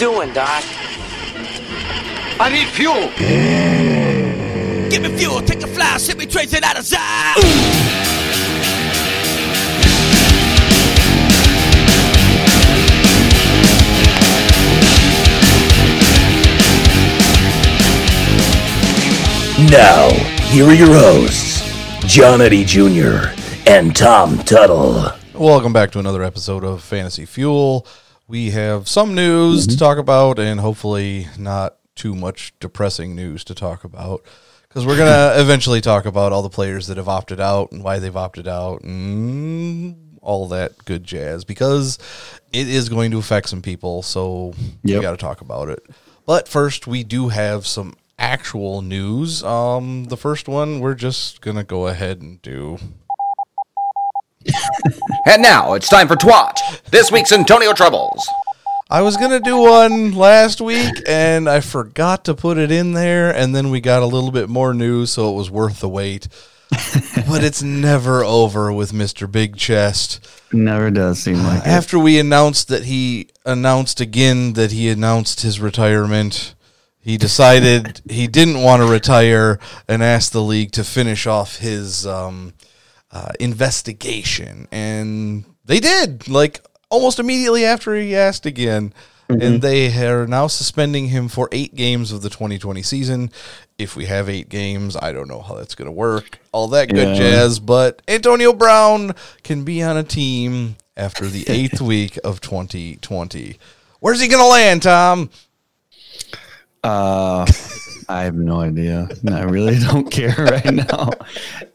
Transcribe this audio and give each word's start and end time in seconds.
doing, 0.00 0.32
Doc? 0.32 0.64
I 2.40 2.48
need 2.50 2.68
fuel. 2.68 3.10
Give 4.88 5.02
me 5.02 5.18
fuel, 5.18 5.42
take 5.42 5.62
a 5.62 5.66
fly, 5.66 5.98
send 5.98 6.18
me 6.18 6.24
tracing 6.24 6.64
out 6.64 6.78
of 6.78 6.86
sight. 6.86 7.36
Now, 19.70 20.08
here 20.48 20.64
are 20.64 20.72
your 20.72 20.88
hosts, 20.88 21.60
John 22.06 22.40
Eddie 22.40 22.64
Jr. 22.64 23.34
and 23.66 23.94
Tom 23.94 24.38
Tuttle. 24.38 25.10
Welcome 25.34 25.74
back 25.74 25.90
to 25.90 25.98
another 25.98 26.22
episode 26.22 26.64
of 26.64 26.82
Fantasy 26.82 27.26
Fuel. 27.26 27.86
We 28.30 28.52
have 28.52 28.88
some 28.88 29.16
news 29.16 29.66
to 29.66 29.76
talk 29.76 29.98
about 29.98 30.38
and 30.38 30.60
hopefully 30.60 31.26
not 31.36 31.78
too 31.96 32.14
much 32.14 32.54
depressing 32.60 33.16
news 33.16 33.42
to 33.42 33.56
talk 33.56 33.82
about 33.82 34.24
because 34.68 34.86
we're 34.86 34.96
going 34.96 35.10
to 35.34 35.40
eventually 35.40 35.80
talk 35.80 36.06
about 36.06 36.30
all 36.30 36.42
the 36.42 36.48
players 36.48 36.86
that 36.86 36.96
have 36.96 37.08
opted 37.08 37.40
out 37.40 37.72
and 37.72 37.82
why 37.82 37.98
they've 37.98 38.16
opted 38.16 38.46
out 38.46 38.82
and 38.84 40.16
all 40.22 40.46
that 40.46 40.84
good 40.84 41.02
jazz 41.02 41.44
because 41.44 41.98
it 42.52 42.68
is 42.68 42.88
going 42.88 43.10
to 43.10 43.18
affect 43.18 43.48
some 43.48 43.62
people. 43.62 44.00
So 44.00 44.54
we 44.84 45.02
got 45.02 45.10
to 45.10 45.16
talk 45.16 45.40
about 45.40 45.68
it. 45.68 45.84
But 46.24 46.46
first, 46.46 46.86
we 46.86 47.02
do 47.02 47.30
have 47.30 47.66
some 47.66 47.94
actual 48.16 48.80
news. 48.80 49.42
Um, 49.42 50.04
the 50.04 50.16
first 50.16 50.46
one 50.46 50.78
we're 50.78 50.94
just 50.94 51.40
going 51.40 51.56
to 51.56 51.64
go 51.64 51.88
ahead 51.88 52.22
and 52.22 52.40
do. 52.42 52.78
And 55.26 55.42
now 55.42 55.74
it's 55.74 55.88
time 55.88 56.08
for 56.08 56.16
Twat. 56.16 56.82
This 56.90 57.12
week's 57.12 57.32
Antonio 57.32 57.72
Troubles. 57.72 58.26
I 58.90 59.02
was 59.02 59.16
gonna 59.16 59.40
do 59.40 59.58
one 59.58 60.12
last 60.12 60.60
week 60.60 61.02
and 61.06 61.48
I 61.48 61.60
forgot 61.60 62.24
to 62.24 62.34
put 62.34 62.58
it 62.58 62.72
in 62.72 62.92
there, 62.92 63.30
and 63.30 63.54
then 63.54 63.70
we 63.70 63.80
got 63.80 64.02
a 64.02 64.06
little 64.06 64.32
bit 64.32 64.48
more 64.48 64.74
news, 64.74 65.12
so 65.12 65.30
it 65.32 65.36
was 65.36 65.50
worth 65.50 65.80
the 65.80 65.88
wait. 65.88 66.26
but 67.28 67.44
it's 67.44 67.62
never 67.62 68.24
over 68.24 68.72
with 68.72 68.92
Mr. 68.92 69.30
Big 69.30 69.56
Chest. 69.56 70.26
Never 70.52 70.90
does 70.90 71.20
seem 71.20 71.42
like 71.42 71.60
it. 71.60 71.66
After 71.66 71.98
we 71.98 72.18
announced 72.18 72.68
that 72.68 72.84
he 72.84 73.28
announced 73.44 74.00
again 74.00 74.54
that 74.54 74.72
he 74.72 74.88
announced 74.88 75.42
his 75.42 75.60
retirement, 75.60 76.54
he 77.00 77.16
decided 77.16 78.00
he 78.08 78.26
didn't 78.26 78.62
want 78.62 78.82
to 78.82 78.88
retire 78.88 79.58
and 79.88 80.02
asked 80.02 80.32
the 80.32 80.42
league 80.42 80.72
to 80.72 80.84
finish 80.84 81.26
off 81.26 81.56
his 81.56 82.06
um, 82.06 82.54
uh, 83.12 83.32
investigation, 83.40 84.68
and 84.72 85.44
they 85.64 85.80
did. 85.80 86.28
Like 86.28 86.60
almost 86.88 87.18
immediately 87.18 87.64
after 87.64 87.94
he 87.94 88.14
asked 88.16 88.46
again, 88.46 88.92
and 89.28 89.62
they 89.62 89.92
are 90.06 90.26
now 90.26 90.48
suspending 90.48 91.08
him 91.08 91.28
for 91.28 91.48
eight 91.52 91.74
games 91.76 92.10
of 92.12 92.22
the 92.22 92.28
2020 92.30 92.82
season. 92.82 93.30
If 93.78 93.94
we 93.96 94.06
have 94.06 94.28
eight 94.28 94.48
games, 94.48 94.96
I 95.00 95.12
don't 95.12 95.28
know 95.28 95.40
how 95.40 95.54
that's 95.54 95.74
going 95.76 95.86
to 95.86 95.92
work. 95.92 96.38
All 96.52 96.68
that 96.68 96.88
good 96.88 97.08
Yeah. 97.08 97.14
jazz, 97.14 97.58
but 97.60 98.02
Antonio 98.08 98.52
Brown 98.52 99.14
can 99.44 99.62
be 99.64 99.82
on 99.82 99.96
a 99.96 100.02
team 100.02 100.76
after 100.96 101.26
the 101.26 101.44
eighth 101.48 101.80
week 101.80 102.18
of 102.24 102.40
2020. 102.40 103.56
Where's 104.00 104.20
he 104.20 104.28
going 104.28 104.42
to 104.42 104.48
land, 104.48 104.82
Tom? 104.82 105.30
Uh, 106.82 107.46
I 108.10 108.24
have 108.24 108.34
no 108.34 108.60
idea. 108.60 109.08
I 109.30 109.42
really 109.42 109.78
don't 109.88 110.10
care 110.10 110.34
right 110.36 110.74
now. 110.74 111.10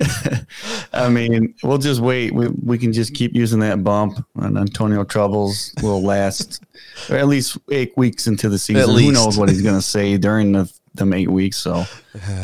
I 0.94 1.08
mean, 1.08 1.56
we'll 1.64 1.78
just 1.78 2.02
wait. 2.02 2.34
We, 2.34 2.48
we 2.48 2.78
can 2.78 2.92
just 2.92 3.14
keep 3.14 3.34
using 3.34 3.60
that 3.60 3.84
bump, 3.84 4.24
and 4.36 4.58
Antonio 4.58 5.06
Troubles 5.06 5.74
will 5.82 6.04
last 6.04 6.62
or 7.10 7.16
at 7.16 7.28
least 7.28 7.58
eight 7.72 7.94
weeks 7.96 8.28
into 8.28 8.50
the 8.50 8.60
season. 8.60 8.98
Who 8.98 9.12
knows 9.14 9.38
what 9.38 9.48
he's 9.48 9.62
going 9.62 9.76
to 9.76 9.82
say 9.82 10.18
during 10.18 10.52
the 10.52 10.72
them 10.94 11.14
eight 11.14 11.30
weeks? 11.30 11.58
So, 11.58 11.86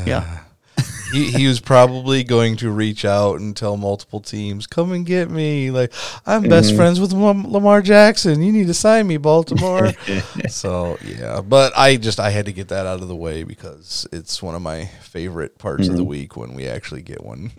yeah. 0.06 0.41
He, 1.12 1.32
he 1.32 1.48
was 1.48 1.60
probably 1.60 2.24
going 2.24 2.58
to 2.58 2.72
reach 2.72 3.06
out 3.06 3.40
and 3.40 3.56
tell 3.56 3.78
multiple 3.78 4.20
teams, 4.20 4.68
"Come 4.68 4.92
and 4.92 5.06
get 5.06 5.30
me!" 5.30 5.72
Like 5.72 5.94
I'm 6.26 6.44
best 6.44 6.76
friends 6.76 7.00
with 7.00 7.14
Lamar 7.14 7.82
Jackson. 7.82 8.42
You 8.42 8.52
need 8.52 8.68
to 8.68 8.74
sign 8.74 9.08
me, 9.08 9.18
Baltimore. 9.18 9.92
so 10.50 10.98
yeah, 11.06 11.42
but 11.42 11.74
I 11.78 11.98
just 11.98 12.20
I 12.20 12.30
had 12.30 12.46
to 12.46 12.54
get 12.54 12.70
that 12.70 12.86
out 12.86 13.02
of 13.02 13.08
the 13.08 13.16
way 13.16 13.44
because 13.44 14.08
it's 14.12 14.42
one 14.42 14.56
of 14.56 14.62
my 14.62 14.86
favorite 15.02 15.58
parts 15.58 15.88
of 15.88 15.98
the 15.98 16.04
week 16.04 16.38
when 16.38 16.54
we 16.54 16.68
actually 16.68 17.02
get 17.02 17.24
one. 17.24 17.52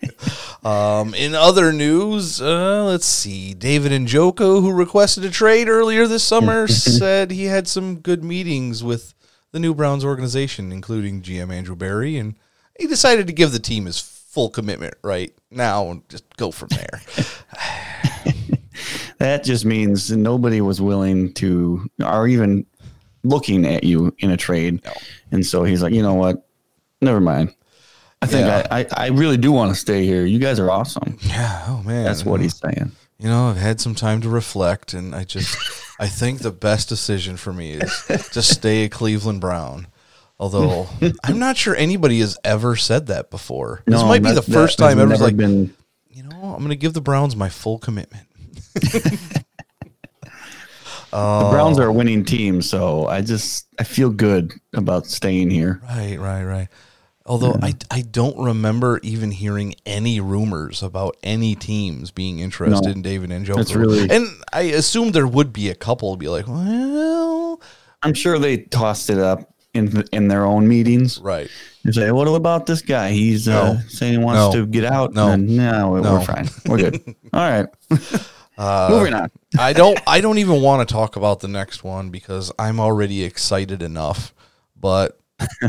um, 0.64 1.14
in 1.14 1.34
other 1.34 1.72
news, 1.72 2.40
uh, 2.40 2.84
let's 2.84 3.06
see, 3.06 3.54
David 3.54 3.92
Njoku, 3.92 4.60
who 4.60 4.72
requested 4.72 5.24
a 5.24 5.30
trade 5.30 5.68
earlier 5.68 6.06
this 6.06 6.24
summer, 6.24 6.66
said 6.68 7.30
he 7.30 7.44
had 7.44 7.68
some 7.68 7.96
good 7.96 8.24
meetings 8.24 8.82
with 8.82 9.14
the 9.52 9.60
new 9.60 9.74
Browns 9.74 10.04
organization, 10.04 10.72
including 10.72 11.22
GM 11.22 11.52
Andrew 11.52 11.76
Berry, 11.76 12.16
and 12.16 12.34
he 12.80 12.86
decided 12.86 13.26
to 13.28 13.32
give 13.32 13.52
the 13.52 13.58
team 13.58 13.86
his 13.86 14.00
full 14.00 14.50
commitment 14.50 14.94
right 15.02 15.32
now 15.50 15.90
and 15.90 16.08
just 16.08 16.24
go 16.36 16.50
from 16.50 16.68
there. 16.68 17.00
That 19.18 19.44
just 19.44 19.66
means 19.66 20.10
nobody 20.10 20.62
was 20.62 20.80
willing 20.80 21.34
to, 21.34 21.86
or 22.02 22.26
even 22.26 22.64
looking 23.22 23.66
at 23.66 23.84
you 23.84 24.14
in 24.18 24.30
a 24.30 24.36
trade. 24.38 24.80
And 25.30 25.44
so 25.44 25.62
he's 25.62 25.82
like, 25.82 25.92
you 25.92 26.02
know 26.02 26.14
what? 26.14 26.46
Never 27.02 27.20
mind. 27.20 27.54
I 28.22 28.26
think 28.26 28.46
Yeah. 28.46 28.66
I, 28.70 28.80
I, 28.80 28.86
I 28.96 29.06
really 29.08 29.36
do 29.36 29.52
want 29.52 29.74
to 29.74 29.78
stay 29.78 30.06
here. 30.06 30.24
You 30.24 30.38
guys 30.38 30.58
are 30.58 30.70
awesome. 30.70 31.18
yeah, 31.20 31.64
oh 31.68 31.82
man, 31.82 32.04
That's 32.04 32.24
what 32.24 32.40
he's 32.40 32.56
saying. 32.56 32.92
You 33.18 33.28
know, 33.28 33.48
I've 33.48 33.58
had 33.58 33.78
some 33.78 33.94
time 33.94 34.22
to 34.22 34.30
reflect, 34.30 34.94
and 34.94 35.14
I 35.14 35.24
just 35.24 35.54
I 35.98 36.06
think 36.06 36.40
the 36.40 36.50
best 36.50 36.88
decision 36.88 37.36
for 37.36 37.52
me 37.52 37.72
is 37.72 38.06
to 38.32 38.40
stay 38.40 38.84
a 38.84 38.88
Cleveland 38.88 39.42
Brown. 39.42 39.86
Although 40.40 40.88
I'm 41.24 41.38
not 41.38 41.56
sure 41.56 41.76
anybody 41.76 42.18
has 42.20 42.36
ever 42.42 42.74
said 42.74 43.06
that 43.08 43.30
before. 43.30 43.82
This 43.86 44.00
No, 44.00 44.06
might 44.08 44.22
be 44.22 44.32
the 44.32 44.40
first 44.42 44.78
time 44.78 44.98
ever. 44.98 45.16
Like, 45.18 45.36
been. 45.36 45.72
you 46.08 46.22
know, 46.24 46.42
I'm 46.54 46.58
going 46.58 46.70
to 46.70 46.76
give 46.76 46.94
the 46.94 47.00
Browns 47.02 47.36
my 47.36 47.48
full 47.50 47.78
commitment. 47.78 48.26
The 51.12 51.48
Browns 51.50 51.78
are 51.80 51.88
a 51.88 51.92
winning 51.92 52.24
team, 52.24 52.62
so 52.62 53.06
I 53.08 53.20
just 53.20 53.66
I 53.80 53.82
feel 53.84 54.10
good 54.10 54.52
about 54.74 55.06
staying 55.06 55.50
here. 55.50 55.80
Right, 55.82 56.16
right, 56.20 56.44
right. 56.44 56.68
Although 57.26 57.56
I, 57.60 57.74
I 57.90 58.02
don't 58.02 58.38
remember 58.38 59.00
even 59.02 59.32
hearing 59.32 59.74
any 59.84 60.20
rumors 60.20 60.82
about 60.84 61.16
any 61.24 61.54
teams 61.56 62.10
being 62.12 62.38
interested 62.38 62.86
No. 62.86 62.92
in 62.92 63.02
David 63.02 63.30
Njoku. 63.30 63.58
It's 63.58 63.74
really- 63.74 64.08
and 64.08 64.26
I 64.52 64.62
assume 64.62 65.10
there 65.10 65.26
would 65.26 65.52
be 65.52 65.68
a 65.68 65.74
couple 65.74 66.16
be 66.16 66.28
like, 66.28 66.46
well, 66.48 67.60
I'm 68.02 68.14
sure 68.14 68.38
they 68.38 68.58
tossed 68.58 69.10
it 69.10 69.18
up 69.18 69.49
in 69.74 70.04
in 70.12 70.28
their 70.28 70.44
own 70.44 70.66
meetings. 70.68 71.18
right. 71.20 71.48
You 71.82 71.92
say, 71.92 72.10
"What 72.10 72.28
about 72.28 72.66
this 72.66 72.82
guy? 72.82 73.10
He's 73.12 73.48
uh, 73.48 73.74
No. 73.74 73.80
saying 73.88 74.12
he 74.12 74.18
wants 74.18 74.54
No. 74.54 74.60
to 74.60 74.66
get 74.66 74.84
out." 74.84 75.14
No. 75.14 75.28
And 75.28 75.48
then, 75.48 75.56
no, 75.56 75.90
we're, 75.90 76.00
No. 76.00 76.12
we're 76.14 76.24
fine. 76.24 76.48
We're 76.66 76.76
good. 76.78 77.02
All 77.32 77.40
right. 77.50 77.66
Uh, 78.58 78.88
Moving 78.90 79.14
on. 79.14 79.30
I 79.58 79.72
don't 79.72 79.98
I 80.06 80.20
don't 80.20 80.38
even 80.38 80.60
want 80.60 80.86
to 80.86 80.92
talk 80.92 81.16
about 81.16 81.40
the 81.40 81.48
next 81.48 81.82
one 81.84 82.10
because 82.10 82.52
I'm 82.58 82.78
already 82.80 83.24
excited 83.24 83.82
enough. 83.82 84.34
But 84.78 85.18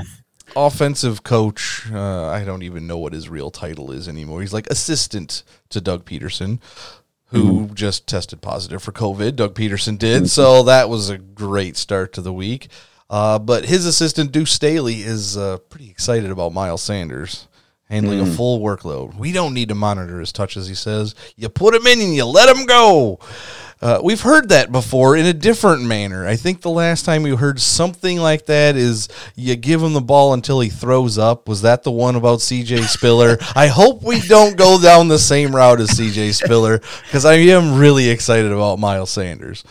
offensive 0.55 1.23
coach, 1.23 1.87
uh, 1.91 2.27
I 2.27 2.43
don't 2.43 2.63
even 2.63 2.87
know 2.87 2.97
what 2.97 3.13
his 3.13 3.29
real 3.29 3.51
title 3.51 3.91
is 3.91 4.07
anymore. 4.07 4.41
He's 4.41 4.53
like 4.53 4.67
assistant 4.67 5.43
to 5.69 5.79
Doug 5.81 6.05
Pederson, 6.05 6.59
who 7.27 7.69
just 7.73 8.07
tested 8.07 8.41
positive 8.41 8.83
for 8.83 8.91
COVID. 8.91 9.35
Doug 9.37 9.53
Pederson 9.55 9.97
did, 9.97 10.29
so 10.29 10.63
that 10.63 10.89
was 10.89 11.09
a 11.09 11.17
great 11.17 11.77
start 11.77 12.11
to 12.13 12.21
the 12.21 12.33
week. 12.33 12.67
Uh, 13.11 13.37
but 13.37 13.65
his 13.65 13.85
assistant 13.85 14.31
Deuce 14.31 14.53
Staley 14.53 15.01
is 15.01 15.37
uh, 15.37 15.57
pretty 15.69 15.91
excited 15.91 16.31
about 16.31 16.53
Miles 16.53 16.81
Sanders 16.81 17.47
handling 17.89 18.21
a 18.21 18.25
full 18.25 18.61
workload. 18.61 19.17
We 19.17 19.33
don't 19.33 19.53
need 19.53 19.67
to 19.67 19.75
monitor 19.75 20.21
his 20.21 20.31
touches, 20.31 20.65
he 20.65 20.75
says. 20.75 21.13
You 21.35 21.49
put 21.49 21.75
him 21.75 21.85
in 21.85 21.99
and 21.99 22.15
you 22.15 22.23
let 22.23 22.47
him 22.47 22.65
go. 22.65 23.19
Uh, 23.81 23.99
we've 24.01 24.21
heard 24.21 24.47
that 24.49 24.71
before 24.71 25.17
in 25.17 25.25
a 25.25 25.33
different 25.33 25.83
manner. 25.83 26.25
I 26.25 26.37
think 26.37 26.61
the 26.61 26.69
last 26.69 27.03
time 27.03 27.23
we 27.23 27.35
heard 27.35 27.59
something 27.59 28.17
like 28.17 28.45
that 28.45 28.77
is 28.77 29.09
you 29.35 29.57
give 29.57 29.83
him 29.83 29.91
the 29.91 30.01
ball 30.01 30.33
until 30.33 30.61
he 30.61 30.69
throws 30.69 31.17
up. 31.17 31.49
Was 31.49 31.63
that 31.63 31.83
the 31.83 31.91
one 31.91 32.15
about 32.15 32.39
CJ 32.39 32.83
Spiller? 32.83 33.37
I 33.55 33.67
hope 33.67 34.03
we 34.03 34.21
don't 34.21 34.55
go 34.55 34.79
down 34.81 35.09
the 35.09 35.19
same 35.19 35.53
route 35.53 35.81
as 35.81 35.89
CJ 35.89 36.33
Spiller 36.35 36.79
because 37.05 37.25
I 37.25 37.33
am 37.33 37.77
really 37.77 38.09
excited 38.09 38.53
about 38.53 38.79
Miles 38.79 39.09
Sanders. 39.09 39.65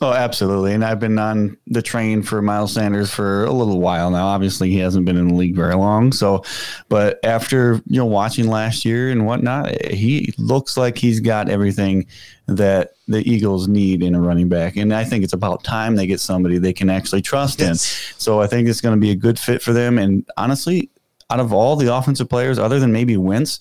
Oh, 0.00 0.12
absolutely. 0.12 0.74
And 0.74 0.84
I've 0.84 1.00
been 1.00 1.18
on 1.18 1.56
the 1.66 1.80
train 1.80 2.22
for 2.22 2.42
Miles 2.42 2.74
Sanders 2.74 3.10
for 3.10 3.44
a 3.44 3.50
little 3.50 3.80
while 3.80 4.10
now. 4.10 4.26
Obviously, 4.26 4.70
he 4.70 4.78
hasn't 4.78 5.06
been 5.06 5.16
in 5.16 5.28
the 5.28 5.34
league 5.34 5.56
very 5.56 5.74
long. 5.74 6.12
So, 6.12 6.44
but 6.90 7.18
after 7.24 7.80
you 7.86 7.98
know 7.98 8.04
watching 8.04 8.48
last 8.48 8.84
year 8.84 9.10
and 9.10 9.24
whatnot, 9.24 9.90
he 9.90 10.34
looks 10.36 10.76
like 10.76 10.98
he's 10.98 11.20
got 11.20 11.48
everything 11.48 12.06
that 12.46 12.90
the 13.08 13.28
Eagles 13.28 13.68
need 13.68 14.02
in 14.02 14.14
a 14.14 14.20
running 14.20 14.48
back. 14.50 14.76
And 14.76 14.92
I 14.92 15.04
think 15.04 15.24
it's 15.24 15.32
about 15.32 15.64
time 15.64 15.96
they 15.96 16.06
get 16.06 16.20
somebody 16.20 16.58
they 16.58 16.74
can 16.74 16.90
actually 16.90 17.22
trust 17.22 17.60
in. 17.60 17.74
So 17.76 18.40
I 18.40 18.46
think 18.46 18.68
it's 18.68 18.82
going 18.82 18.94
to 18.94 19.00
be 19.00 19.10
a 19.10 19.16
good 19.16 19.38
fit 19.38 19.62
for 19.62 19.72
them. 19.72 19.98
And 19.98 20.28
honestly, 20.36 20.90
out 21.30 21.40
of 21.40 21.52
all 21.52 21.74
the 21.74 21.94
offensive 21.94 22.28
players, 22.28 22.58
other 22.58 22.78
than 22.78 22.92
maybe 22.92 23.16
Wentz, 23.16 23.60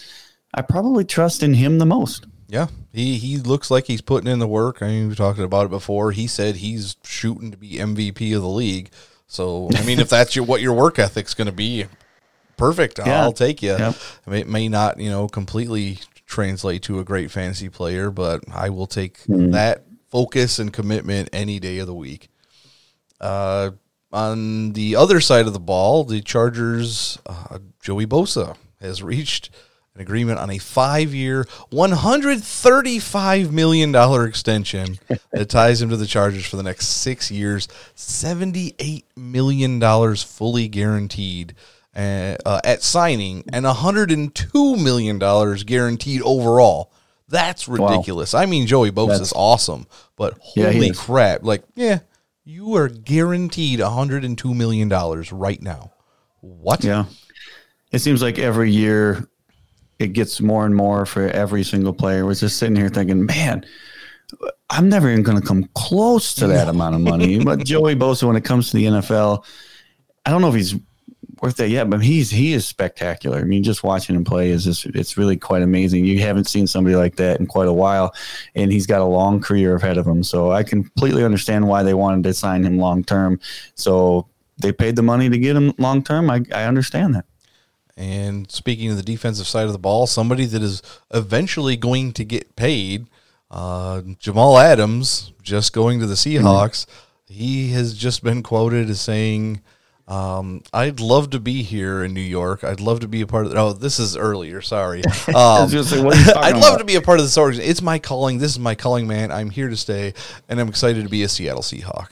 I 0.54 0.62
probably 0.62 1.06
trust 1.06 1.44
in 1.44 1.54
him 1.54 1.80
the 1.80 1.86
most. 1.86 2.26
Yeah, 2.56 2.68
he 2.94 3.18
he 3.18 3.38
looks 3.38 3.70
like 3.70 3.86
he's 3.88 4.00
putting 4.02 4.32
in 4.32 4.40
the 4.40 4.48
work. 4.48 4.82
I 4.82 4.88
mean, 4.88 5.10
we 5.10 5.16
talked 5.16 5.40
about 5.40 5.66
it 5.66 5.70
before. 5.72 6.14
He 6.14 6.26
said 6.28 6.56
he's 6.56 6.96
shooting 7.04 7.52
to 7.52 7.58
be 7.58 7.72
MVP 7.74 8.34
of 8.34 8.42
the 8.42 8.48
league. 8.48 8.92
So, 9.28 9.70
I 9.76 9.84
mean, 9.84 10.00
if 10.00 10.08
that's 10.10 10.36
your 10.36 10.46
what 10.46 10.62
your 10.62 10.74
work 10.74 10.98
ethic's 10.98 11.34
going 11.34 11.48
to 11.48 11.52
be, 11.52 11.88
perfect. 12.56 13.00
Yeah. 13.00 13.24
I'll 13.24 13.34
take 13.34 13.62
you. 13.62 13.72
Yep. 13.78 13.96
It 14.28 14.48
may 14.48 14.70
not, 14.70 15.00
you 15.00 15.10
know, 15.10 15.28
completely 15.28 16.00
translate 16.26 16.82
to 16.84 17.00
a 17.00 17.04
great 17.04 17.30
fantasy 17.30 17.68
player, 17.70 18.10
but 18.10 18.44
I 18.52 18.70
will 18.70 18.88
take 18.88 19.18
Hmm. 19.24 19.52
that 19.52 19.84
focus 20.10 20.58
and 20.60 20.72
commitment 20.72 21.28
any 21.34 21.60
day 21.60 21.80
of 21.80 21.88
the 21.88 21.94
week. 21.94 22.30
Uh, 23.20 23.72
on 24.14 24.72
the 24.74 24.96
other 24.96 25.20
side 25.20 25.46
of 25.48 25.54
the 25.54 25.60
ball, 25.60 26.04
the 26.06 26.22
Chargers, 26.22 27.20
uh, 27.26 27.60
Joey 27.82 28.06
Bosa 28.06 28.56
has 28.80 29.04
reached 29.04 29.50
an 29.96 30.02
agreement 30.02 30.40
on 30.40 30.50
a 30.50 30.58
five-year, 30.58 31.48
one 31.70 31.92
hundred 31.92 32.44
thirty-five 32.44 33.52
million 33.52 33.92
dollar 33.92 34.26
extension 34.26 35.00
that 35.32 35.50
ties 35.50 35.82
him 35.82 35.90
to 35.90 35.98
the 35.98 36.06
Chargers 36.06 36.46
for 36.46 36.58
the 36.58 36.64
next 36.64 36.88
six 36.88 37.32
years, 37.32 37.68
seventy-eight 37.96 39.06
million 39.16 39.80
dollars 39.80 40.22
fully 40.24 40.68
guaranteed. 40.68 41.56
Uh, 41.98 42.36
uh, 42.46 42.60
at 42.66 42.84
signing 42.84 43.42
and 43.54 43.64
102 43.64 44.76
million 44.76 45.18
dollars 45.18 45.64
guaranteed 45.64 46.22
overall. 46.24 46.92
That's 47.30 47.70
ridiculous. 47.70 48.34
I 48.34 48.48
mean, 48.48 48.68
Joey 48.68 48.92
Bosa 48.92 49.22
is 49.22 49.32
awesome, 49.34 49.88
but 50.18 50.38
holy 50.42 50.90
is. 50.90 51.00
crap! 51.00 51.44
Like, 51.44 51.64
yeah, 51.74 52.00
you 52.44 52.76
are 52.76 52.90
guaranteed 52.90 53.80
102 53.80 54.54
million 54.54 54.90
dollars 54.90 55.32
right 55.32 55.62
now. 55.62 55.94
What? 56.42 56.84
Yeah. 56.84 57.06
It 57.92 58.00
seems 58.00 58.22
like 58.22 58.38
every 58.38 58.72
year 58.72 59.28
it 60.00 60.08
gets 60.14 60.42
more 60.42 60.66
and 60.66 60.76
more 60.76 61.06
for 61.06 61.28
every 61.28 61.64
single 61.64 61.94
player. 61.94 62.26
We're 62.26 62.36
just 62.36 62.58
sitting 62.58 62.76
here 62.76 62.90
thinking, 62.90 63.26
man, 63.26 63.66
I'm 64.70 64.90
never 64.90 65.10
even 65.10 65.24
going 65.24 65.40
to 65.40 65.48
come 65.48 65.70
close 65.76 66.34
to 66.36 66.48
that 66.48 66.68
amount 66.68 66.96
of 66.96 67.02
money. 67.02 67.40
But 67.46 67.64
Joey 67.64 67.96
Bosa, 67.96 68.24
when 68.24 68.36
it 68.36 68.44
comes 68.44 68.72
to 68.72 68.78
the 68.78 68.86
NFL, 68.86 69.46
I 70.26 70.32
don't 70.32 70.42
know 70.42 70.50
if 70.50 70.56
he's 70.56 70.76
worth 71.42 71.58
that 71.58 71.70
yet, 71.70 71.90
but 71.90 72.02
he's 72.02 72.32
he 72.32 72.54
is 72.54 72.66
spectacular. 72.66 73.38
I 73.38 73.44
mean, 73.44 73.64
just 73.64 73.84
watching 73.84 74.16
him 74.16 74.24
play 74.24 74.50
is 74.50 74.64
just 74.64 74.86
it's 74.88 75.18
really 75.18 75.38
quite 75.38 75.62
amazing. 75.62 76.06
You 76.06 76.20
haven't 76.20 76.46
seen 76.46 76.68
somebody 76.68 76.96
like 76.96 77.16
that 77.18 77.40
in 77.40 77.46
quite 77.46 77.68
a 77.68 77.74
while, 77.74 78.14
and 78.56 78.72
he's 78.72 78.88
got 78.88 79.02
a 79.02 79.06
long 79.06 79.40
career 79.40 79.76
ahead 79.76 79.98
of 79.98 80.08
him. 80.08 80.24
So 80.24 80.52
I 80.52 80.64
completely 80.64 81.24
understand 81.24 81.68
why 81.68 81.84
they 81.84 81.94
wanted 81.94 82.24
to 82.24 82.34
sign 82.34 82.64
him 82.64 82.78
long 82.78 83.04
term. 83.04 83.40
So 83.76 84.28
they 84.58 84.72
paid 84.72 84.96
the 84.96 85.04
money 85.04 85.30
to 85.30 85.38
get 85.38 85.56
him 85.56 85.74
long 85.78 86.04
term. 86.04 86.30
I, 86.30 86.42
I 86.54 86.64
understand 86.64 87.16
that. 87.16 87.26
And 87.98 88.52
speaking 88.52 88.92
of 88.92 88.98
the 88.98 89.04
defensive 89.04 89.48
side 89.48 89.68
of 89.68 89.72
the 89.72 89.80
ball, 89.80 90.06
somebody 90.08 90.46
that 90.46 90.62
is 90.62 90.82
eventually 91.14 91.78
going 91.78 92.12
to 92.14 92.26
get 92.26 92.56
paid, 92.56 93.08
uh, 93.50 94.02
Jamal 94.20 94.58
Adams, 94.58 95.32
just 95.42 95.72
going 95.72 96.00
to 96.00 96.06
the 96.06 96.16
Seahawks, 96.16 96.86
he 97.28 97.70
has 97.72 97.94
just 97.94 98.24
been 98.24 98.44
quoted 98.44 98.90
as 98.90 99.00
saying, 99.00 99.62
um, 100.08 100.62
"I'd 100.72 101.00
love 101.00 101.32
to 101.32 101.40
be 101.40 101.64
here 101.64 102.04
in 102.04 102.14
New 102.14 102.22
York. 102.22 102.64
I'd 102.64 102.80
love 102.80 103.00
to 103.00 103.08
be 103.08 103.22
a 103.22 103.28
part 103.28 103.46
of." 103.48 103.54
Oh, 103.56 103.74
this 103.74 104.00
is 104.00 104.16
earlier. 104.16 104.62
Sorry. 104.62 105.02
I 105.28 105.32
Um, 105.32 105.64
was 105.64 105.72
gonna 105.74 105.84
say, 105.84 106.04
what 106.04 106.16
are 106.16 106.20
you 106.20 106.26
talking 106.34 106.44
I'd 106.44 106.58
love 106.62 106.78
to 106.80 106.84
be 106.86 106.96
a 106.96 107.02
part 107.02 107.20
of 107.20 107.26
this 107.26 107.38
organization. 107.38 107.72
It's 107.72 107.82
my 107.82 107.98
calling. 108.00 108.38
This 108.38 108.52
is 108.52 108.60
my 108.60 108.76
calling, 108.76 109.08
man. 109.08 109.32
I'm 109.32 109.50
here 109.50 109.70
to 109.70 109.76
stay, 109.78 110.14
and 110.48 110.60
I'm 110.60 110.70
excited 110.70 111.04
to 111.04 111.10
be 111.10 111.24
a 111.24 111.30
Seattle 111.30 111.64
Seahawk. 111.64 112.12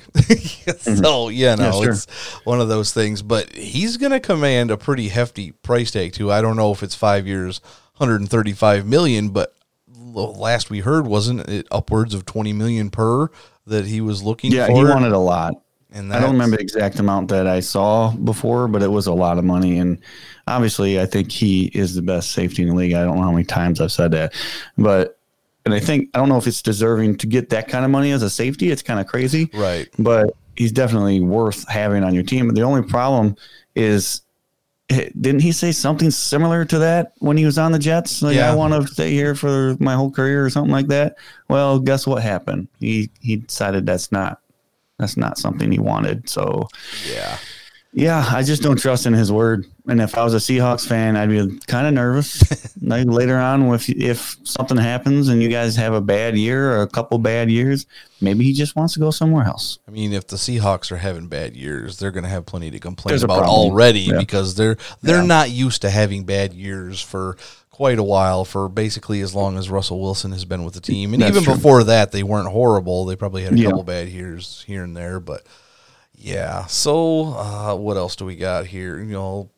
so 0.79 1.29
yeah, 1.29 1.55
no, 1.55 1.63
Mm-hmm. 1.63 1.77
Yeah, 1.77 1.81
sure. 1.83 1.91
it's 1.91 2.05
one 2.45 2.59
of 2.61 2.67
those 2.69 2.91
things. 2.93 3.21
But 3.21 3.53
he's 3.55 3.97
going 3.97 4.11
to 4.11 4.19
command 4.19 4.71
a 4.71 4.77
pretty 4.77 5.09
hefty 5.09 5.51
price 5.51 5.91
tag 5.91 6.13
too. 6.13 6.31
I 6.31 6.41
don't 6.41 6.55
know 6.55 6.71
if 6.71 6.81
it's 6.83 6.95
five 6.95 7.27
years, 7.27 7.61
135 7.97 8.85
million, 8.85 9.29
but 9.29 9.53
the 9.87 10.19
last 10.21 10.69
we 10.69 10.79
heard 10.79 11.07
wasn't 11.07 11.47
it 11.49 11.67
upwards 11.71 12.13
of 12.13 12.25
20 12.25 12.53
million 12.53 12.89
per 12.89 13.29
that 13.65 13.85
he 13.85 14.01
was 14.01 14.21
looking 14.21 14.51
Yeah, 14.51 14.67
for. 14.67 14.73
he 14.75 14.83
wanted 14.83 15.11
a 15.13 15.17
lot. 15.19 15.53
And 15.93 16.11
I 16.11 16.19
don't 16.19 16.31
remember 16.31 16.57
the 16.57 16.63
exact 16.63 16.99
amount 16.99 17.29
that 17.29 17.47
I 17.47 17.59
saw 17.59 18.11
before, 18.11 18.67
but 18.67 18.81
it 18.81 18.89
was 18.91 19.07
a 19.07 19.13
lot 19.13 19.37
of 19.37 19.45
money. 19.45 19.77
And 19.77 19.99
obviously, 20.47 20.99
I 20.99 21.05
think 21.05 21.31
he 21.31 21.65
is 21.73 21.93
the 21.95 22.01
best 22.01 22.31
safety 22.31 22.63
in 22.63 22.69
the 22.69 22.75
league. 22.75 22.93
I 22.93 23.03
don't 23.03 23.15
know 23.17 23.23
how 23.23 23.31
many 23.31 23.45
times 23.45 23.79
I've 23.79 23.91
said 23.91 24.11
that, 24.11 24.33
but 24.77 25.19
and 25.65 25.73
I 25.73 25.79
think 25.79 26.09
I 26.13 26.19
don't 26.19 26.29
know 26.29 26.37
if 26.37 26.47
it's 26.47 26.61
deserving 26.61 27.17
to 27.19 27.27
get 27.27 27.49
that 27.49 27.67
kind 27.67 27.85
of 27.85 27.91
money 27.91 28.11
as 28.11 28.23
a 28.23 28.29
safety. 28.29 28.71
It's 28.71 28.81
kind 28.81 28.99
of 28.99 29.07
crazy, 29.07 29.49
Right. 29.53 29.87
But 29.97 30.35
he's 30.55 30.71
definitely 30.71 31.21
worth 31.21 31.67
having 31.67 32.03
on 32.03 32.13
your 32.13 32.23
team. 32.23 32.47
But 32.47 32.55
the 32.55 32.63
only 32.63 32.81
problem 32.83 33.35
is, 33.75 34.21
eh, 34.89 35.09
didn't 35.19 35.41
he 35.41 35.51
say 35.51 35.71
something 35.71 36.11
similar 36.11 36.65
to 36.65 36.79
that 36.79 37.13
when 37.19 37.37
he 37.37 37.45
was 37.45 37.57
on 37.57 37.71
the 37.71 37.79
Jets? 37.79 38.21
Like, 38.21 38.35
Yeah. 38.35 38.51
I 38.51 38.55
want 38.55 38.73
to 38.73 38.91
stay 38.93 39.11
here 39.11 39.35
for 39.35 39.77
my 39.79 39.93
whole 39.93 40.11
career 40.11 40.45
or 40.45 40.49
something 40.49 40.71
like 40.71 40.87
that. 40.87 41.15
Well, 41.49 41.79
guess 41.79 42.05
what 42.05 42.21
happened? 42.21 42.67
He 42.79 43.09
he 43.21 43.37
decided 43.37 43.85
that's 43.85 44.11
not 44.11 44.39
that's 45.03 45.17
not 45.17 45.37
something 45.37 45.71
he 45.71 45.79
wanted. 45.79 46.27
So 46.29 46.67
Yeah. 47.13 47.37
yeah, 47.93 48.25
I 48.31 48.41
just 48.41 48.63
don't 48.63 48.79
trust 48.79 49.05
in 49.05 49.13
his 49.13 49.31
word. 49.31 49.65
And 49.87 50.01
if 50.01 50.17
I 50.17 50.23
was 50.23 50.33
a 50.33 50.37
Seahawks 50.37 50.87
fan, 50.87 51.17
I'd 51.17 51.29
be 51.29 51.59
kind 51.67 51.85
of 51.85 51.93
nervous. 51.93 52.41
like 52.81 53.05
later 53.07 53.37
on, 53.37 53.63
if 53.73 53.89
if 53.89 54.37
something 54.45 54.77
happens 54.77 55.27
and 55.27 55.43
you 55.43 55.49
guys 55.49 55.75
have 55.75 55.93
a 55.93 55.99
bad 55.99 56.37
year 56.37 56.71
or 56.71 56.81
a 56.83 56.87
couple 56.87 57.17
bad 57.19 57.51
years, 57.51 57.85
maybe 58.21 58.45
he 58.45 58.53
just 58.53 58.75
wants 58.77 58.93
to 58.93 58.99
go 59.01 59.11
somewhere 59.11 59.45
else. 59.45 59.79
I 59.87 59.91
mean, 59.91 60.13
if 60.13 60.25
the 60.27 60.37
Seahawks 60.37 60.89
are 60.91 60.97
having 60.97 61.27
bad 61.27 61.55
years, 61.57 61.99
they're 61.99 62.11
going 62.11 62.23
to 62.23 62.29
have 62.29 62.45
plenty 62.45 62.71
to 62.71 62.79
complain 62.79 63.11
There's 63.11 63.23
about 63.23 63.43
already 63.43 63.99
Yeah. 63.99 64.17
because 64.19 64.55
they're 64.55 64.77
they're 65.01 65.17
Yeah. 65.21 65.25
not 65.37 65.51
used 65.51 65.81
to 65.81 65.89
having 65.89 66.23
bad 66.23 66.53
years 66.53 67.01
for 67.01 67.35
quite 67.73 67.97
a 67.97 68.03
while 68.03 68.45
for 68.45 68.69
basically 68.69 69.19
as 69.21 69.33
long 69.33 69.57
as 69.57 69.67
Russell 69.67 69.99
Wilson 69.99 70.31
has 70.31 70.45
been 70.45 70.63
with 70.63 70.75
the 70.75 70.79
team. 70.79 71.11
And 71.13 71.21
That's 71.23 71.31
even 71.31 71.43
true. 71.43 71.55
before 71.55 71.83
that, 71.85 72.11
they 72.11 72.21
weren't 72.21 72.47
horrible. 72.49 73.03
They 73.05 73.15
probably 73.15 73.43
had 73.43 73.53
a 73.53 73.57
Yeah. 73.57 73.69
couple 73.69 73.83
bad 73.83 74.07
years 74.09 74.63
here 74.67 74.83
and 74.83 74.95
there, 74.95 75.19
but 75.19 75.41
yeah. 76.15 76.67
So, 76.67 77.33
uh, 77.33 77.75
what 77.75 77.97
else 77.97 78.15
do 78.15 78.25
we 78.25 78.35
got 78.35 78.67
here? 78.67 78.99
You 78.99 79.11
know, 79.11 79.49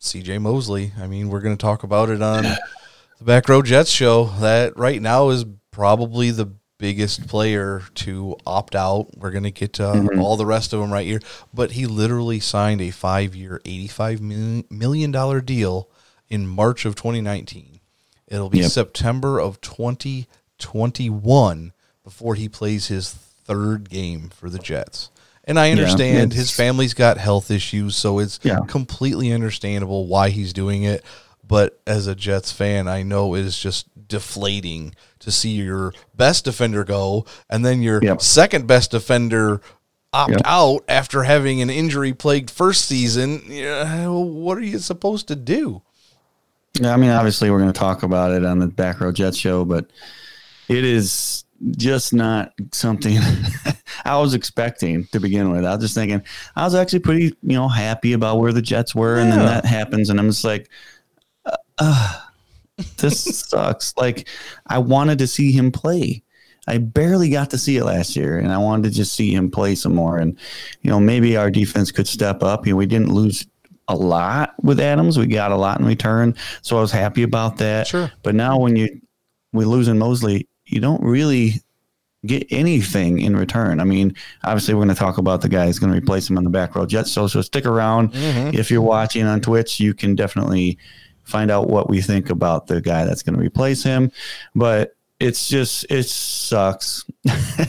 CJ 0.00 0.38
Mosley. 0.40 0.92
I 1.00 1.06
mean, 1.06 1.30
we're 1.30 1.40
going 1.40 1.56
to 1.56 1.60
talk 1.60 1.82
about 1.82 2.10
it 2.10 2.20
on 2.22 2.42
the 3.18 3.24
Back 3.24 3.48
Row 3.48 3.62
Jets 3.62 3.90
show. 3.90 4.24
That 4.40 4.76
right 4.76 5.00
now 5.00 5.30
is 5.30 5.44
probably 5.70 6.30
the 6.30 6.52
biggest 6.78 7.26
player 7.26 7.82
to 7.94 8.36
opt 8.44 8.74
out. 8.74 9.16
We're 9.16 9.30
going 9.30 9.44
to 9.44 9.50
get 9.50 9.72
to 9.74 9.82
Mm-hmm. 9.84 10.20
all 10.20 10.36
the 10.36 10.44
rest 10.46 10.72
of 10.74 10.80
them 10.80 10.92
right 10.92 11.06
here. 11.06 11.20
But 11.54 11.70
he 11.72 11.86
literally 11.86 12.38
signed 12.40 12.82
a 12.82 12.90
five 12.90 13.34
year, 13.34 13.60
$85 13.64 14.20
million 14.20 14.64
million 14.70 15.10
dollar 15.10 15.40
deal 15.40 15.88
in 16.32 16.46
March 16.46 16.86
of 16.86 16.94
2019. 16.94 17.78
It'll 18.26 18.48
be 18.48 18.60
Yep. 18.60 18.70
September 18.70 19.38
of 19.38 19.60
2021 19.60 21.72
before 22.02 22.34
he 22.34 22.48
plays 22.48 22.86
his 22.88 23.10
third 23.10 23.90
game 23.90 24.30
for 24.34 24.48
the 24.48 24.58
Jets. 24.58 25.10
And 25.44 25.58
I 25.58 25.70
understand 25.72 26.32
his 26.32 26.50
family's 26.50 26.94
got 26.94 27.18
health 27.18 27.50
issues, 27.50 27.96
so 27.96 28.18
it's 28.20 28.38
Yeah. 28.42 28.60
completely 28.68 29.32
understandable 29.32 30.06
why 30.06 30.30
he's 30.30 30.52
doing 30.52 30.84
it. 30.84 31.04
But 31.46 31.80
as 31.86 32.06
a 32.06 32.14
Jets 32.14 32.52
fan, 32.52 32.88
I 32.88 33.02
know 33.02 33.34
it 33.34 33.44
is 33.44 33.58
just 33.58 33.86
deflating 34.08 34.94
to 35.18 35.30
see 35.30 35.50
your 35.50 35.92
best 36.14 36.44
defender 36.44 36.84
go 36.84 37.26
and 37.50 37.66
then 37.66 37.82
your 37.82 38.00
Yep. 38.02 38.22
second 38.22 38.66
best 38.66 38.92
defender 38.92 39.60
opt 40.12 40.30
Yep. 40.32 40.40
out 40.44 40.84
after 40.88 41.24
having 41.24 41.60
an 41.60 41.68
injury 41.70 42.12
plagued 42.14 42.50
first 42.50 42.84
season. 42.86 43.42
Yeah, 43.48 44.08
what 44.08 44.56
are 44.58 44.62
you 44.62 44.78
supposed 44.78 45.26
to 45.28 45.36
do? 45.36 45.82
Yeah, 46.80 46.94
I 46.94 46.96
mean, 46.96 47.10
obviously, 47.10 47.50
we're 47.50 47.58
going 47.58 47.72
to 47.72 47.78
talk 47.78 48.02
about 48.02 48.32
it 48.32 48.44
on 48.44 48.58
the 48.58 48.66
Back 48.66 49.00
Row 49.00 49.12
Jets 49.12 49.36
show, 49.36 49.64
but 49.64 49.90
it 50.68 50.84
is 50.84 51.44
just 51.76 52.12
not 52.12 52.52
something 52.72 53.18
I 54.04 54.18
was 54.18 54.34
expecting 54.34 55.06
to 55.12 55.20
begin 55.20 55.50
with. 55.52 55.64
I 55.64 55.74
was 55.74 55.84
just 55.84 55.94
thinking, 55.94 56.22
I 56.56 56.64
was 56.64 56.74
actually 56.74 57.00
pretty, 57.00 57.36
you 57.42 57.56
know, 57.56 57.68
happy 57.68 58.14
about 58.14 58.38
where 58.38 58.52
the 58.52 58.62
Jets 58.62 58.94
were, 58.94 59.16
and 59.16 59.30
then 59.30 59.38
that 59.40 59.64
happens, 59.64 60.10
and 60.10 60.18
I'm 60.18 60.28
just 60.28 60.44
like, 60.44 60.70
uh, 61.44 61.56
uh, 61.78 62.20
this 62.96 63.22
sucks. 63.48 63.94
Like, 63.96 64.28
I 64.66 64.78
wanted 64.78 65.18
to 65.18 65.26
see 65.26 65.52
him 65.52 65.72
play. 65.72 66.22
I 66.68 66.78
barely 66.78 67.28
got 67.28 67.50
to 67.50 67.58
see 67.58 67.76
it 67.76 67.84
last 67.84 68.16
year, 68.16 68.38
and 68.38 68.52
I 68.52 68.58
wanted 68.58 68.84
to 68.84 68.96
just 68.96 69.14
see 69.14 69.34
him 69.34 69.50
play 69.50 69.74
some 69.74 69.94
more. 69.94 70.18
And 70.18 70.38
you 70.82 70.90
know, 70.90 71.00
maybe 71.00 71.36
our 71.36 71.50
defense 71.50 71.90
could 71.90 72.06
step 72.06 72.42
up. 72.42 72.66
You 72.66 72.72
know, 72.72 72.76
we 72.76 72.86
didn't 72.86 73.12
lose 73.12 73.46
a 73.92 73.94
lot 73.94 74.54
with 74.62 74.80
Adams. 74.80 75.18
We 75.18 75.26
got 75.26 75.52
a 75.52 75.56
lot 75.56 75.78
in 75.78 75.86
return, 75.86 76.34
so 76.62 76.78
I 76.78 76.80
was 76.80 76.92
happy 76.92 77.22
about 77.22 77.58
that. 77.58 77.86
Sure. 77.86 78.10
But 78.22 78.34
now 78.34 78.58
when 78.58 78.76
you 78.76 79.00
we 79.52 79.64
lose 79.64 79.88
in 79.88 79.98
Mosley, 79.98 80.48
you 80.64 80.80
don't 80.80 81.02
really 81.02 81.54
get 82.24 82.46
anything 82.50 83.20
in 83.20 83.36
return. 83.36 83.80
I 83.80 83.84
mean, 83.84 84.14
obviously 84.44 84.74
we're 84.74 84.84
going 84.84 84.94
to 84.94 84.94
talk 84.94 85.18
about 85.18 85.40
the 85.40 85.48
guy 85.48 85.66
who's 85.66 85.78
going 85.78 85.92
to 85.92 85.98
replace 85.98 86.30
him 86.30 86.38
on 86.38 86.44
the 86.44 86.50
back 86.50 86.74
row 86.74 86.86
Jets. 86.86 87.12
So 87.12 87.26
so 87.26 87.42
stick 87.42 87.66
around. 87.66 88.12
Mm-hmm. 88.12 88.56
If 88.58 88.70
you're 88.70 88.80
watching 88.80 89.26
on 89.26 89.40
Twitch, 89.40 89.80
you 89.80 89.94
can 89.94 90.14
definitely 90.14 90.78
find 91.24 91.50
out 91.50 91.68
what 91.68 91.88
we 91.88 92.00
think 92.00 92.30
about 92.30 92.66
the 92.66 92.80
guy 92.80 93.04
that's 93.04 93.22
going 93.22 93.36
to 93.36 93.42
replace 93.42 93.82
him. 93.82 94.10
But 94.54 94.96
it's 95.20 95.48
just 95.48 95.86
it 95.90 96.04
sucks. 96.04 97.04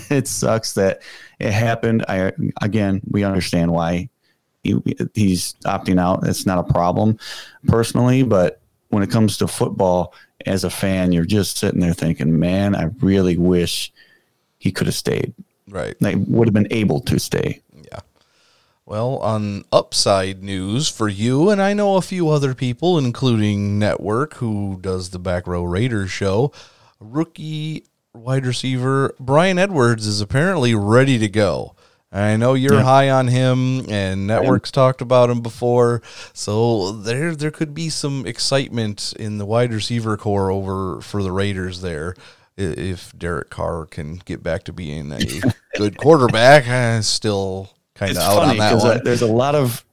it 0.10 0.28
sucks 0.28 0.74
that 0.74 1.02
it 1.40 1.52
happened. 1.52 2.06
I 2.08 2.32
again, 2.62 3.02
we 3.10 3.24
understand 3.24 3.72
why 3.72 4.10
he, 4.64 4.82
he's 5.14 5.54
opting 5.66 6.00
out. 6.00 6.28
It's 6.28 6.46
not 6.46 6.60
a 6.60 6.74
problem 6.74 7.20
personally, 7.68 8.24
but 8.24 8.62
when 8.90 9.04
it 9.04 9.12
comes 9.12 9.38
to 9.38 9.48
football, 9.48 10.14
as 10.46 10.64
a 10.64 10.70
fan, 10.70 11.12
you're 11.12 11.26
just 11.26 11.58
sitting 11.58 11.80
there 11.80 11.94
thinking, 11.94 12.40
man, 12.40 12.76
I 12.76 12.90
really 13.00 13.38
wish 13.38 13.92
he 14.58 14.72
could 14.72 14.88
have 14.88 14.96
stayed. 14.96 15.34
Right. 15.70 15.96
Like 16.02 16.18
would 16.28 16.48
have 16.48 16.54
been 16.54 16.72
able 16.72 17.00
to 17.02 17.20
stay. 17.20 17.62
Yeah. 17.74 18.00
Well, 18.86 19.18
on 19.18 19.64
upside 19.72 20.44
news 20.44 20.90
for 20.90 21.08
you, 21.08 21.50
and 21.50 21.62
I 21.62 21.74
know 21.74 21.96
a 21.96 22.02
few 22.02 22.30
other 22.30 22.54
people, 22.54 22.98
including 22.98 23.80
Network, 23.80 24.36
who 24.36 24.78
does 24.82 25.10
the 25.10 25.20
Back 25.20 25.48
Row 25.48 25.64
Raiders 25.64 26.12
show, 26.12 26.52
rookie 27.00 27.86
wide 28.14 28.46
receiver 28.46 29.16
Bryan 29.20 29.58
Edwards 29.58 30.06
is 30.06 30.22
apparently 30.22 30.76
ready 30.76 31.18
to 31.18 31.30
go. 31.30 31.76
I 32.14 32.36
know 32.38 32.54
you're 32.54 32.76
Yeah. 32.76 32.84
high 32.84 33.10
on 33.10 33.28
him, 33.28 33.90
and 33.90 34.28
Network's 34.28 34.70
talked 34.72 35.02
about 35.02 35.30
him 35.32 35.42
before, 35.42 36.02
so 36.32 36.92
there 36.92 37.36
there 37.36 37.50
could 37.52 37.74
be 37.74 37.90
some 37.90 38.26
excitement 38.28 39.14
in 39.20 39.40
the 39.40 39.46
wide 39.46 39.74
receiver 39.74 40.16
corps 40.16 40.52
over 40.52 41.02
for 41.02 41.24
the 41.24 41.32
Raiders 41.32 41.82
there. 41.82 42.16
If 42.56 43.18
Derek 43.18 43.50
Carr 43.50 43.88
can 43.88 44.22
get 44.26 44.44
back 44.44 44.64
to 44.66 44.74
being 44.74 45.12
a 45.12 45.20
good 45.76 45.98
quarterback, 45.98 46.68
I'm 46.68 47.02
still 47.02 47.72
kind 47.96 48.12
of 48.12 48.18
out 48.18 48.36
funny 48.36 48.52
on 48.52 48.58
that 48.58 48.70
because 48.70 48.84
one. 48.84 48.98
uh, 48.98 49.02
there's 49.04 49.24
a 49.24 49.28
lot 49.28 49.56
of 49.56 49.84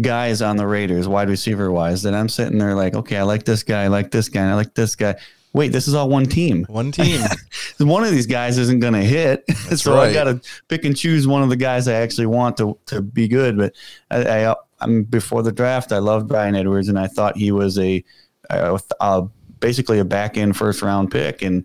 guys 0.00 0.40
on 0.40 0.56
the 0.56 0.66
Raiders, 0.66 1.06
wide 1.06 1.28
receiver 1.28 1.70
wise, 1.70 2.02
that 2.04 2.14
I'm 2.14 2.30
sitting 2.30 2.56
there 2.58 2.74
like, 2.74 2.94
okay, 2.94 3.18
I 3.18 3.22
like 3.24 3.44
this 3.44 3.62
guy, 3.62 3.84
I 3.84 3.88
like 3.88 4.10
this 4.10 4.30
guy, 4.30 4.48
I 4.50 4.54
like 4.54 4.74
this 4.74 4.96
guy. 4.96 5.16
Wait, 5.56 5.72
this 5.72 5.88
is 5.88 5.94
all 5.94 6.10
one 6.10 6.26
team. 6.26 6.66
One 6.68 6.92
team. 6.92 7.18
One 7.78 8.04
of 8.04 8.10
these 8.10 8.26
guys 8.26 8.58
isn't 8.58 8.80
going 8.80 8.92
to 8.92 9.02
hit, 9.02 9.42
so 9.76 9.98
I 9.98 10.12
got 10.12 10.24
to 10.24 10.40
pick 10.68 10.84
and 10.84 10.94
choose 10.94 11.26
one 11.26 11.42
of 11.42 11.48
the 11.48 11.56
guys 11.56 11.88
I 11.88 11.94
actually 11.94 12.26
want 12.26 12.58
to 12.58 12.78
to 12.86 13.00
be 13.00 13.26
good. 13.26 13.56
But 13.56 13.74
I, 14.10 14.44
I 14.44 14.54
I'm 14.80 15.04
before 15.04 15.42
the 15.42 15.52
draft, 15.52 15.92
I 15.92 15.98
loved 15.98 16.28
Bryan 16.28 16.56
Edwards, 16.56 16.88
and 16.88 16.98
I 16.98 17.06
thought 17.06 17.38
he 17.38 17.52
was 17.52 17.78
a, 17.78 18.04
a, 18.50 18.78
a 19.00 19.28
basically 19.60 19.98
a 19.98 20.04
back 20.04 20.36
end 20.36 20.58
first 20.58 20.82
round 20.82 21.10
pick, 21.10 21.40
and 21.40 21.64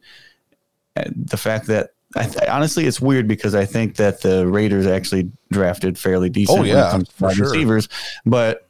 uh, 0.95 1.03
the 1.13 1.37
fact 1.37 1.67
that 1.67 1.91
I 2.15 2.27
th- 2.27 2.49
honestly, 2.49 2.85
it's 2.85 3.01
weird 3.01 3.27
because 3.27 3.55
I 3.55 3.65
think 3.65 3.97
that 3.97 4.21
the 4.21 4.47
Raiders 4.47 4.87
actually 4.87 5.29
drafted 5.51 5.97
fairly 5.97 6.29
decent. 6.29 6.57
Oh, 6.57 6.61
when 6.61 6.69
it 6.69 6.75
yeah, 6.75 6.91
comes 6.91 7.09
to 7.09 7.15
for 7.15 7.33
sure. 7.33 7.47
receivers, 7.47 7.89
but 8.25 8.69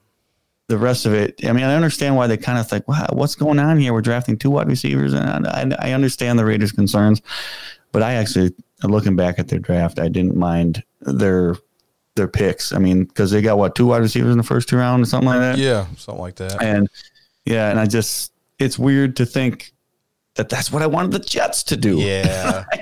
the 0.72 0.78
rest 0.78 1.06
of 1.06 1.14
it, 1.14 1.46
I 1.46 1.52
mean, 1.52 1.66
I 1.66 1.76
understand 1.76 2.16
why 2.16 2.28
they 2.28 2.38
kind 2.38 2.58
of 2.58 2.68
think, 2.68 2.88
wow, 2.88 3.08
what's 3.12 3.36
going 3.36 3.60
on 3.60 3.78
here? 3.78 3.94
We're 3.94 4.02
drafting 4.02 4.38
two 4.38 4.50
wide 4.50 4.68
receivers, 4.68 5.14
and 5.14 5.46
I, 5.46 5.76
I, 5.80 5.92
understand 5.92 6.40
the 6.40 6.46
Raiders' 6.46 6.72
concerns, 6.72 7.22
but 7.92 8.02
I 8.02 8.14
actually, 8.14 8.54
looking 8.84 9.18
back 9.18 9.38
at 9.38 9.50
their 9.50 9.60
draft, 9.60 10.00
I 10.00 10.08
didn't 10.08 10.36
mind 10.36 10.84
their 11.02 11.56
their 12.16 12.28
picks. 12.28 12.74
I 12.74 12.78
mean, 12.78 13.04
because 13.04 13.32
they 13.32 13.42
got 13.42 13.58
what 13.58 13.76
two 13.76 13.88
wide 13.88 14.02
receivers 14.02 14.32
in 14.32 14.38
the 14.38 14.44
first 14.44 14.70
two 14.70 14.78
rounds 14.78 15.08
or 15.08 15.10
something 15.10 15.28
like 15.28 15.40
that. 15.40 15.58
yeah, 15.58 15.88
something 15.98 16.22
like 16.22 16.36
that. 16.36 16.62
And 16.62 16.90
yeah, 17.46 17.70
and 17.70 17.80
I 17.80 17.86
just, 17.86 18.32
it's 18.58 18.80
weird 18.80 19.18
to 19.18 19.26
think 19.26 19.74
that 20.36 20.50
that's 20.50 20.72
what 20.72 20.82
I 20.82 20.88
wanted 20.88 21.12
the 21.12 21.20
Jets 21.20 21.64
to 21.64 21.78
do. 21.78 22.00
Yeah. 22.00 22.66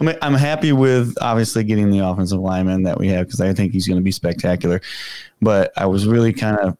I 0.00 0.04
mean, 0.04 0.16
I'm 0.22 0.34
happy 0.34 0.72
with 0.72 1.14
obviously 1.20 1.64
getting 1.64 1.90
the 1.90 2.00
offensive 2.00 2.38
lineman 2.38 2.84
that 2.84 2.98
we 2.98 3.08
have 3.08 3.26
because 3.26 3.40
I 3.40 3.52
think 3.52 3.72
he's 3.72 3.86
going 3.86 3.98
to 3.98 4.04
be 4.04 4.12
spectacular. 4.12 4.80
But 5.40 5.72
I 5.76 5.86
was 5.86 6.06
really 6.06 6.32
kind 6.32 6.56
of, 6.58 6.76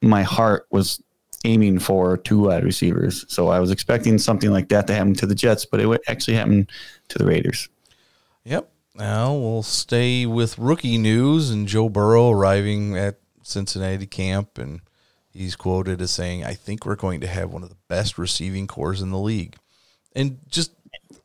my 0.00 0.22
heart 0.22 0.66
was 0.70 1.02
aiming 1.44 1.78
for 1.78 2.16
two 2.16 2.40
wide 2.40 2.64
receivers. 2.64 3.24
So 3.28 3.48
I 3.48 3.60
was 3.60 3.70
expecting 3.70 4.18
something 4.18 4.50
like 4.50 4.68
that 4.68 4.86
to 4.86 4.94
happen 4.94 5.14
to 5.14 5.26
the 5.26 5.34
Jets, 5.34 5.64
but 5.64 5.80
it 5.80 6.00
actually 6.06 6.36
happened 6.36 6.70
to 7.08 7.18
the 7.18 7.26
Raiders. 7.26 7.68
Yep. 8.44 8.70
Now 8.94 9.34
we'll 9.34 9.62
stay 9.62 10.26
with 10.26 10.58
rookie 10.58 10.98
news 10.98 11.50
and 11.50 11.66
Joe 11.66 11.88
Burrow 11.88 12.30
arriving 12.30 12.98
at 12.98 13.18
Cincinnati 13.42 14.06
camp 14.06 14.58
and 14.58 14.80
he's 15.32 15.56
quoted 15.56 16.02
as 16.02 16.10
saying, 16.10 16.44
I 16.44 16.54
think 16.54 16.84
we're 16.84 16.96
going 16.96 17.20
to 17.20 17.26
have 17.26 17.52
one 17.52 17.62
of 17.62 17.68
the 17.68 17.76
best 17.88 18.18
receiving 18.18 18.66
corps 18.66 19.00
in 19.00 19.10
the 19.10 19.18
league. 19.18 19.56
And 20.14 20.38
just 20.48 20.72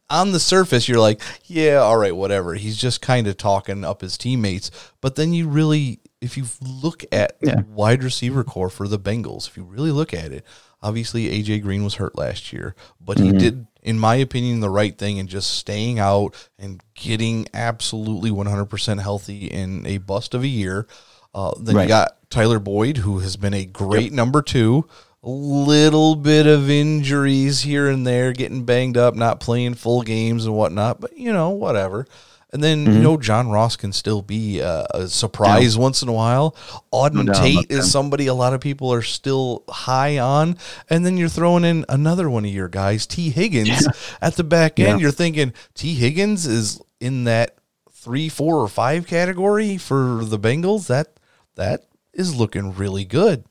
on 0.09 0.31
the 0.31 0.39
surface, 0.39 0.87
you're 0.87 0.99
like, 0.99 1.21
yeah, 1.45 1.77
all 1.77 1.97
right, 1.97 2.15
whatever. 2.15 2.53
He's 2.53 2.77
just 2.77 3.01
kind 3.01 3.27
of 3.27 3.37
talking 3.37 3.83
up 3.83 4.01
his 4.01 4.17
teammates. 4.17 4.71
But 5.01 5.15
then 5.15 5.33
you 5.33 5.47
really, 5.47 5.99
if 6.21 6.37
you 6.37 6.45
look 6.61 7.03
at 7.11 7.37
Yeah. 7.41 7.55
the 7.55 7.65
wide 7.73 8.03
receiver 8.03 8.43
corps 8.43 8.69
for 8.69 8.87
the 8.87 8.99
Bengals, 8.99 9.47
if 9.47 9.57
you 9.57 9.63
really 9.63 9.91
look 9.91 10.13
at 10.13 10.31
it, 10.31 10.43
obviously 10.81 11.27
AJ 11.29 11.59
Green 11.61 11.83
was 11.83 11.95
hurt 11.95 12.17
last 12.17 12.53
year, 12.53 12.75
but 12.99 13.17
he 13.19 13.31
did, 13.31 13.67
in 13.83 13.99
my 13.99 14.15
opinion, 14.15 14.59
the 14.59 14.69
right 14.69 14.97
thing 14.97 15.17
in 15.17 15.27
just 15.27 15.51
staying 15.51 15.99
out 15.99 16.33
and 16.57 16.81
getting 16.95 17.47
absolutely 17.53 18.31
100% 18.31 18.99
healthy 19.01 19.45
in 19.45 19.85
a 19.85 19.97
bust 19.97 20.33
of 20.33 20.43
a 20.43 20.47
year. 20.47 20.87
Uh, 21.33 21.53
then 21.59 21.75
you 21.83 21.89
got 21.89 22.17
Tyler 22.29 22.59
Boyd, 22.59 22.97
who 22.97 23.19
has 23.19 23.35
been 23.35 23.53
a 23.53 23.65
great 23.65 24.13
number 24.13 24.41
two. 24.41 24.85
A 25.23 25.29
little 25.29 26.15
bit 26.15 26.45
of 26.45 26.69
injuries 26.69 27.61
here 27.61 27.89
and 27.89 28.05
there, 28.05 28.31
getting 28.31 28.63
banged 28.63 28.95
up, 28.95 29.15
not 29.15 29.39
playing 29.39 29.73
full 29.73 30.03
games 30.03 30.45
and 30.45 30.55
whatnot, 30.55 31.01
but 31.01 31.17
you 31.17 31.33
know, 31.33 31.49
whatever. 31.49 32.05
And 32.53 32.63
then 32.63 32.85
you 32.85 32.99
know, 33.01 33.17
John 33.17 33.49
Ross 33.49 33.75
can 33.75 33.91
still 33.91 34.21
be 34.21 34.59
a, 34.59 34.85
a 34.91 35.07
surprise 35.07 35.77
once 35.77 36.01
in 36.01 36.07
a 36.07 36.13
while. 36.13 36.55
Auden 36.93 37.25
No 37.25 37.33
Tate 37.33 37.69
is 37.69 37.91
somebody 37.91 38.27
a 38.27 38.33
lot 38.33 38.53
of 38.53 38.61
people 38.61 38.93
are 38.93 39.01
still 39.01 39.63
high 39.67 40.19
on. 40.19 40.57
And 40.89 41.05
then 41.05 41.17
you're 41.17 41.27
throwing 41.27 41.65
in 41.65 41.83
another 41.89 42.29
one 42.29 42.45
of 42.45 42.51
your 42.51 42.69
guys, 42.69 43.05
Tee 43.07 43.29
Higgins, 43.29 43.87
at 44.21 44.35
the 44.35 44.43
back 44.45 44.79
end. 44.79 44.99
Yeah. 44.99 45.03
You're 45.03 45.11
thinking 45.11 45.53
Tee 45.73 45.95
Higgins 45.95 46.45
is 46.45 46.81
in 47.01 47.25
that 47.25 47.57
three, 47.91 48.29
four, 48.29 48.61
or 48.61 48.69
five 48.69 49.05
category 49.05 49.77
for 49.77 50.23
the 50.23 50.39
Bengals. 50.39 50.87
That 50.87 51.19
that 51.55 51.87
is 52.13 52.35
looking 52.35 52.73
really 52.75 53.03
good. 53.03 53.43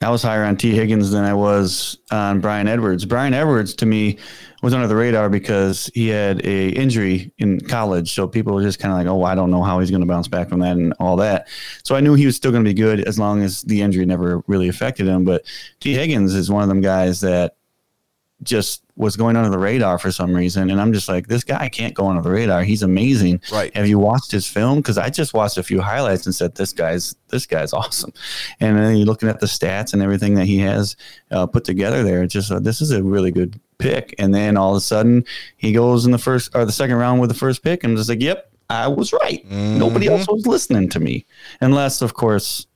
I 0.00 0.10
was 0.10 0.22
higher 0.22 0.44
on 0.44 0.56
Tee 0.56 0.76
Higgins 0.76 1.10
than 1.10 1.24
I 1.24 1.34
was 1.34 1.98
on 2.12 2.40
Bryan 2.40 2.68
Edwards. 2.68 3.04
Bryan 3.04 3.34
Edwards 3.34 3.74
to 3.74 3.86
me 3.86 4.16
was 4.62 4.72
under 4.72 4.86
the 4.86 4.94
radar 4.94 5.28
because 5.28 5.90
he 5.92 6.06
had 6.06 6.44
a 6.46 6.68
injury 6.68 7.32
in 7.38 7.60
college, 7.60 8.12
so 8.12 8.28
people 8.28 8.54
were 8.54 8.62
just 8.62 8.78
kind 8.78 8.92
of 8.92 8.98
like, 8.98 9.08
"Oh, 9.08 9.24
I 9.24 9.34
don't 9.34 9.50
know 9.50 9.64
how 9.64 9.80
he's 9.80 9.90
going 9.90 10.02
to 10.02 10.06
bounce 10.06 10.28
back 10.28 10.48
from 10.48 10.60
that 10.60 10.76
and 10.76 10.94
all 11.00 11.16
that." 11.16 11.48
So 11.82 11.96
I 11.96 12.00
knew 12.00 12.14
he 12.14 12.26
was 12.26 12.36
still 12.36 12.52
going 12.52 12.62
to 12.62 12.68
be 12.68 12.74
good 12.74 13.00
as 13.00 13.18
long 13.18 13.42
as 13.42 13.62
the 13.62 13.82
injury 13.82 14.06
never 14.06 14.40
really 14.46 14.68
affected 14.68 15.08
him. 15.08 15.24
But 15.24 15.44
Tee 15.80 15.94
Higgins 15.94 16.32
is 16.32 16.48
one 16.48 16.62
of 16.62 16.68
them 16.68 16.80
guys 16.80 17.20
that 17.22 17.56
just 18.42 18.82
was 18.96 19.16
going 19.16 19.36
under 19.36 19.50
the 19.50 19.58
radar 19.58 19.98
for 19.98 20.10
some 20.10 20.34
reason, 20.34 20.70
and 20.70 20.80
I'm 20.80 20.92
just 20.92 21.08
like, 21.08 21.26
this 21.26 21.44
guy 21.44 21.68
can't 21.68 21.94
go 21.94 22.08
under 22.08 22.22
the 22.22 22.30
radar. 22.30 22.62
He's 22.62 22.82
amazing. 22.82 23.40
Right. 23.52 23.74
Have 23.76 23.88
you 23.88 23.98
watched 23.98 24.30
his 24.30 24.46
film? 24.46 24.78
Because 24.78 24.98
I 24.98 25.10
just 25.10 25.34
watched 25.34 25.58
a 25.58 25.62
few 25.62 25.80
highlights 25.80 26.26
and 26.26 26.34
said, 26.34 26.54
this 26.54 26.72
guy's 26.72 27.14
this 27.28 27.46
guy's 27.46 27.72
awesome. 27.72 28.12
And 28.60 28.76
then 28.78 28.96
you're 28.96 29.06
looking 29.06 29.28
at 29.28 29.40
the 29.40 29.46
stats 29.46 29.92
and 29.92 30.02
everything 30.02 30.34
that 30.34 30.46
he 30.46 30.58
has 30.58 30.96
uh, 31.30 31.46
put 31.46 31.64
together 31.64 32.02
there. 32.02 32.22
It's 32.22 32.32
just 32.32 32.50
uh, 32.50 32.60
this 32.60 32.80
is 32.80 32.90
a 32.90 33.02
really 33.02 33.30
good 33.30 33.60
pick. 33.78 34.14
And 34.18 34.34
then 34.34 34.56
all 34.56 34.72
of 34.72 34.76
a 34.76 34.80
sudden 34.80 35.24
he 35.56 35.72
goes 35.72 36.06
in 36.06 36.12
the 36.12 36.18
first 36.18 36.54
or 36.54 36.64
the 36.64 36.72
second 36.72 36.96
round 36.96 37.20
with 37.20 37.30
the 37.30 37.36
first 37.36 37.62
pick, 37.62 37.84
and 37.84 37.92
I'm 37.92 37.96
just 37.96 38.08
like, 38.08 38.22
yep, 38.22 38.50
I 38.70 38.88
was 38.88 39.12
right. 39.12 39.44
Nobody 39.50 40.08
else 40.08 40.26
was 40.28 40.46
listening 40.46 40.88
to 40.90 41.00
me, 41.00 41.24
unless 41.60 42.02
of 42.02 42.14
course 42.14 42.66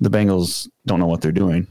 the 0.00 0.10
Bengals 0.10 0.68
don't 0.86 0.98
know 0.98 1.06
what 1.06 1.20
they're 1.20 1.32
doing. 1.32 1.66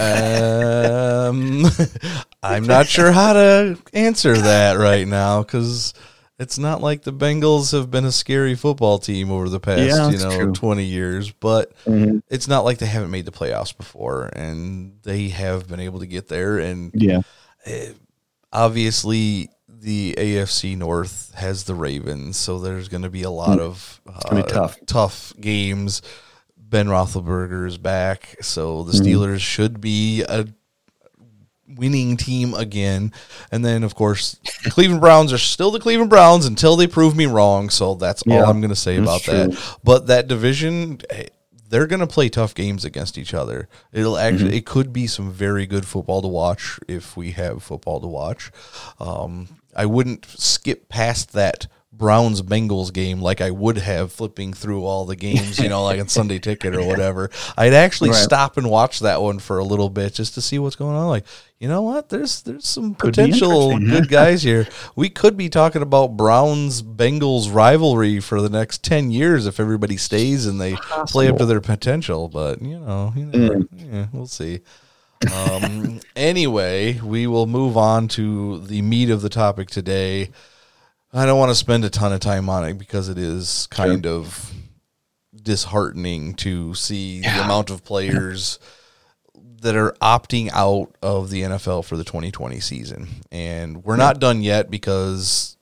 Um, 0.00 1.66
I'm 2.44 2.64
not 2.66 2.86
sure 2.86 3.10
how 3.12 3.32
to 3.32 3.78
answer 3.92 4.36
that 4.36 4.74
right 4.78 5.06
now 5.08 5.42
because 5.42 5.94
it's 6.38 6.58
not 6.58 6.82
like 6.82 7.02
the 7.02 7.12
Bengals 7.12 7.72
have 7.72 7.90
been 7.90 8.04
a 8.04 8.12
scary 8.12 8.54
football 8.54 8.98
team 8.98 9.30
over 9.30 9.48
the 9.48 9.60
past, 9.60 9.80
Yeah, 9.96 10.10
you 10.10 10.18
know, 10.18 10.36
true. 10.36 10.52
20 10.52 10.84
years. 10.84 11.30
But 11.30 11.72
Mhm. 11.86 12.22
it's 12.28 12.48
not 12.48 12.64
like 12.64 12.78
they 12.78 12.86
haven't 12.86 13.10
made 13.10 13.24
the 13.24 13.32
playoffs 13.32 13.76
before, 13.76 14.26
and 14.34 14.94
they 15.04 15.28
have 15.28 15.68
been 15.68 15.80
able 15.80 16.00
to 16.00 16.06
get 16.06 16.28
there. 16.28 16.58
And 16.58 16.90
Yeah. 16.94 17.20
obviously, 18.52 19.50
the 19.68 20.14
AFC 20.18 20.76
North 20.76 21.32
has 21.36 21.64
the 21.64 21.74
Ravens, 21.74 22.36
so 22.36 22.58
there's 22.58 22.88
going 22.88 23.02
to 23.02 23.10
be 23.10 23.22
a 23.22 23.30
lot 23.30 23.58
of 23.60 24.00
uh, 24.12 24.42
tough. 24.42 24.78
tough 24.86 25.32
games. 25.40 26.02
Ben 26.56 26.86
Roethlisberger 26.88 27.66
is 27.66 27.78
back, 27.78 28.36
so 28.40 28.82
the 28.82 28.92
Mm-hmm. 28.92 29.06
Steelers 29.06 29.40
should 29.40 29.80
be 29.80 30.22
a 30.22 30.46
winning 31.68 32.16
team 32.16 32.54
again. 32.54 33.12
And 33.50 33.64
then, 33.64 33.82
of 33.84 33.94
course, 33.94 34.38
the 34.64 34.70
Cleveland 34.70 35.00
Browns 35.00 35.32
are 35.32 35.38
still 35.38 35.70
the 35.70 35.80
Cleveland 35.80 36.10
Browns 36.10 36.46
until 36.46 36.76
they 36.76 36.86
prove 36.86 37.16
me 37.16 37.26
wrong. 37.26 37.70
So 37.70 37.94
that's 37.94 38.22
all 38.26 38.44
I'm 38.44 38.60
going 38.60 38.70
to 38.70 38.76
say 38.76 38.96
about 38.96 39.22
true. 39.22 39.34
that. 39.34 39.76
But 39.82 40.06
that 40.08 40.28
division, 40.28 41.00
eh, 41.10 41.26
they're 41.68 41.86
going 41.86 42.00
to 42.00 42.06
play 42.06 42.28
tough 42.28 42.54
games 42.54 42.84
against 42.84 43.18
each 43.18 43.34
other. 43.34 43.68
It'll 43.92 44.18
actually, 44.18 44.48
Mm-hmm. 44.50 44.56
it 44.58 44.66
could 44.66 44.92
be 44.92 45.06
some 45.06 45.30
very 45.32 45.66
good 45.66 45.86
football 45.86 46.22
to 46.22 46.28
watch 46.28 46.78
if 46.86 47.16
we 47.16 47.32
have 47.32 47.62
football 47.62 48.00
to 48.00 48.06
watch. 48.06 48.52
Um, 49.00 49.48
I 49.74 49.86
wouldn't 49.86 50.26
skip 50.26 50.88
past 50.88 51.32
that. 51.32 51.66
Browns 51.96 52.42
Bengals 52.42 52.92
game 52.92 53.20
like 53.20 53.40
I 53.40 53.50
would 53.50 53.78
have 53.78 54.12
flipping 54.12 54.52
through 54.52 54.84
all 54.84 55.04
the 55.04 55.16
games, 55.16 55.58
you 55.58 55.68
know, 55.68 55.84
like 55.84 56.00
on 56.00 56.08
Sunday 56.08 56.38
Ticket 56.40 56.74
or 56.74 56.84
whatever. 56.84 57.30
I'd 57.56 57.72
actually 57.74 58.10
Right. 58.10 58.22
stop 58.22 58.56
and 58.56 58.68
watch 58.68 59.00
that 59.00 59.22
one 59.22 59.38
for 59.38 59.58
a 59.58 59.64
little 59.64 59.88
bit 59.90 60.14
just 60.14 60.34
to 60.34 60.40
see 60.40 60.58
what's 60.58 60.76
going 60.76 60.96
on. 60.96 61.06
Like, 61.08 61.24
you 61.58 61.68
know 61.68 61.82
what? 61.82 62.08
There's 62.08 62.42
there's 62.42 62.66
some 62.66 62.94
Could 62.94 63.14
potential 63.14 63.78
good 63.78 64.08
guys 64.08 64.42
here. 64.42 64.66
We 64.96 65.08
could 65.08 65.36
be 65.36 65.48
talking 65.48 65.82
about 65.82 66.16
Browns 66.16 66.82
Bengals 66.82 67.52
rivalry 67.54 68.20
for 68.20 68.40
the 68.42 68.50
next 68.50 68.82
ten 68.82 69.10
years 69.10 69.46
if 69.46 69.58
everybody 69.60 69.96
stays 69.96 70.46
and 70.46 70.60
they 70.60 70.76
play 71.06 71.28
up 71.28 71.38
to 71.38 71.46
their 71.46 71.60
potential. 71.60 72.28
But 72.28 72.60
you 72.60 72.78
know, 72.78 73.12
you 73.16 73.26
never, 73.26 73.54
Mm. 73.54 73.68
yeah, 73.92 74.06
we'll 74.12 74.26
see. 74.26 74.60
Um, 75.32 76.00
anyway, 76.16 77.00
we 77.00 77.26
will 77.26 77.46
move 77.46 77.76
on 77.76 78.08
to 78.08 78.58
the 78.60 78.82
meat 78.82 79.10
of 79.10 79.22
the 79.22 79.28
topic 79.30 79.70
today. 79.70 80.30
I 81.14 81.26
don't 81.26 81.38
want 81.38 81.50
to 81.50 81.54
spend 81.54 81.84
a 81.84 81.90
ton 81.90 82.12
of 82.12 82.18
time 82.18 82.48
on 82.48 82.64
it 82.64 82.74
because 82.74 83.08
it 83.08 83.18
is 83.18 83.68
kind 83.70 84.04
of 84.04 84.52
disheartening 85.40 86.34
to 86.34 86.74
see 86.74 87.20
the 87.20 87.44
amount 87.44 87.70
of 87.70 87.84
players 87.84 88.58
that 89.60 89.76
are 89.76 89.92
opting 90.02 90.50
out 90.52 90.94
of 91.02 91.30
the 91.30 91.42
NFL 91.42 91.84
for 91.84 91.96
the 91.96 92.04
2020 92.04 92.58
season. 92.58 93.08
And 93.30 93.84
we're 93.84 93.96
not 93.96 94.18
done 94.18 94.42
yet 94.42 94.70
because 94.70 95.56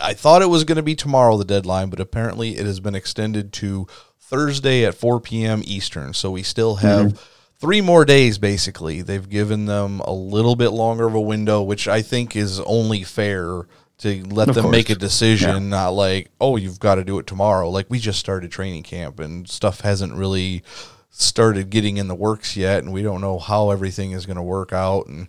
I 0.00 0.14
thought 0.14 0.42
it 0.42 0.48
was 0.48 0.64
going 0.64 0.76
to 0.76 0.82
be 0.82 0.94
tomorrow, 0.94 1.36
the 1.36 1.44
deadline, 1.44 1.90
but 1.90 2.00
apparently 2.00 2.56
it 2.56 2.64
has 2.64 2.78
been 2.78 2.94
extended 2.94 3.52
to 3.54 3.88
Thursday 4.20 4.84
at 4.84 4.94
4 4.94 5.20
p.m. 5.20 5.62
Eastern. 5.64 6.14
So 6.14 6.30
we 6.30 6.44
still 6.44 6.76
mm-hmm. 6.76 6.86
have 6.86 7.28
three 7.58 7.80
more 7.80 8.04
days, 8.04 8.38
basically. 8.38 9.02
They've 9.02 9.28
given 9.28 9.66
them 9.66 10.00
a 10.00 10.12
little 10.12 10.54
bit 10.54 10.70
longer 10.70 11.06
of 11.06 11.14
a 11.14 11.20
window, 11.20 11.62
which 11.62 11.88
I 11.88 12.02
think 12.02 12.36
is 12.36 12.60
only 12.60 13.02
fair 13.02 13.66
to 13.98 14.24
let 14.24 14.48
Of 14.48 14.54
them 14.56 14.70
make 14.70 14.90
a 14.90 14.94
course. 14.94 14.98
decision, 14.98 15.68
not 15.70 15.90
like, 15.90 16.30
oh, 16.40 16.56
you've 16.56 16.80
got 16.80 16.96
to 16.96 17.04
do 17.04 17.18
it 17.18 17.26
tomorrow. 17.26 17.70
Like 17.70 17.86
we 17.88 17.98
just 17.98 18.18
started 18.18 18.50
training 18.50 18.82
camp 18.82 19.20
and 19.20 19.48
stuff 19.48 19.80
hasn't 19.82 20.14
really 20.14 20.62
started 21.10 21.70
getting 21.70 21.98
in 21.98 22.08
the 22.08 22.14
works 22.14 22.56
yet, 22.56 22.82
and 22.82 22.92
we 22.92 23.02
don't 23.02 23.20
know 23.20 23.38
how 23.38 23.70
everything 23.70 24.12
is 24.12 24.26
going 24.26 24.36
to 24.36 24.42
work 24.42 24.72
out 24.72 25.06
and 25.06 25.28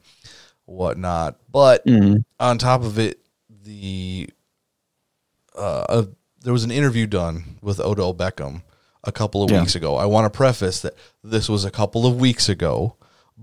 whatnot. 0.65 1.38
But 1.51 1.84
on 2.39 2.58
top 2.58 2.84
of 2.84 2.98
it, 2.98 3.20
the 3.63 4.29
uh, 5.55 5.86
uh, 5.89 6.05
there 6.41 6.53
was 6.53 6.63
an 6.63 6.72
interview 6.72 7.05
done 7.05 7.58
with 7.62 7.79
Odell 7.79 8.13
Beckham 8.13 8.63
a 9.03 9.12
couple 9.12 9.43
of 9.43 9.51
Yeah. 9.51 9.60
weeks 9.62 9.75
ago. 9.75 9.98
I 9.98 10.05
want 10.05 10.25
to 10.32 10.36
preface 10.36 10.82
that 10.82 10.96
this 11.24 11.48
was 11.50 11.63
a 11.65 11.72
couple 11.72 12.05
of 12.08 12.20
weeks 12.20 12.50
ago 12.50 12.96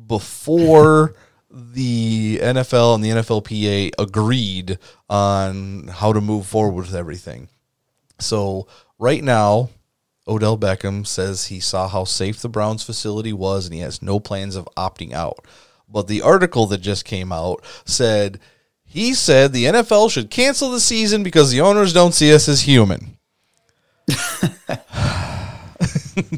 before 0.07 1.15
the 1.51 2.39
NFL 2.43 2.95
and 2.95 3.05
the 3.05 3.11
NFLPA 3.11 3.93
agreed 3.99 4.79
on 5.09 5.89
how 5.89 6.13
to 6.13 6.21
move 6.21 6.47
forward 6.47 6.87
with 6.87 6.95
everything. 6.95 7.49
So 8.19 8.69
right 8.99 9.23
now, 9.23 9.71
Odell 10.29 10.57
Beckham 10.57 11.07
says 11.07 11.47
he 11.47 11.59
saw 11.59 11.89
how 11.89 12.05
safe 12.05 12.41
the 12.41 12.49
Browns 12.49 12.85
facility 12.85 13.33
was 13.33 13.67
and 13.67 13.75
he 13.75 13.81
has 13.81 14.01
no 14.01 14.21
plans 14.21 14.55
of 14.55 14.69
opting 14.77 15.13
out. 15.13 15.45
But 15.89 16.07
the 16.07 16.23
article 16.23 16.67
that 16.67 16.79
just 16.79 17.05
came 17.05 17.33
out 17.33 17.65
said 17.85 18.39
he 18.85 19.15
said 19.15 19.53
the 19.53 19.65
NFL 19.65 20.11
should 20.11 20.31
cancel 20.31 20.71
the 20.71 20.81
season 20.81 21.23
because 21.23 21.51
the 21.51 21.61
owners 21.61 21.93
don't 21.93 22.15
see 22.15 22.33
us 22.33 22.49
as 22.49 22.63
human. 22.63 23.17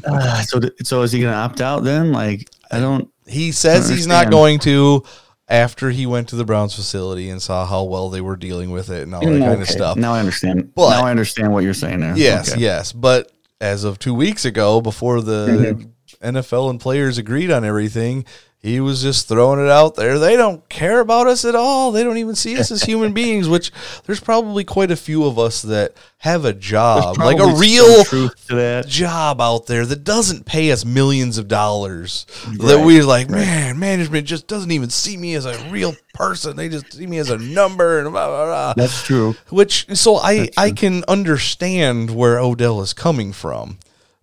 Ah, 0.07 0.43
so, 0.47 0.59
so 0.83 1.01
is 1.01 1.11
he 1.11 1.19
going 1.19 1.31
to 1.33 1.37
opt 1.37 1.61
out 1.61 1.83
then? 1.83 2.11
Like, 2.11 2.49
I 2.73 2.79
don't. 2.79 3.09
He 3.25 3.51
says 3.51 3.87
he's 3.89 4.07
not 4.07 4.29
going 4.31 4.59
to 4.59 5.03
after 5.47 5.89
he 5.89 6.05
went 6.05 6.29
to 6.29 6.35
the 6.35 6.45
Browns 6.45 6.75
facility 6.75 7.29
and 7.29 7.41
saw 7.41 7.65
how 7.65 7.83
well 7.83 8.09
they 8.09 8.21
were 8.21 8.35
dealing 8.35 8.71
with 8.71 8.89
it 8.89 9.03
and 9.03 9.13
all 9.13 9.21
that 9.21 9.39
kind 9.39 9.61
of 9.61 9.67
stuff. 9.69 9.97
Now 9.97 10.13
I 10.13 10.19
understand. 10.19 10.73
But- 10.75 10.89
now 10.91 11.05
I 11.05 11.11
understand 11.11 11.53
what 11.53 11.63
you're 11.63 11.73
saying 11.73 11.99
there. 11.99 12.17
Yes, 12.17 12.51
Okay. 12.53 12.61
yes. 12.61 12.91
But 12.91 13.31
as 13.61 13.83
of 13.83 13.99
two 13.99 14.13
weeks 14.13 14.45
ago, 14.45 14.81
before 14.81 15.21
the 15.21 15.47
Mm-hmm. 15.47 15.89
NFL 16.37 16.69
and 16.69 16.79
players 16.79 17.17
agreed 17.17 17.51
on 17.51 17.65
everything, 17.65 18.23
he 18.63 18.79
was 18.79 19.01
just 19.01 19.27
throwing 19.27 19.59
it 19.59 19.69
out 19.69 19.95
there. 19.95 20.17
They 20.17 20.37
don't 20.37 20.67
care 20.69 21.01
about 21.01 21.27
us 21.27 21.43
at 21.43 21.53
all. 21.53 21.91
They 21.91 22.01
don't 22.01 22.17
even 22.17 22.33
see 22.33 22.57
us 22.57 22.71
as 22.71 22.81
human 22.81 23.11
beings, 23.13 23.49
which 23.49 23.73
there's 24.05 24.21
probably 24.21 24.63
quite 24.63 24.89
a 24.89 24.95
few 24.95 25.25
of 25.25 25.37
us 25.37 25.61
that 25.63 25.97
have 26.19 26.45
a 26.45 26.53
job, 26.53 27.17
like 27.17 27.39
a 27.39 27.55
real 27.57 28.05
some 28.05 28.05
truth 28.05 28.47
to 28.47 28.55
that. 28.55 28.87
job 28.87 29.41
out 29.41 29.65
there 29.65 29.85
that 29.85 30.05
doesn't 30.05 30.45
pay 30.45 30.71
us 30.71 30.85
millions 30.85 31.37
of 31.37 31.49
dollars. 31.49 32.25
That 32.59 32.85
we're 32.85 33.03
like, 33.03 33.29
man, 33.29 33.79
management 33.79 34.27
just 34.27 34.47
doesn't 34.47 34.71
even 34.71 34.89
see 34.89 35.17
me 35.17 35.35
as 35.35 35.45
a 35.45 35.69
real 35.69 35.93
person. 36.13 36.55
They 36.55 36.69
just 36.69 36.93
see 36.93 37.05
me 37.05 37.17
as 37.17 37.29
a 37.29 37.37
number 37.37 37.99
and 37.99 38.11
blah, 38.11 38.27
blah, 38.27 38.45
blah. 38.45 38.73
That's 38.77 39.03
true. 39.03 39.35
Which 39.49 39.93
so 39.97 40.15
I 40.15 40.47
I 40.55 40.71
can 40.71 41.03
understand 41.09 42.15
where 42.15 42.39
Odell 42.39 42.79
is 42.79 42.93
coming 42.93 43.33
from, 43.33 43.79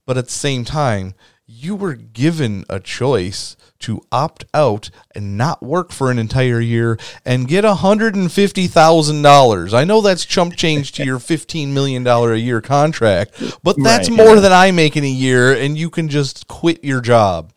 but 0.06 0.16
at 0.16 0.24
the 0.24 0.32
same 0.32 0.64
time, 0.64 1.12
you 1.46 1.74
were 1.74 1.94
given 1.94 2.64
a 2.70 2.80
choice 2.80 3.54
to 3.80 4.00
opt 4.12 4.44
out 4.54 4.90
and 5.14 5.36
not 5.36 5.62
work 5.62 5.92
for 5.92 6.10
an 6.10 6.18
entire 6.18 6.60
year 6.60 6.98
and 7.24 7.48
get 7.48 7.64
hundred 7.64 8.14
and 8.14 8.30
fifty 8.30 8.66
thousand 8.66 9.22
dollars. 9.22 9.74
I 9.74 9.84
know 9.84 10.00
that's 10.00 10.24
chump 10.24 10.56
change 10.56 10.92
to 10.92 11.04
your 11.04 11.18
fifteen 11.18 11.74
million 11.74 12.02
dollar 12.04 12.32
a 12.32 12.38
year 12.38 12.60
contract, 12.60 13.32
but 13.62 13.76
that's 13.82 14.08
Right, 14.08 14.16
more 14.16 14.34
yeah. 14.36 14.40
than 14.40 14.52
I 14.52 14.70
make 14.70 14.96
in 14.96 15.04
a 15.04 15.08
year, 15.08 15.52
and 15.52 15.76
you 15.76 15.90
can 15.90 16.08
just 16.08 16.46
quit 16.48 16.84
your 16.84 17.00
job. 17.00 17.52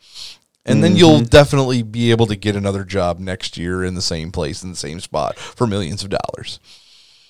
And 0.66 0.82
then 0.82 0.96
you'll 0.96 1.16
Mm-hmm. 1.18 1.24
definitely 1.26 1.82
be 1.82 2.10
able 2.10 2.26
to 2.26 2.36
get 2.36 2.56
another 2.56 2.84
job 2.84 3.18
next 3.18 3.58
year 3.58 3.84
in 3.84 3.94
the 3.94 4.00
same 4.00 4.32
place 4.32 4.62
in 4.64 4.70
the 4.70 4.76
same 4.76 4.98
spot 5.00 5.36
for 5.36 5.66
millions 5.66 6.02
of 6.02 6.08
dollars. 6.08 6.58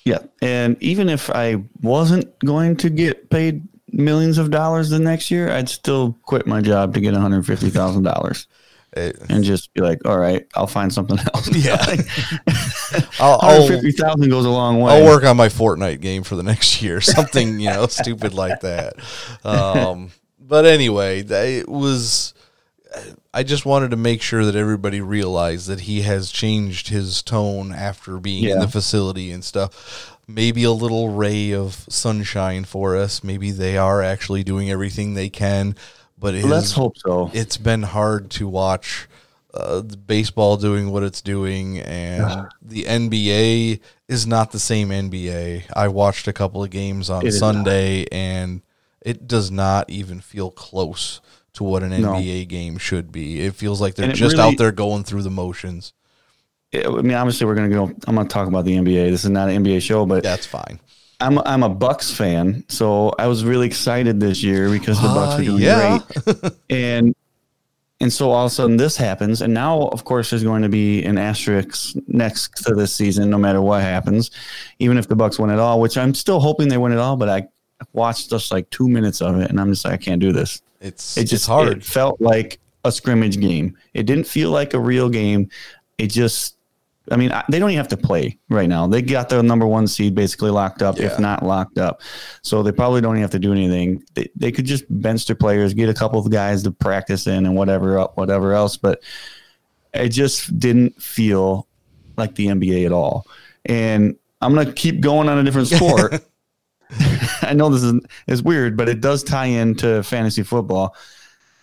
Yeah. 0.05 0.19
And 0.41 0.81
even 0.81 1.09
if 1.09 1.31
I 1.31 1.65
wasn't 1.83 2.39
going 2.39 2.77
to 2.77 2.91
get 2.91 3.31
paid 3.31 3.67
millions 3.91 4.39
of 4.39 4.53
dollars 4.53 4.91
the 4.91 5.01
next 5.01 5.33
year, 5.33 5.51
I'd 5.51 5.69
still 5.69 6.17
quit 6.23 6.47
my 6.47 6.61
job 6.61 6.95
to 6.95 7.01
get 7.01 7.15
$150,000 7.15 8.47
It- 8.97 9.21
and 9.29 9.43
just 9.45 9.73
be 9.75 9.81
like, 9.81 10.07
all 10.07 10.19
right, 10.19 10.47
I'll 10.55 10.67
find 10.67 10.93
something 10.93 11.19
else. 11.19 11.49
Yeah. 11.55 11.77
I'll, 13.19 13.39
I'll, 13.43 13.59
150,000 13.61 14.29
goes 14.29 14.45
a 14.45 14.51
long 14.51 14.81
way. 14.81 14.93
I'll 15.03 15.05
work 15.07 15.25
on 15.25 15.37
my 15.37 15.49
Fortnite 15.49 16.01
game 16.01 16.23
for 16.23 16.37
the 16.37 16.43
next 16.43 16.81
year, 16.83 17.01
something 17.01 17.59
you 17.61 17.71
know 17.71 17.87
stupid 17.87 18.35
like 18.35 18.61
that. 18.61 18.95
Um, 19.45 20.11
but 20.39 20.65
anyway, 20.67 21.21
it 21.27 21.69
was. 21.69 22.35
I 23.33 23.43
just 23.43 23.67
wanted 23.67 23.91
to 23.91 23.97
make 23.97 24.23
sure 24.23 24.45
that 24.45 24.55
everybody 24.55 25.01
realized 25.01 25.67
that 25.67 25.81
he 25.81 26.03
has 26.03 26.31
changed 26.31 26.89
his 26.89 27.23
tone 27.23 27.73
after 27.73 28.19
being 28.21 28.45
in 28.45 28.61
the 28.61 28.69
facility 28.69 29.33
and 29.33 29.43
stuff. 29.45 30.17
Maybe 30.29 30.63
a 30.63 30.71
little 30.71 31.09
ray 31.09 31.53
of 31.53 31.85
sunshine 31.89 32.65
for 32.65 32.97
us. 32.97 33.25
Maybe 33.25 33.51
they 33.51 33.77
are 33.77 34.01
actually 34.01 34.45
doing 34.45 34.71
everything 34.71 35.15
they 35.15 35.29
can. 35.29 35.75
But 36.25 36.35
it 36.37 36.47
Let's 36.47 36.67
is- 36.69 36.73
hope 36.73 36.97
so. 36.97 37.31
it's 37.35 37.59
been 37.59 37.83
hard 37.83 38.31
to 38.31 38.49
watch 38.49 39.09
uh, 39.53 39.83
the 39.83 39.99
baseball 39.99 40.57
doing 40.57 40.91
what 40.91 41.03
it's 41.03 41.21
doing, 41.21 41.81
and 41.81 42.49
the 42.63 42.85
NBA 42.85 43.81
is 44.09 44.27
not 44.27 44.51
the 44.51 44.59
same 44.59 44.89
NBA. 44.89 45.65
I 45.77 45.89
watched 45.89 46.27
a 46.27 46.33
couple 46.33 46.65
of 46.65 46.71
games 46.71 47.11
on 47.11 47.27
It 47.27 47.33
Sunday, 47.33 48.07
and 48.11 48.63
it 49.03 49.29
does 49.29 49.51
not 49.51 49.91
even 49.91 50.21
feel 50.23 50.51
close 50.51 51.21
to 51.53 51.63
what 51.63 51.83
an 51.83 51.91
No. 52.01 52.15
NBA 52.15 52.49
game 52.49 52.79
should 52.79 53.13
be. 53.13 53.43
It 53.43 53.55
feels 53.55 53.83
like 53.83 53.95
they're 53.95 54.11
just 54.13 54.39
really- 54.39 54.53
out 54.55 54.57
there 54.57 54.73
going 54.73 55.05
through 55.05 55.25
the 55.25 55.31
motions. 55.31 55.93
I 56.75 56.89
mean, 56.89 57.13
obviously, 57.13 57.47
we're 57.47 57.55
going 57.55 57.69
to 57.69 57.77
go. 57.77 57.85
I'm 58.09 58.15
going 58.15 58.27
to 58.27 58.33
talk 58.33 58.49
about 58.49 58.65
the 58.65 58.75
NBA. 58.79 59.11
This 59.11 59.25
is 59.25 59.31
not 59.31 59.51
an 59.51 59.63
NBA 59.63 59.83
show, 59.83 60.07
but 60.07 60.23
That's 60.23 60.47
fine. 60.47 60.81
I'm 61.25 61.39
I'm 61.41 61.63
a 61.63 61.69
Bucks 61.69 62.11
fan, 62.11 62.65
so 62.69 63.13
I 63.19 63.27
was 63.27 63.45
really 63.45 63.67
excited 63.67 64.21
this 64.21 64.43
year 64.43 64.69
because 64.71 65.01
the 65.01 65.09
Bucks 65.09 65.35
Uh, 65.35 65.39
were 65.39 65.45
doing 65.45 65.63
yeah. 65.63 65.99
great, 66.25 66.53
and 66.71 67.15
and 68.01 68.13
so 68.13 68.31
all 68.31 68.47
of 68.47 68.53
a 68.53 68.55
sudden 68.55 68.77
this 68.77 68.97
happens, 68.97 69.41
and 69.41 69.55
now 69.55 69.83
of 69.89 70.05
course 70.05 70.31
there's 70.31 70.45
going 70.45 70.63
to 70.63 70.69
be 70.69 71.03
an 71.05 71.17
asterisk 71.19 71.97
next 72.09 72.65
to 72.65 72.75
this 72.75 72.95
season, 72.95 73.31
no 73.31 73.39
matter 73.39 73.61
what 73.63 73.81
happens, 73.83 74.31
even 74.79 74.99
if 74.99 75.09
the 75.09 75.17
Bucks 75.17 75.39
win 75.39 75.51
it 75.51 75.59
all, 75.59 75.81
which 75.81 75.97
I'm 75.97 76.15
still 76.15 76.41
hoping 76.41 76.69
they 76.69 76.79
win 76.79 76.93
it 76.93 76.99
all, 76.99 77.17
but 77.17 77.29
I 77.29 77.49
watched 77.93 78.31
just 78.31 78.53
like 78.53 78.69
two 78.71 78.89
minutes 78.89 79.21
of 79.23 79.41
it, 79.41 79.51
and 79.51 79.61
I'm 79.61 79.71
just 79.73 79.85
like 79.85 79.95
I 79.95 79.97
can't 79.97 80.21
do 80.21 80.33
this. 80.33 80.61
It's 80.81 81.17
It 81.17 81.23
it's 81.23 81.31
just 81.31 81.47
hard. 81.47 81.69
It 81.69 81.85
felt 81.85 82.21
like 82.21 82.59
a 82.85 82.93
scrimmage 82.93 83.41
game. 83.41 83.77
It 83.95 84.05
didn't 84.05 84.27
feel 84.27 84.51
like 84.51 84.75
a 84.75 84.81
real 84.81 85.09
game. 85.09 85.49
It 85.97 86.09
just, 86.09 86.57
I 87.11 87.17
mean, 87.17 87.31
they 87.51 87.59
don't 87.59 87.69
even 87.71 87.77
have 87.79 87.89
to 87.89 87.97
play 87.99 88.39
right 88.49 88.69
now. 88.69 88.87
They 88.87 89.03
got 89.03 89.29
their 89.29 89.43
number 89.43 89.67
one 89.67 89.87
seed 89.87 90.15
basically 90.15 90.51
locked 90.51 90.81
up, 90.81 90.97
Yeah. 90.99 91.07
if 91.07 91.19
not 91.21 91.43
locked 91.43 91.77
up. 91.77 92.01
So 92.43 92.63
they 92.63 92.73
probably 92.73 93.03
don't 93.03 93.13
even 93.15 93.23
have 93.23 93.31
to 93.33 93.39
do 93.39 93.53
anything. 93.53 94.03
They, 94.15 94.31
they 94.35 94.51
could 94.51 94.65
just 94.65 94.85
bench 94.89 95.27
their 95.27 95.37
players, 95.37 95.75
get 95.75 95.91
a 95.91 95.95
couple 95.95 96.19
of 96.19 96.31
guys 96.31 96.63
to 96.63 96.71
practice 96.71 97.27
in, 97.27 97.45
and 97.45 97.55
whatever 97.55 98.03
whatever 98.15 98.55
else. 98.55 98.79
But 98.79 99.03
it 99.93 100.09
just 100.09 100.59
didn't 100.59 101.01
feel 101.03 101.69
like 102.17 102.35
the 102.37 102.47
NBA 102.47 102.87
at 102.87 102.93
all. 102.93 103.27
And 103.67 104.17
I'm 104.41 104.55
gonna 104.55 104.73
keep 104.73 105.01
going 105.01 105.29
on 105.29 105.37
a 105.39 105.45
different 105.45 105.69
sport. 105.77 106.25
I 107.43 107.53
know 107.55 107.69
this 107.69 107.83
is 107.83 108.01
is 108.29 108.43
weird, 108.43 108.77
but 108.79 108.89
it 108.89 109.01
does 109.03 109.23
tie 109.23 109.47
into 109.47 110.03
fantasy 110.03 110.43
football. 110.43 110.95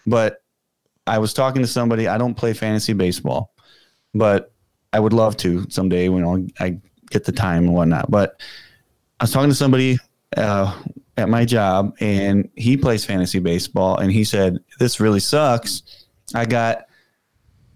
But 0.06 0.44
I 1.08 1.18
was 1.18 1.34
talking 1.34 1.64
to 1.64 1.68
somebody. 1.68 2.08
I 2.08 2.18
don't 2.20 2.36
play 2.36 2.54
fantasy 2.54 2.94
baseball, 2.94 3.54
but 4.14 4.52
I 4.94 5.00
would 5.00 5.14
love 5.14 5.38
to 5.38 5.66
someday 5.70 6.10
when 6.10 6.24
I'll- 6.24 6.48
I 6.60 6.80
get 7.10 7.26
the 7.26 7.32
time 7.32 7.66
and 7.66 7.74
whatnot. 7.74 8.10
But 8.12 8.42
I 9.20 9.24
was 9.26 9.32
talking 9.32 9.50
to 9.50 9.56
somebody 9.56 9.98
uh, 10.38 10.78
at 11.18 11.30
my 11.30 11.46
job, 11.46 11.94
and 12.00 12.50
he 12.56 12.78
plays 12.78 13.04
fantasy 13.06 13.40
baseball, 13.40 13.98
and 13.98 14.12
he 14.12 14.24
said 14.24 14.60
this 14.80 15.00
really 15.00 15.20
sucks. 15.20 15.84
I 16.34 16.46
got 16.46 16.86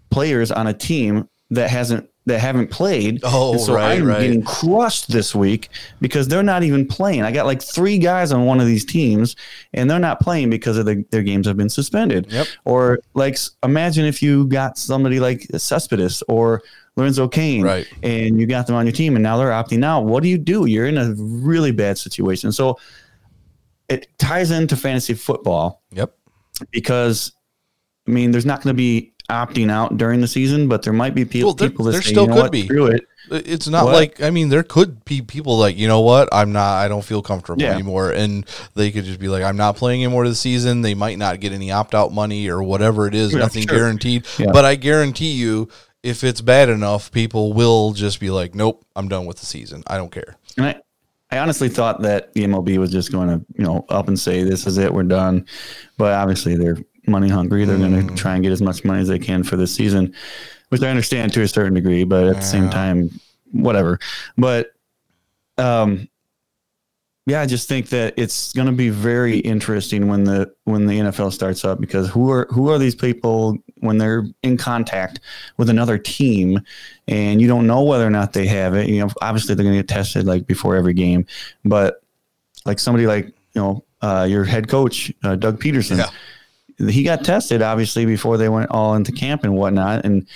players 0.10 0.52
on 0.52 0.68
a 0.68 0.74
team 0.74 1.28
that 1.52 1.70
hasn't 1.70 2.10
that 2.28 2.40
haven't 2.40 2.72
played. 2.72 3.20
Oh, 3.24 3.52
And 3.52 3.62
so 3.62 3.76
right, 3.76 4.00
I'm 4.00 4.08
right. 4.08 4.22
getting 4.22 4.42
crushed 4.44 5.12
this 5.12 5.36
week 5.36 5.70
because 6.02 6.28
they're 6.28 6.42
not 6.42 6.64
even 6.64 6.88
playing. 6.88 7.22
I 7.22 7.32
got 7.32 7.46
like 7.46 7.62
three 7.62 8.00
guys 8.00 8.32
on 8.32 8.46
one 8.46 8.60
of 8.60 8.66
these 8.66 8.84
teams, 8.84 9.36
and 9.74 9.88
they're 9.92 10.00
not 10.00 10.20
playing 10.22 10.50
because 10.50 10.76
of 10.78 10.88
the, 10.88 11.06
their 11.12 11.22
games 11.22 11.46
have 11.46 11.56
been 11.56 11.70
suspended. 11.70 12.32
Yep. 12.32 12.48
Or 12.64 13.00
like, 13.14 13.38
imagine 13.62 14.06
if 14.06 14.24
you 14.24 14.48
got 14.48 14.76
somebody 14.80 15.20
like 15.20 15.46
Cespedes 15.56 16.24
or 16.28 16.64
Lorenzo 16.98 17.28
Cain, 17.28 17.62
Right. 17.64 17.86
and 18.04 18.40
you 18.40 18.46
got 18.48 18.68
them 18.68 18.76
on 18.76 18.86
your 18.86 18.94
team, 18.94 19.16
and 19.16 19.24
now 19.24 19.38
they're 19.38 19.50
opting 19.50 19.84
out. 19.84 20.06
What 20.06 20.24
do 20.24 20.30
you 20.30 20.38
do? 20.38 20.66
You're 20.66 20.86
in 20.88 20.98
a 20.98 21.14
really 21.18 21.72
bad 21.72 21.98
situation. 21.98 22.52
So 22.52 22.78
it 23.90 24.08
ties 24.18 24.52
into 24.52 24.76
fantasy 24.76 25.14
football 25.14 25.84
Yep. 25.92 26.14
because 26.72 27.32
I 28.08 28.12
mean, 28.12 28.30
there's 28.32 28.46
not 28.46 28.62
going 28.62 28.74
to 28.74 28.78
be 28.78 29.14
opting 29.32 29.72
out 29.72 29.98
during 29.98 30.22
the 30.22 30.28
season, 30.28 30.68
but 30.68 30.84
there 30.84 30.94
might 30.94 31.16
be 31.16 31.26
people 31.26 31.50
Well, 31.50 31.56
there- 31.56 31.70
people 31.70 31.86
that 31.86 31.92
there 31.94 32.02
say, 32.04 32.12
still 32.12 32.24
you 32.24 32.28
know 32.30 32.34
could 32.36 32.42
what, 32.44 32.52
be. 32.52 32.64
Screw 32.66 32.86
it. 32.86 33.02
It's 33.32 33.68
not 33.68 33.86
What? 33.86 33.96
like 33.96 34.22
I 34.22 34.30
mean 34.30 34.50
there 34.50 34.62
could 34.62 35.04
be 35.04 35.24
people 35.24 35.58
like 35.58 35.76
you 35.80 35.88
know 35.88 36.02
what 36.02 36.30
I'm 36.32 36.52
not 36.52 36.76
I 36.76 36.88
don't 36.88 37.04
feel 37.04 37.24
comfortable 37.24 37.60
Yeah. 37.64 37.74
anymore 37.74 38.12
and 38.12 38.46
they 38.76 38.92
could 38.92 39.04
just 39.04 39.20
be 39.20 39.28
like 39.30 39.44
I'm 39.44 39.58
not 39.58 39.76
playing 39.78 40.04
anymore 40.04 40.28
this 40.28 40.40
season 40.40 40.84
they 40.84 40.94
might 40.94 41.18
not 41.18 41.40
get 41.40 41.52
any 41.52 41.72
opt 41.72 41.96
out 41.96 42.14
money 42.14 42.48
or 42.48 42.62
whatever 42.62 43.08
it 43.08 43.16
is 43.16 43.34
Yeah, 43.34 43.40
nothing 43.40 43.66
sure. 43.68 43.76
guaranteed 43.80 44.26
Yeah. 44.38 44.52
but 44.54 44.64
I 44.64 44.76
guarantee 44.76 45.32
you 45.32 45.70
if 46.06 46.24
it's 46.24 46.42
bad 46.42 46.70
enough 46.70 47.12
people 47.12 47.54
will 47.54 47.94
just 47.94 48.20
be 48.20 48.30
like 48.30 48.56
nope 48.56 48.86
I'm 48.96 49.08
done 49.08 49.26
with 49.26 49.40
the 49.40 49.46
season 49.46 49.84
I 49.88 49.98
don't 49.98 50.12
care 50.12 50.38
And 50.58 50.66
I, 50.68 50.82
I 51.32 51.40
honestly 51.40 51.70
thought 51.70 52.02
that 52.04 52.34
the 52.34 52.44
MLB 52.44 52.78
was 52.78 52.92
just 52.92 53.12
going 53.12 53.28
to, 53.28 53.46
you 53.58 53.64
know, 53.66 53.86
up 53.90 54.08
and 54.08 54.18
say, 54.18 54.44
this 54.44 54.68
is 54.68 54.78
it, 54.78 54.94
we're 54.94 55.04
done. 55.04 55.46
But 55.98 56.14
obviously 56.14 56.56
they're 56.56 56.78
money 57.08 57.30
hungry. 57.30 57.66
They're 57.66 57.78
going 57.78 58.08
to 58.08 58.16
try 58.16 58.36
and 58.36 58.44
get 58.44 58.52
as 58.52 58.62
much 58.62 58.86
money 58.86 59.02
as 59.02 59.08
they 59.08 59.20
can 59.20 59.44
for 59.44 59.56
this 59.56 59.74
season, 59.74 60.14
which 60.70 60.82
I 60.82 60.90
understand 60.90 61.34
to 61.34 61.42
a 61.42 61.48
certain 61.48 61.74
degree, 61.74 62.04
but 62.04 62.28
at 62.28 62.36
the 62.38 62.42
same 62.42 62.70
time, 62.70 63.10
whatever. 63.52 64.00
But, 64.38 64.72
um, 65.58 66.08
yeah, 67.26 67.42
I 67.42 67.48
just 67.48 67.68
think 67.68 67.90
that 67.90 68.14
it's 68.18 68.54
going 68.54 68.68
to 68.68 68.74
be 68.74 68.90
very 68.90 69.40
interesting 69.40 70.08
when 70.08 70.26
the 70.26 70.54
when 70.66 70.86
the 70.86 71.00
NFL 71.00 71.34
starts 71.34 71.66
up 71.66 71.80
because 71.80 72.08
who 72.08 72.30
are 72.30 72.48
who 72.52 72.70
are 72.70 72.78
these 72.78 72.94
people 72.94 73.58
when 73.80 73.98
they're 73.98 74.26
in 74.44 74.58
contact 74.58 75.20
with 75.58 75.70
another 75.70 75.98
team 75.98 76.60
and 77.08 77.42
you 77.42 77.48
don't 77.48 77.68
know 77.68 77.84
whether 77.84 78.06
or 78.08 78.10
not 78.10 78.34
they 78.34 78.48
have 78.48 78.74
it. 78.76 78.88
You 78.88 79.02
know, 79.02 79.10
obviously 79.22 79.54
they're 79.56 79.64
going 79.66 79.76
to 79.76 79.82
get 79.84 79.90
tested 79.90 80.26
like 80.26 80.48
before 80.48 80.76
every 80.76 80.94
game, 80.94 81.26
but 81.64 82.02
like 82.66 82.80
somebody 82.80 83.06
like 83.06 83.26
you 83.28 83.62
know 83.62 83.84
uh, 84.02 84.26
your 84.30 84.44
head 84.46 84.68
coach 84.70 85.12
uh, 85.24 85.36
Doug 85.36 85.60
Pederson, 85.60 85.98
Yeah. 85.98 86.90
he 86.90 87.04
got 87.04 87.24
tested 87.24 87.62
obviously 87.62 88.06
before 88.06 88.38
they 88.38 88.50
went 88.50 88.72
all 88.72 88.96
into 88.96 89.12
camp 89.12 89.44
and 89.44 89.56
whatnot, 89.56 90.06
and 90.06 90.28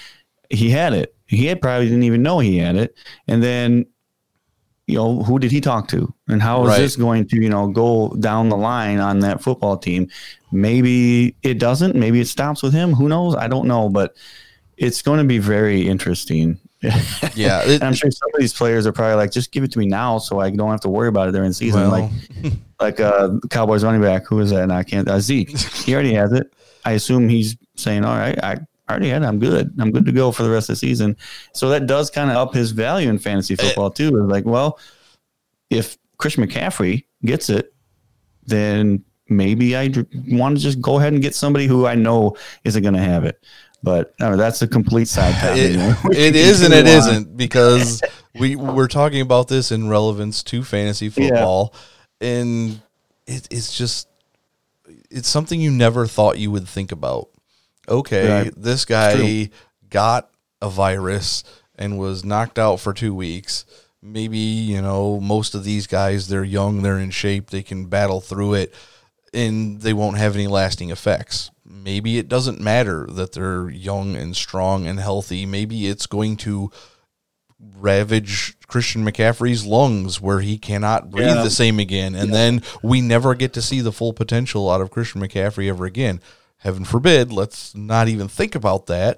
he 0.49 0.69
had 0.69 0.93
it. 0.93 1.15
He 1.27 1.45
had 1.45 1.61
probably 1.61 1.85
didn't 1.87 2.03
even 2.03 2.23
know 2.23 2.39
he 2.39 2.57
had 2.57 2.75
it, 2.75 2.95
and 3.27 3.41
then 3.43 3.85
you 4.89 4.95
know 4.97 5.23
who 5.23 5.39
did 5.39 5.51
he 5.51 5.61
talk 5.61 5.87
to? 5.89 6.13
And 6.27 6.41
how 6.41 6.63
is 6.63 6.69
Right. 6.69 6.79
this 6.79 6.95
going 6.95 7.27
to 7.29 7.41
you 7.41 7.49
know 7.49 7.67
go 7.67 8.09
down 8.19 8.49
the 8.49 8.57
line 8.57 8.99
on 8.99 9.19
that 9.19 9.41
football 9.41 9.77
team? 9.77 10.07
Maybe 10.51 11.35
it 11.43 11.59
doesn't. 11.59 11.95
Maybe 11.95 12.19
it 12.19 12.27
stops 12.27 12.63
with 12.63 12.73
him. 12.73 12.93
Who 12.93 13.07
knows? 13.07 13.35
I 13.35 13.47
don't 13.47 13.67
know. 13.67 13.89
But 13.89 14.15
it's 14.77 15.01
going 15.01 15.19
to 15.19 15.25
be 15.25 15.37
very 15.37 15.87
interesting. 15.87 16.59
Yeah 16.81 17.61
it- 17.67 17.83
i'm 17.83 17.93
sure 17.93 18.09
some 18.09 18.29
of 18.33 18.39
these 18.39 18.53
players 18.53 18.87
are 18.87 18.93
probably 18.93 19.15
like 19.15 19.31
just 19.33 19.51
give 19.51 19.65
it 19.65 19.71
to 19.73 19.79
me 19.79 19.85
now 19.85 20.17
so 20.17 20.39
i 20.39 20.49
don't 20.49 20.71
have 20.71 20.79
to 20.79 20.87
worry 20.87 21.09
about 21.09 21.27
it 21.27 21.33
during 21.33 21.49
the 21.49 21.53
season. 21.53 21.81
Well. 21.81 21.91
like 21.91 22.53
like 22.79 22.99
uh 23.01 23.31
cowboys 23.49 23.83
running 23.83 24.01
back 24.01 24.25
who 24.25 24.39
is 24.39 24.51
that? 24.51 24.63
And 24.63 24.71
i 24.71 24.83
can't 24.83 25.09
uh, 25.09 25.19
zeke. 25.19 25.49
He 25.57 25.93
already 25.93 26.13
has 26.13 26.31
it. 26.31 26.47
I 26.85 26.93
assume 26.93 27.27
he's 27.27 27.57
saying 27.75 28.05
all 28.05 28.15
right 28.17 28.41
i 28.41 28.57
already 28.89 29.09
had 29.09 29.21
it 29.23 29.25
i'm 29.25 29.39
good. 29.39 29.73
I'm 29.79 29.91
good 29.91 30.05
to 30.05 30.11
go 30.11 30.31
for 30.31 30.43
the 30.43 30.49
rest 30.49 30.69
of 30.69 30.73
the 30.73 30.77
season. 30.77 31.15
So 31.53 31.69
that 31.69 31.87
does 31.87 32.09
kind 32.09 32.29
of 32.29 32.37
up 32.37 32.53
his 32.53 32.71
value 32.71 33.09
in 33.09 33.19
fantasy 33.19 33.55
football 33.55 33.91
too 33.91 34.07
It's 34.07 34.31
like 34.31 34.45
well 34.45 34.79
if 35.69 35.97
Christian 36.17 36.45
McCaffrey 36.45 37.05
gets 37.23 37.49
it, 37.49 37.73
then 38.45 39.03
maybe 39.29 39.75
I 39.75 39.91
want 40.27 40.57
to 40.57 40.61
just 40.61 40.81
go 40.81 40.97
ahead 40.99 41.13
and 41.13 41.21
get 41.21 41.35
somebody 41.35 41.67
who 41.67 41.85
I 41.85 41.95
know 41.95 42.35
isn't 42.63 42.81
going 42.81 42.95
to 42.95 43.01
have 43.01 43.23
it. 43.23 43.43
But 43.81 44.13
that's 44.17 44.61
a 44.61 44.67
complete 44.67 45.07
side 45.07 45.35
topic. 45.35 45.57
it, 45.57 46.17
it 46.17 46.35
is 46.35 46.61
and 46.63 46.73
it 46.73 46.85
isn't 46.85 47.37
because 47.37 48.01
we 48.39 48.55
we're 48.57 48.89
talking 48.89 49.21
about 49.21 49.47
this 49.47 49.71
in 49.71 49.87
relevance 49.87 50.43
to 50.43 50.63
fantasy 50.63 51.09
football 51.09 51.73
and 52.19 52.81
it, 53.25 53.47
it's 53.49 53.77
just 53.77 54.09
it's 55.09 55.29
something 55.29 55.61
you 55.61 55.71
never 55.71 56.05
thought 56.07 56.37
you 56.37 56.51
would 56.51 56.67
think 56.67 56.91
about 56.91 57.29
okay 57.89 58.43
Right. 58.43 58.53
this 58.55 58.85
guy 58.85 59.49
got 59.89 60.29
a 60.61 60.69
virus 60.69 61.43
and 61.75 61.97
was 61.97 62.23
knocked 62.23 62.59
out 62.59 62.79
for 62.79 62.93
two 62.93 63.13
weeks 63.15 63.65
maybe 64.01 64.37
you 64.37 64.81
know 64.81 65.19
most 65.19 65.55
of 65.55 65.63
these 65.63 65.87
guys 65.87 66.27
they're 66.29 66.43
young 66.43 66.81
they're 66.81 66.99
in 66.99 67.11
shape 67.11 67.49
they 67.49 67.61
can 67.63 67.85
battle 67.87 68.21
through 68.21 68.53
it 68.53 68.73
and 69.33 69.81
they 69.81 69.93
won't 69.93 70.17
have 70.17 70.33
any 70.33 70.47
lasting 70.47 70.89
effects. 70.89 71.51
Maybe 71.63 72.17
it 72.17 72.27
doesn't 72.27 72.59
matter 72.59 73.05
that 73.11 73.33
they're 73.33 73.69
young 73.69 74.15
and 74.15 74.35
strong 74.35 74.87
and 74.87 74.99
healthy. 74.99 75.45
Maybe 75.45 75.85
it's 75.85 76.07
going 76.07 76.35
to 76.37 76.71
ravage 77.59 78.55
Christian 78.67 79.05
McCaffrey's 79.05 79.65
lungs 79.65 80.19
where 80.21 80.39
he 80.39 80.57
cannot 80.57 81.11
breathe 81.11 81.27
Yeah. 81.27 81.43
the 81.43 81.49
same 81.51 81.79
again. 81.79 82.15
And 82.15 82.33
then 82.33 82.63
we 82.81 83.01
never 83.01 83.35
get 83.35 83.53
to 83.53 83.61
see 83.61 83.81
the 83.81 83.91
full 83.91 84.13
potential 84.13 84.69
out 84.69 84.81
of 84.81 84.91
Christian 84.91 85.21
McCaffrey 85.21 85.67
ever 85.69 85.85
again. 85.85 86.21
Heaven 86.59 86.83
forbid, 86.83 87.31
let's 87.31 87.73
not 87.73 88.07
even 88.07 88.27
think 88.27 88.53
about 88.53 88.87
that. 88.87 89.17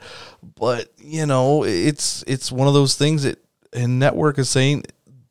But, 0.56 0.92
you 0.98 1.26
know, 1.26 1.64
it's 1.64 2.24
it's 2.28 2.52
one 2.52 2.68
of 2.68 2.74
those 2.74 2.96
things 2.96 3.24
that 3.24 3.44
and 3.74 4.00
network 4.00 4.38
is 4.38 4.50
saying 4.50 4.86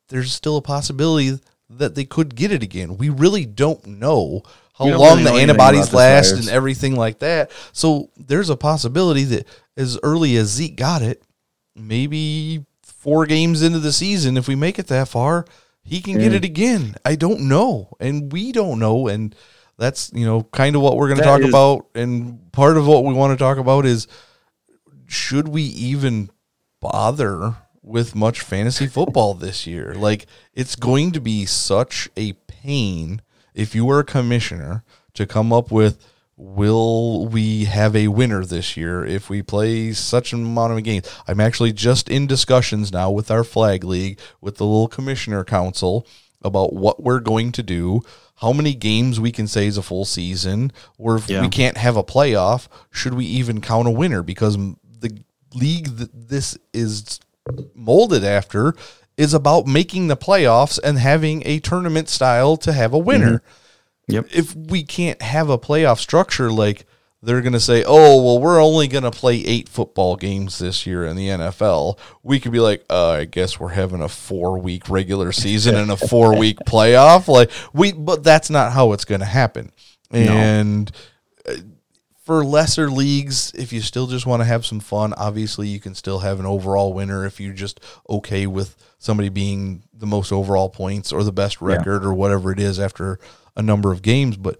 there's 0.09 0.33
still 0.33 0.57
a 0.57 0.61
possibility 0.61 1.39
that 1.69 1.95
they 1.95 2.03
could 2.03 2.35
get 2.35 2.51
it 2.51 2.63
again. 2.63 2.97
We 2.97 3.09
really 3.09 3.45
don't 3.45 3.85
know 3.85 4.43
how 4.73 4.85
don't 4.85 4.99
long 4.99 5.17
really 5.19 5.31
the 5.31 5.37
antibodies 5.41 5.93
last 5.93 6.31
and 6.33 6.49
everything 6.49 6.95
like 6.95 7.19
that. 7.19 7.51
So 7.71 8.09
there's 8.17 8.49
a 8.49 8.57
possibility 8.57 9.23
that 9.25 9.47
as 9.77 9.97
early 10.03 10.35
as 10.35 10.49
Zeke 10.49 10.75
got 10.75 11.01
it, 11.01 11.23
maybe 11.75 12.65
four 12.83 13.25
games 13.25 13.61
into 13.61 13.79
the 13.79 13.93
season, 13.93 14.37
if 14.37 14.47
we 14.47 14.55
make 14.55 14.79
it 14.79 14.87
that 14.87 15.07
far, 15.07 15.45
he 15.83 16.01
can 16.01 16.17
get 16.17 16.33
it 16.33 16.43
again. 16.43 16.95
I 17.05 17.15
don't 17.15 17.47
know, 17.47 17.93
and 17.99 18.31
we 18.31 18.51
don't 18.51 18.79
know, 18.79 19.07
and 19.07 19.35
that's 19.81 20.11
you 20.13 20.25
know 20.25 20.43
kind 20.43 20.75
of 20.75 20.81
what 20.81 20.95
we're 20.95 21.07
going 21.07 21.19
to 21.19 21.25
talk 21.25 21.41
is- 21.41 21.49
about. 21.49 21.87
And 21.95 22.51
part 22.51 22.77
of 22.77 22.87
what 22.87 23.03
we 23.03 23.13
want 23.13 23.37
to 23.37 23.43
talk 23.43 23.57
about 23.57 23.85
is 23.85 24.07
should 25.07 25.47
we 25.47 25.63
even 25.63 26.29
bother 26.79 27.55
with 27.81 28.15
much 28.15 28.41
fantasy 28.41 28.87
football 28.87 29.33
this 29.33 29.65
year? 29.65 29.93
Like, 29.93 30.27
it's 30.53 30.75
going 30.75 31.11
to 31.13 31.19
be 31.19 31.45
such 31.45 32.09
a 32.15 32.33
pain 32.33 33.21
if 33.53 33.75
you 33.75 33.83
were 33.85 33.99
a 33.99 34.05
commissioner 34.05 34.83
to 35.15 35.25
come 35.25 35.51
up 35.51 35.71
with 35.71 36.05
will 36.37 37.27
we 37.27 37.65
have 37.65 37.95
a 37.95 38.07
winner 38.07 38.43
this 38.43 38.75
year 38.75 39.05
if 39.05 39.29
we 39.29 39.43
play 39.43 39.93
such 39.93 40.31
an 40.31 40.45
amount 40.45 40.73
of 40.73 40.83
games? 40.83 41.09
I'm 41.27 41.39
actually 41.39 41.73
just 41.73 42.09
in 42.09 42.27
discussions 42.27 42.91
now 42.91 43.11
with 43.11 43.29
our 43.29 43.43
flag 43.43 43.83
league, 43.83 44.19
with 44.39 44.57
the 44.57 44.65
little 44.65 44.87
commissioner 44.87 45.43
council 45.43 46.07
about 46.41 46.73
what 46.73 47.03
we're 47.03 47.19
going 47.19 47.51
to 47.51 47.63
do, 47.63 48.01
how 48.41 48.51
many 48.51 48.73
games 48.73 49.19
we 49.19 49.31
can 49.31 49.47
say 49.47 49.67
is 49.67 49.77
a 49.77 49.81
full 49.83 50.03
season, 50.05 50.71
or 50.97 51.15
if 51.15 51.29
Yeah. 51.29 51.41
we 51.41 51.49
can't 51.49 51.77
have 51.77 51.95
a 51.95 52.03
playoff, 52.03 52.67
should 52.91 53.13
we 53.13 53.25
even 53.25 53.61
count 53.61 53.87
a 53.87 53.91
winner? 53.91 54.23
Because 54.23 54.57
the 54.57 55.19
league 55.53 55.97
that 55.97 56.09
this 56.29 56.57
is 56.73 57.19
molded 57.75 58.23
after 58.23 58.73
is 59.17 59.33
about 59.33 59.67
making 59.67 60.07
the 60.07 60.17
playoffs 60.17 60.79
and 60.83 60.97
having 60.97 61.43
a 61.45 61.59
tournament 61.59 62.09
style 62.09 62.57
to 62.57 62.73
have 62.73 62.93
a 62.93 62.97
winner. 62.97 63.37
Mm-hmm. 63.39 64.13
Yep. 64.13 64.25
If 64.33 64.55
we 64.55 64.83
can't 64.83 65.21
have 65.21 65.49
a 65.49 65.57
playoff 65.59 65.99
structure, 65.99 66.51
like 66.51 66.85
they're 67.23 67.41
going 67.41 67.53
to 67.53 67.59
say, 67.59 67.83
oh, 67.85 68.23
well, 68.23 68.39
we're 68.39 68.61
only 68.61 68.87
going 68.87 69.03
to 69.03 69.11
play 69.11 69.35
eight 69.45 69.69
football 69.69 70.15
games 70.15 70.57
this 70.57 70.87
year 70.87 71.05
in 71.05 71.15
the 71.15 71.27
NFL, 71.27 71.99
we 72.23 72.39
could 72.39 72.51
be 72.51 72.59
like, 72.59 72.83
uh, 72.89 73.11
I 73.11 73.25
guess 73.25 73.59
we're 73.59 73.69
having 73.69 74.01
a 74.01 74.09
four 74.09 74.57
week 74.57 74.89
regular 74.89 75.31
season 75.31 75.75
and 75.75 75.91
a 75.91 75.97
four 76.07 76.37
week 76.37 76.57
playoff. 76.67 77.27
Like, 77.27 77.51
we, 77.73 77.91
but 77.91 78.23
that's 78.23 78.49
not 78.49 78.71
how 78.71 78.93
it's 78.93 79.05
going 79.05 79.21
to 79.21 79.27
happen. 79.27 79.71
And 80.11 80.91
for 82.23 82.43
lesser 82.43 82.89
leagues, 82.89 83.51
if 83.55 83.73
you 83.73 83.81
still 83.81 84.07
just 84.07 84.25
want 84.25 84.41
to 84.41 84.45
have 84.45 84.65
some 84.65 84.79
fun, 84.79 85.13
obviously 85.15 85.67
you 85.67 85.79
can 85.79 85.95
still 85.95 86.19
have 86.19 86.39
an 86.39 86.45
overall 86.45 86.93
winner 86.93 87.25
if 87.25 87.39
you're 87.39 87.53
just 87.53 87.79
okay 88.09 88.47
with 88.47 88.75
somebody 88.99 89.29
being 89.29 89.83
the 89.93 90.05
most 90.05 90.31
overall 90.31 90.69
points 90.69 91.11
or 91.11 91.23
the 91.23 91.31
best 91.31 91.61
record 91.61 92.05
or 92.05 92.13
whatever 92.13 92.51
it 92.51 92.59
is 92.59 92.79
after 92.79 93.19
a 93.55 93.61
number 93.61 93.91
of 93.91 94.01
games. 94.01 94.37
But 94.37 94.59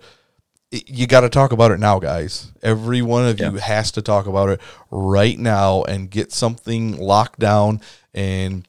you 0.71 1.05
got 1.05 1.21
to 1.21 1.29
talk 1.29 1.51
about 1.51 1.71
it 1.71 1.79
now, 1.79 1.99
guys. 1.99 2.51
Every 2.63 3.01
one 3.01 3.27
of 3.27 3.39
you 3.39 3.55
has 3.55 3.91
to 3.93 4.01
talk 4.01 4.25
about 4.25 4.49
it 4.49 4.61
right 4.89 5.37
now 5.37 5.83
and 5.83 6.09
get 6.09 6.31
something 6.31 6.97
locked 6.97 7.39
down. 7.39 7.81
And 8.13 8.67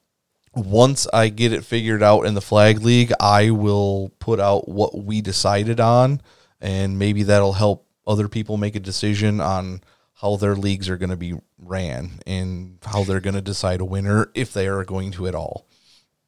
once 0.55 1.07
I 1.13 1.29
get 1.29 1.53
it 1.53 1.65
figured 1.65 2.03
out 2.03 2.27
in 2.27 2.35
the 2.35 2.41
flag 2.41 2.81
league, 2.81 3.13
I 3.21 3.51
will 3.51 4.13
put 4.19 4.41
out 4.41 4.69
what 4.69 4.99
we 4.99 5.21
decided 5.21 5.79
on, 5.79 6.21
and 6.61 6.99
maybe 6.99 7.23
that'll 7.23 7.55
help 7.55 7.87
other 8.07 8.29
people 8.29 8.57
make 8.57 8.75
a 8.75 8.81
decision 8.81 9.41
on 9.41 9.83
how 10.15 10.37
their 10.37 10.57
leagues 10.57 10.89
are 10.89 10.97
going 10.97 11.11
to 11.11 11.17
be 11.17 11.35
ran 11.59 12.21
and 12.27 12.79
how 12.85 13.05
they're 13.05 13.21
going 13.21 13.35
to 13.35 13.41
decide 13.41 13.81
a 13.81 13.85
winner 13.85 14.31
if 14.35 14.53
they 14.53 14.67
are 14.67 14.85
going 14.85 15.13
to 15.13 15.27
at 15.27 15.35
all. 15.35 15.67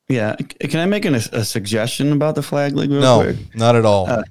Yeah. 0.09 0.37
Can 0.37 0.81
I 0.81 0.87
make 0.87 1.07
an, 1.07 1.14
a 1.14 1.45
suggestion 1.45 2.12
about 2.12 2.35
the 2.35 2.43
flag 2.43 2.77
league 2.77 2.90
real 2.90 3.01
No, 3.01 3.23
quick? 3.23 3.37
not 3.55 3.75
at 3.75 3.87
all. 3.87 4.23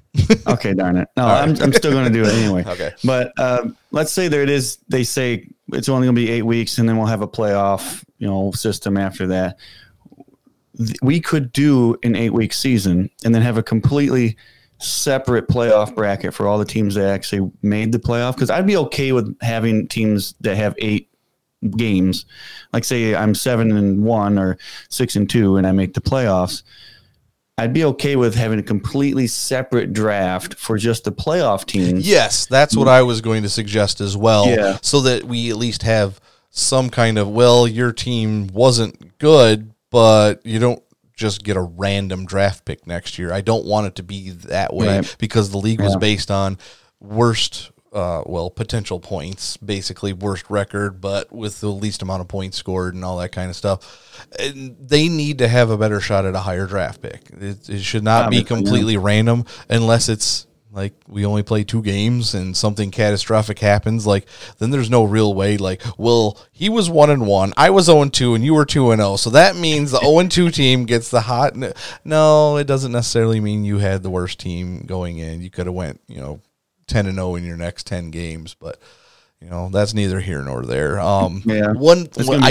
okay, 0.46 0.72
darn 0.72 0.96
it. 0.96 1.08
No, 1.16 1.24
I'm, 1.26 1.50
I'm 1.60 1.72
still 1.72 1.90
going 1.90 2.04
to 2.06 2.12
do 2.12 2.24
it 2.24 2.32
anyway. 2.34 2.62
Okay. 2.68 2.92
But 3.04 3.32
um, 3.40 3.76
let's 3.90 4.12
say 4.12 4.28
there 4.28 4.42
it 4.42 4.50
is. 4.50 4.78
They 4.88 5.02
say 5.04 5.48
it's 5.72 5.88
only 5.88 6.06
going 6.06 6.14
to 6.14 6.20
be 6.20 6.30
eight 6.30 6.42
weeks, 6.42 6.78
and 6.78 6.88
then 6.88 6.96
we'll 6.96 7.06
have 7.06 7.22
a 7.22 7.28
playoff, 7.28 8.04
you 8.18 8.26
know, 8.28 8.52
system 8.52 8.96
after 8.96 9.26
that. 9.28 9.58
We 11.02 11.20
could 11.20 11.52
do 11.52 11.96
an 12.02 12.16
eight 12.16 12.30
week 12.32 12.52
season 12.52 13.08
and 13.24 13.34
then 13.34 13.42
have 13.42 13.56
a 13.58 13.62
completely 13.62 14.36
separate 14.78 15.48
playoff 15.48 15.94
bracket 15.94 16.34
for 16.34 16.48
all 16.48 16.58
the 16.58 16.64
teams 16.64 16.96
that 16.96 17.08
actually 17.08 17.50
made 17.62 17.92
the 17.92 17.98
playoff. 17.98 18.34
Because 18.34 18.50
I'd 18.50 18.66
be 18.66 18.76
okay 18.78 19.12
with 19.12 19.36
having 19.40 19.86
teams 19.88 20.34
that 20.40 20.56
have 20.56 20.74
eight 20.78 21.08
games. 21.70 22.26
Like 22.72 22.84
say 22.84 23.14
I'm 23.14 23.34
seven 23.34 23.76
and 23.76 24.04
one 24.04 24.38
or 24.38 24.58
six 24.88 25.16
and 25.16 25.28
two, 25.28 25.56
and 25.56 25.66
I 25.66 25.72
make 25.72 25.94
the 25.94 26.00
playoffs. 26.00 26.62
I'd 27.56 27.72
be 27.72 27.84
okay 27.84 28.16
with 28.16 28.34
having 28.34 28.58
a 28.58 28.62
completely 28.64 29.28
separate 29.28 29.92
draft 29.92 30.54
for 30.56 30.76
just 30.76 31.04
the 31.04 31.12
playoff 31.12 31.64
teams. 31.64 32.06
Yes, 32.08 32.46
that's 32.46 32.76
what 32.76 32.88
I 32.88 33.02
was 33.02 33.20
going 33.20 33.44
to 33.44 33.48
suggest 33.48 34.00
as 34.00 34.16
well. 34.16 34.48
Yeah. 34.48 34.78
So 34.82 35.00
that 35.02 35.22
we 35.24 35.50
at 35.50 35.56
least 35.56 35.82
have 35.84 36.20
some 36.50 36.90
kind 36.90 37.16
of 37.16 37.28
well, 37.28 37.68
your 37.68 37.92
team 37.92 38.48
wasn't 38.48 39.18
good, 39.18 39.72
but 39.90 40.44
you 40.44 40.58
don't 40.58 40.82
just 41.16 41.44
get 41.44 41.56
a 41.56 41.62
random 41.62 42.26
draft 42.26 42.64
pick 42.64 42.88
next 42.88 43.20
year. 43.20 43.32
I 43.32 43.40
don't 43.40 43.64
want 43.66 43.86
it 43.86 43.94
to 43.96 44.02
be 44.02 44.30
that 44.30 44.74
way 44.74 44.88
Right. 44.98 45.16
because 45.20 45.50
the 45.50 45.58
league 45.58 45.80
was 45.80 45.94
based 45.94 46.32
on 46.32 46.58
worst 46.98 47.70
uh, 47.94 48.24
well, 48.26 48.50
potential 48.50 48.98
points, 48.98 49.56
basically 49.56 50.12
worst 50.12 50.50
record, 50.50 51.00
but 51.00 51.32
with 51.32 51.60
the 51.60 51.68
least 51.68 52.02
amount 52.02 52.20
of 52.20 52.28
points 52.28 52.56
scored 52.56 52.94
and 52.94 53.04
all 53.04 53.18
that 53.18 53.30
kind 53.30 53.48
of 53.48 53.56
stuff. 53.56 54.26
And 54.38 54.76
they 54.80 55.08
need 55.08 55.38
to 55.38 55.48
have 55.48 55.70
a 55.70 55.78
better 55.78 56.00
shot 56.00 56.26
at 56.26 56.34
a 56.34 56.40
higher 56.40 56.66
draft 56.66 57.00
pick. 57.00 57.30
It, 57.40 57.68
it 57.68 57.82
should 57.82 58.02
not 58.02 58.30
be 58.30 58.38
Obviously, 58.38 58.56
yeah. 58.56 58.62
completely 58.62 58.96
random 58.96 59.44
unless 59.70 60.08
it's 60.08 60.46
like 60.72 60.92
we 61.06 61.24
only 61.24 61.44
play 61.44 61.62
two 61.62 61.82
games 61.82 62.34
and 62.34 62.56
something 62.56 62.90
catastrophic 62.90 63.60
happens 63.60 64.08
like 64.08 64.26
then 64.58 64.70
there's 64.70 64.90
no 64.90 65.04
real 65.04 65.32
way 65.32 65.56
like 65.56 65.80
well 65.96 66.36
he 66.50 66.68
was 66.68 66.90
1 66.90 67.10
and 67.10 67.28
1 67.28 67.52
I 67.56 67.70
was 67.70 67.86
0 67.86 68.02
and 68.02 68.12
2 68.12 68.34
and 68.34 68.44
you 68.44 68.54
were 68.54 68.64
2 68.64 68.90
and 68.90 69.00
0 69.00 69.14
so 69.16 69.30
that 69.30 69.54
means 69.54 69.92
the 69.92 70.00
0 70.00 70.18
and 70.18 70.30
2 70.30 70.50
team 70.50 70.84
gets 70.84 71.10
the 71.10 71.20
hot 71.20 71.54
no 72.04 72.56
it 72.56 72.66
doesn't 72.66 72.90
necessarily 72.90 73.38
mean 73.38 73.64
you 73.64 73.78
had 73.78 74.02
the 74.02 74.10
worst 74.10 74.40
team 74.40 74.80
going 74.80 75.18
in 75.18 75.40
you 75.40 75.50
could 75.50 75.66
have 75.66 75.74
went 75.76 76.00
you 76.08 76.18
know 76.18 76.40
10 76.86 77.06
and 77.06 77.16
0 77.16 77.36
in 77.36 77.44
your 77.44 77.56
next 77.56 77.86
10 77.86 78.10
games 78.10 78.54
but 78.58 78.78
you 79.40 79.48
know 79.48 79.68
that's 79.70 79.94
neither 79.94 80.20
here 80.20 80.42
nor 80.42 80.64
there 80.64 81.00
um 81.00 81.42
Yeah. 81.44 81.72
one 81.72 82.02
It's 82.06 82.18
gonna 82.28 82.38
be 82.38 82.44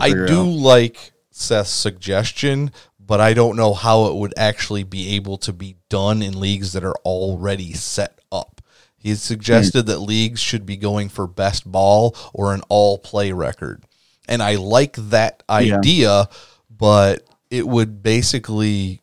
I, 0.00 0.06
I 0.06 0.10
do 0.10 0.40
out. 0.40 0.46
like 0.46 1.12
Seth's 1.32 1.70
suggestion, 1.70 2.72
but 2.98 3.20
I 3.20 3.34
don't 3.34 3.56
know 3.56 3.72
how 3.72 4.06
it 4.06 4.14
would 4.16 4.34
actually 4.36 4.82
be 4.82 5.14
able 5.14 5.38
to 5.38 5.52
be 5.52 5.76
done 5.88 6.22
in 6.22 6.38
leagues 6.38 6.72
that 6.72 6.84
are 6.84 6.96
already 7.04 7.72
set 7.72 8.18
up. 8.32 8.60
He 8.98 9.14
suggested 9.14 9.86
that 9.86 10.00
leagues 10.00 10.40
should 10.40 10.66
be 10.66 10.76
going 10.76 11.08
for 11.08 11.26
best 11.26 11.70
ball 11.70 12.14
or 12.34 12.52
an 12.52 12.62
all 12.68 12.98
play 12.98 13.32
record. 13.32 13.84
And 14.28 14.42
I 14.42 14.56
like 14.56 14.96
that 14.96 15.42
idea, 15.48 16.28
but 16.68 17.24
it 17.48 17.66
would 17.66 18.02
basically 18.02 19.00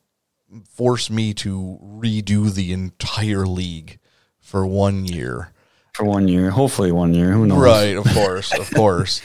force 0.70 1.10
me 1.10 1.34
to 1.36 1.80
redo 1.82 2.54
the 2.54 2.74
entire 2.74 3.46
league 3.48 4.00
for 4.48 4.66
one 4.66 5.06
year. 5.06 5.52
for 5.94 6.06
one 6.06 6.28
year, 6.28 6.52
hopefully 6.52 6.92
one 6.92 7.14
year. 7.14 7.32
Who 7.32 7.46
knows? 7.48 7.58
Right, 7.58 7.96
of 7.98 8.06
course, 8.06 8.54
of 8.58 8.70
course. 8.76 9.22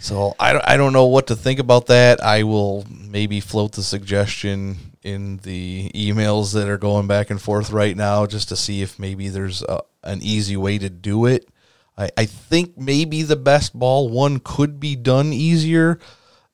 So 0.00 0.34
I, 0.38 0.52
don't- 0.52 0.68
I 0.68 0.76
don't 0.76 0.92
know 0.92 1.06
what 1.06 1.28
to 1.28 1.36
think 1.36 1.58
about 1.60 1.86
that. 1.86 2.22
I 2.22 2.42
will 2.42 2.84
maybe 2.90 3.40
float 3.40 3.72
the 3.72 3.82
suggestion 3.82 4.76
in 5.02 5.38
the 5.38 5.90
emails 5.94 6.52
that 6.54 6.68
are 6.68 6.78
going 6.78 7.06
back 7.06 7.30
and 7.30 7.40
forth 7.40 7.70
right 7.70 7.96
now 7.96 8.26
just 8.26 8.48
to 8.50 8.56
see 8.56 8.82
if 8.82 8.98
maybe 8.98 9.28
there's 9.28 9.62
a, 9.62 9.80
an 10.02 10.20
easy 10.22 10.56
way 10.56 10.76
to 10.78 10.90
do 10.90 11.24
it. 11.26 11.48
I, 11.96 12.10
I 12.18 12.26
think 12.26 12.76
maybe 12.76 13.22
the 13.22 13.36
best 13.36 13.78
ball 13.78 14.08
one 14.10 14.40
could 14.40 14.78
be 14.80 14.96
done 14.96 15.32
easier. 15.32 15.98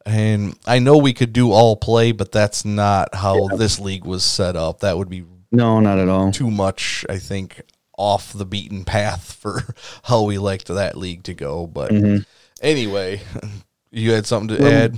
And 0.07 0.57
I 0.67 0.79
know 0.79 0.97
we 0.99 1.13
could 1.13 1.33
do 1.33 1.51
all 1.53 1.77
play, 1.77 2.13
but 2.13 2.31
that's 2.33 2.65
not 2.65 3.15
how 3.15 3.49
this 3.57 3.79
league 3.81 4.05
was 4.05 4.23
set 4.25 4.55
up. 4.57 4.81
That 4.81 4.97
would 4.99 5.09
be 5.11 5.25
No, 5.51 5.81
not 5.81 5.99
at 5.99 6.09
all. 6.09 6.31
too 6.33 6.51
much, 6.51 7.05
I 7.09 7.19
think, 7.19 7.61
off 8.01 8.33
the 8.33 8.47
beaten 8.47 8.85
path 8.85 9.33
for 9.41 9.63
how 10.05 10.23
we 10.23 10.39
liked 10.39 10.69
that 10.69 10.97
league 10.97 11.23
to 11.25 11.35
go. 11.35 11.67
But 11.67 11.93
anyway, 12.63 13.21
you 13.91 14.13
had 14.13 14.27
something 14.27 14.57
to 14.57 14.73
add? 14.73 14.97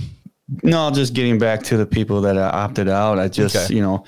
No, 0.63 0.91
just 0.91 1.15
getting 1.15 1.39
back 1.39 1.63
to 1.65 1.77
the 1.77 1.87
people 1.87 2.21
that 2.23 2.37
uh, 2.37 2.51
opted 2.53 2.89
out. 2.89 3.19
I 3.19 3.29
just, 3.29 3.57
Okay. 3.57 3.75
you 3.75 3.81
know, 3.81 4.05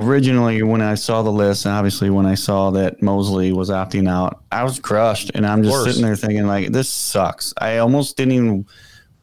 originally 0.00 0.62
when 0.62 0.80
I 0.80 0.94
saw 0.94 1.22
the 1.22 1.32
list, 1.32 1.64
and 1.66 1.74
obviously 1.74 2.08
when 2.10 2.24
I 2.26 2.34
saw 2.34 2.70
that 2.70 3.02
Mosley 3.02 3.52
was 3.52 3.70
opting 3.70 4.08
out, 4.08 4.42
I 4.52 4.62
was 4.64 4.78
crushed, 4.78 5.32
and 5.34 5.44
I'm 5.46 5.62
just 5.62 5.84
sitting 5.84 6.02
there 6.02 6.14
thinking 6.14 6.46
like, 6.46 6.70
this 6.72 6.88
sucks. 6.88 7.52
I 7.60 7.78
almost 7.78 8.16
didn't 8.16 8.32
even 8.32 8.66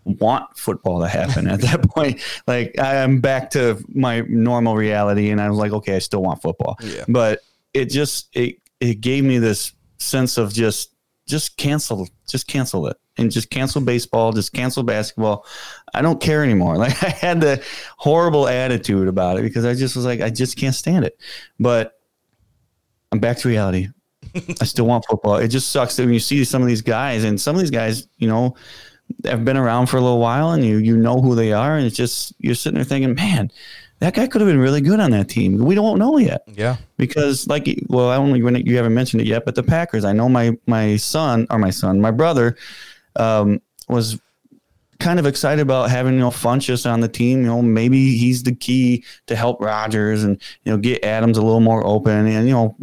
want 0.03 0.55
football 0.57 0.99
to 1.01 1.07
happen 1.07 1.47
at 1.47 1.61
that 1.67 1.89
point. 1.89 2.21
Like 2.45 2.75
I'm 2.79 3.21
back 3.21 3.51
to 3.51 3.81
my 3.89 4.21
normal 4.27 4.75
reality, 4.75 5.29
and 5.29 5.39
I 5.39 5.49
was 5.49 5.57
like, 5.57 5.71
okay, 5.71 5.95
I 5.95 5.99
still 5.99 6.23
want 6.23 6.41
football. 6.41 6.77
Yeah. 6.81 7.05
But 7.07 7.39
it 7.73 7.85
just 7.85 8.27
it 8.35 8.57
it 8.86 9.02
gave 9.02 9.24
me 9.24 9.38
this 9.38 9.74
sense 9.98 10.38
of 10.38 10.54
just 10.54 10.91
just 11.28 11.58
cancel 11.58 12.08
just 12.30 12.48
cancel 12.48 12.88
it 12.88 12.98
and 13.17 13.32
just 13.32 13.50
cancel 13.50 13.82
baseball 13.82 14.32
just 14.32 14.54
cancel 14.54 14.84
basketball. 14.84 15.45
I 15.93 16.02
don't 16.02 16.21
care 16.21 16.43
anymore. 16.43 16.78
Like 16.86 17.04
i 17.04 17.10
had 17.10 17.41
the 17.41 17.63
horrible 17.98 18.48
attitude 18.48 19.08
about 19.08 19.39
it 19.39 19.43
because 19.43 19.65
i 19.65 19.74
just 19.74 19.95
was 19.95 20.06
like 20.06 20.21
i 20.21 20.30
just 20.30 20.58
can't 20.58 20.76
stand 20.76 21.06
it. 21.06 21.17
But 21.60 22.00
i'm 23.12 23.19
back 23.19 23.38
to 23.38 23.48
reality. 23.48 23.89
I 24.62 24.65
still 24.65 24.86
want 24.86 25.06
football. 25.06 25.38
It 25.38 25.50
just 25.50 25.71
sucks 25.71 25.95
that 25.95 26.04
when 26.04 26.13
you 26.13 26.19
see 26.19 26.43
some 26.43 26.62
of 26.62 26.67
these 26.67 26.82
guys 26.82 27.24
and 27.24 27.39
some 27.39 27.56
of 27.56 27.62
these 27.62 27.71
guys 27.71 28.08
you 28.17 28.28
know 28.28 28.56
have 29.24 29.45
been 29.45 29.58
around 29.58 29.88
for 29.88 29.98
a 29.98 30.02
little 30.02 30.19
while 30.19 30.52
and 30.52 30.65
you 30.65 30.78
you 30.78 30.98
know 30.98 31.21
who 31.21 31.36
they 31.36 31.54
are 31.54 31.78
and 31.78 31.86
it's 31.86 31.95
just 31.95 32.34
you're 32.39 32.56
sitting 32.56 32.76
there 32.76 32.84
thinking 32.84 33.13
man 33.15 33.52
that 33.99 34.13
guy 34.13 34.27
could 34.27 34.41
have 34.41 34.47
been 34.49 34.60
really 34.60 34.81
good 34.81 34.99
on 34.99 35.12
that 35.12 35.29
team 35.29 35.58
we 35.58 35.73
don't 35.75 35.97
know 35.97 36.17
yet 36.17 36.43
Yeah. 36.53 36.77
because 36.97 37.47
like 37.47 37.67
well 37.88 38.10
i 38.10 38.15
don't 38.17 38.31
know 38.38 38.43
when 38.43 38.55
you 38.65 38.75
haven't 38.77 38.93
mentioned 38.93 39.21
it 39.21 39.27
yet 39.27 39.45
but 39.45 39.55
the 39.55 39.63
packers 39.63 40.03
i 40.05 40.12
know 40.12 40.27
my 40.29 40.58
my 40.67 40.97
son 40.97 41.47
or 41.49 41.58
my 41.60 41.69
son 41.69 42.01
my 42.01 42.12
brother 42.12 42.58
um, 43.15 43.62
was 43.88 44.19
kind 44.99 45.19
of 45.19 45.25
excited 45.25 45.62
about 45.62 45.89
having 45.89 46.13
you 46.13 46.19
know 46.19 46.29
Funchess 46.29 46.89
on 46.89 46.99
the 47.01 47.08
team. 47.08 47.41
You 47.41 47.47
know, 47.47 47.62
maybe 47.62 48.17
he's 48.17 48.43
the 48.43 48.53
key 48.55 49.03
to 49.27 49.36
help 49.36 49.62
Rodgers 49.62 50.23
and 50.23 50.41
you 50.63 50.71
know 50.71 50.77
get 50.77 51.03
Adams 51.03 51.38
a 51.38 51.41
little 51.41 51.60
more 51.60 51.86
open. 51.86 52.25
And 52.27 52.47
you 52.47 52.53
know, 52.53 52.75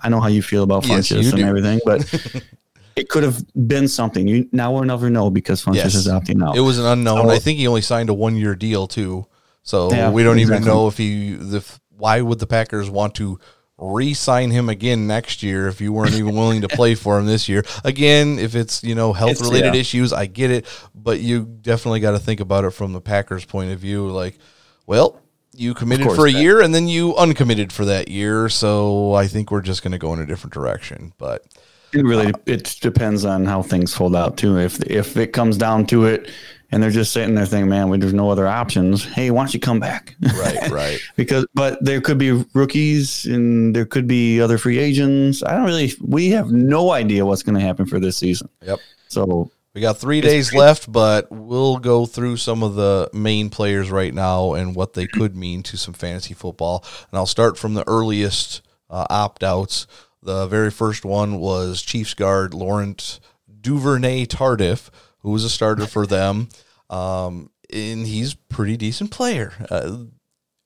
I 0.00 0.08
know 0.08 0.20
how 0.20 0.26
you 0.28 0.42
feel 0.42 0.62
about 0.64 0.86
Yes, 0.86 1.08
Funchess 1.08 1.22
you 1.22 1.28
and 1.30 1.38
do. 1.38 1.44
everything, 1.46 1.80
but 1.84 2.42
it 2.96 3.08
could 3.08 3.22
have 3.22 3.42
been 3.68 3.86
something. 3.88 4.26
You 4.28 4.48
now 4.52 4.72
we'll 4.72 4.84
never 4.84 5.08
know 5.10 5.30
because 5.30 5.64
Funchess 5.64 5.74
Yes. 5.76 5.94
is 5.94 6.08
opting 6.08 6.46
out. 6.46 6.56
It 6.56 6.60
was 6.60 6.78
an 6.78 6.86
unknown. 6.86 7.24
So- 7.26 7.30
I 7.30 7.38
think 7.38 7.58
he 7.58 7.66
only 7.68 7.80
signed 7.82 8.08
a 8.10 8.14
one 8.14 8.36
year 8.36 8.54
deal 8.54 8.86
too. 8.86 9.26
So 9.66 9.90
Yeah, 9.90 10.10
we 10.10 10.22
don't 10.22 10.38
even 10.38 10.64
know 10.64 10.88
if 10.88 10.96
he 10.96 11.34
the 11.34 11.62
why 11.90 12.22
would 12.22 12.38
the 12.38 12.46
Packers 12.46 12.88
want 12.88 13.14
to 13.16 13.38
re-sign 13.78 14.50
him 14.50 14.70
again 14.70 15.06
next 15.06 15.42
year 15.42 15.68
if 15.68 15.82
you 15.82 15.92
weren't 15.92 16.14
even 16.14 16.34
willing 16.34 16.62
to 16.62 16.68
play 16.68 16.94
for 16.94 17.18
him 17.18 17.26
this 17.26 17.46
year. 17.46 17.62
Again, 17.84 18.38
if 18.38 18.54
it's, 18.54 18.82
you 18.82 18.94
know, 18.94 19.12
health 19.12 19.40
related 19.42 19.74
yeah. 19.74 19.80
issues, 19.80 20.12
I 20.14 20.24
get 20.26 20.50
it, 20.50 20.66
but 20.94 21.20
you 21.20 21.44
definitely 21.44 22.00
got 22.00 22.12
to 22.12 22.18
think 22.18 22.40
about 22.40 22.64
it 22.64 22.70
from 22.70 22.94
the 22.94 23.02
Packers 23.02 23.44
point 23.44 23.72
of 23.72 23.78
view 23.78 24.08
like, 24.08 24.38
well, 24.86 25.20
you 25.54 25.74
committed 25.74 26.10
for 26.12 26.26
a 26.26 26.32
Pat. 26.32 26.40
year 26.40 26.60
and 26.62 26.74
then 26.74 26.88
you 26.88 27.14
uncommitted 27.16 27.72
for 27.72 27.84
that 27.84 28.08
year, 28.08 28.48
so 28.48 29.12
I 29.14 29.26
think 29.26 29.50
we're 29.50 29.62
just 29.62 29.82
going 29.82 29.92
to 29.92 29.98
go 29.98 30.12
in 30.14 30.20
a 30.20 30.26
different 30.26 30.54
direction. 30.54 31.12
But 31.18 31.44
It 31.92 32.02
really 32.02 32.32
it 32.46 32.78
depends 32.80 33.24
on 33.24 33.46
how 33.46 33.62
things 33.62 33.94
fold 33.94 34.16
out 34.16 34.36
too. 34.36 34.58
If 34.58 34.82
if 34.82 35.16
it 35.16 35.32
comes 35.32 35.56
down 35.56 35.86
to 35.86 36.04
it, 36.06 36.30
and 36.70 36.82
they're 36.82 36.90
just 36.90 37.12
sitting 37.12 37.34
there 37.34 37.46
thinking, 37.46 37.68
"Man, 37.68 37.88
we, 37.88 37.98
there's 37.98 38.14
no 38.14 38.30
other 38.30 38.46
options." 38.46 39.04
Hey, 39.04 39.30
why 39.30 39.42
don't 39.42 39.54
you 39.54 39.60
come 39.60 39.80
back? 39.80 40.16
right, 40.20 40.68
right. 40.70 40.98
because 41.16 41.46
but 41.54 41.84
there 41.84 42.00
could 42.00 42.18
be 42.18 42.32
rookies 42.54 43.24
and 43.26 43.74
there 43.74 43.86
could 43.86 44.06
be 44.06 44.40
other 44.40 44.58
free 44.58 44.78
agents. 44.78 45.42
I 45.42 45.54
don't 45.54 45.64
really. 45.64 45.92
We 46.00 46.30
have 46.30 46.50
no 46.50 46.92
idea 46.92 47.24
what's 47.24 47.42
going 47.42 47.58
to 47.58 47.64
happen 47.64 47.86
for 47.86 48.00
this 48.00 48.16
season. 48.16 48.48
Yep. 48.62 48.78
So 49.08 49.50
We 49.74 49.80
got 49.80 49.98
three 49.98 50.20
days 50.20 50.54
left, 50.54 50.90
but 50.90 51.30
we'll 51.30 51.76
go 51.76 52.06
through 52.06 52.38
some 52.38 52.62
of 52.62 52.74
the 52.74 53.10
main 53.12 53.50
players 53.50 53.90
right 53.90 54.12
now 54.12 54.54
and 54.54 54.74
what 54.74 54.94
they 54.94 55.06
could 55.06 55.36
mean 55.36 55.62
to 55.64 55.76
some 55.76 55.94
fantasy 55.94 56.34
football. 56.34 56.84
And 57.10 57.18
I'll 57.18 57.26
start 57.26 57.58
from 57.58 57.74
the 57.74 57.86
earliest 57.86 58.62
uh, 58.88 59.06
opt 59.10 59.42
outs. 59.44 59.86
The 60.22 60.46
very 60.46 60.70
first 60.70 61.04
one 61.04 61.38
was 61.38 61.82
Chiefs 61.82 62.14
guard 62.14 62.52
Laurent 62.54 63.20
Duvernay 63.60 64.26
Tardif, 64.26 64.90
who 65.26 65.32
was 65.32 65.42
a 65.42 65.50
starter 65.50 65.88
for 65.88 66.06
them. 66.06 66.48
Um, 66.88 67.50
and 67.72 68.06
he's 68.06 68.34
pretty 68.34 68.76
decent 68.76 69.10
player. 69.10 69.52
Uh, 69.68 70.04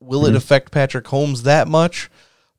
will 0.00 0.26
it 0.26 0.34
affect 0.36 0.70
Patrick 0.70 1.06
Holmes 1.06 1.44
that 1.44 1.66
much? 1.66 2.10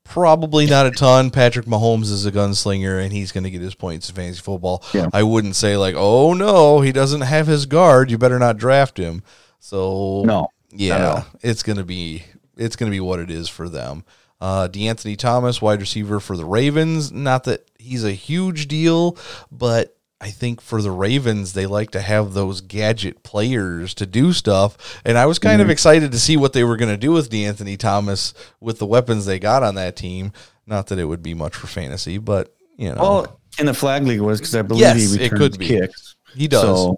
Probably 0.04 0.66
not 0.66 0.88
a 0.88 0.92
ton. 0.92 1.30
Patrick 1.30 1.68
Mahomes 1.68 2.12
is 2.12 2.26
a 2.26 2.32
gunslinger, 2.32 3.04
and 3.04 3.14
he's 3.14 3.32
going 3.32 3.44
to 3.44 3.52
get 3.52 3.62
his 3.62 3.76
points 3.76 4.10
in 4.10 4.16
fantasy 4.16 4.42
football. 4.42 4.84
Yeah. 4.96 5.10
I 5.14 5.22
wouldn't 5.22 5.56
say 5.56 5.78
like, 5.78 5.94
oh 5.96 6.34
no, 6.34 6.82
he 6.82 6.92
doesn't 6.92 7.22
have 7.22 7.46
his 7.46 7.68
guard. 7.68 8.10
You 8.10 8.18
better 8.18 8.40
not 8.40 8.58
draft 8.58 8.98
him. 8.98 9.22
So 9.60 10.24
No, 10.26 10.48
yeah, 10.72 10.98
not 10.98 11.02
at 11.02 11.08
all. 11.18 11.26
it's 11.44 11.62
gonna 11.62 11.84
be 11.84 12.24
it's 12.58 12.76
gonna 12.76 12.90
be 12.90 13.00
what 13.00 13.20
it 13.20 13.30
is 13.30 13.48
for 13.48 13.70
them. 13.70 14.04
Uh, 14.42 14.68
De'Anthony 14.68 15.16
Thomas, 15.16 15.62
wide 15.62 15.80
receiver 15.82 16.20
for 16.20 16.36
the 16.36 16.46
Ravens. 16.46 17.12
Not 17.12 17.44
that 17.44 17.70
he's 17.78 18.04
a 18.04 18.12
huge 18.12 18.68
deal, 18.68 19.16
but 19.52 19.96
I 20.24 20.30
think 20.30 20.62
for 20.62 20.82
the 20.84 20.92
Ravens, 20.92 21.54
they 21.54 21.66
like 21.66 21.90
to 21.92 22.00
have 22.02 22.34
those 22.34 22.62
gadget 22.62 23.24
players 23.24 23.96
to 23.96 24.06
do 24.06 24.34
stuff. 24.34 25.02
And 25.04 25.18
I 25.18 25.26
was 25.26 25.40
kind 25.40 25.60
of 25.62 25.66
Mm-hmm. 25.66 25.72
excited 25.72 26.12
to 26.12 26.20
see 26.20 26.38
what 26.38 26.54
they 26.54 26.64
were 26.64 26.78
going 26.78 26.92
to 26.92 26.98
do 26.98 27.12
with 27.12 27.32
De'Anthony 27.32 27.76
Thomas 27.78 28.34
with 28.60 28.78
the 28.78 28.86
weapons 28.86 29.26
they 29.26 29.40
got 29.40 29.64
on 29.64 29.74
that 29.76 29.96
team. 29.96 30.32
Not 30.68 30.88
that 30.88 31.00
it 31.00 31.06
would 31.06 31.24
be 31.24 31.34
much 31.34 31.56
for 31.56 31.66
fantasy, 31.66 32.20
but 32.20 32.54
you 32.78 32.90
know, 32.94 33.02
Well, 33.02 33.40
in 33.58 33.66
the 33.66 33.74
flag 33.74 34.04
league 34.04 34.22
was 34.22 34.40
because 34.40 34.54
I 34.56 34.62
believe 34.62 34.82
Yes, 34.82 35.12
he 35.12 35.24
returns 35.24 35.40
could 35.40 35.58
be. 35.58 35.68
kicks. 35.68 36.16
he 36.36 36.48
does. 36.48 36.62
So, 36.62 36.98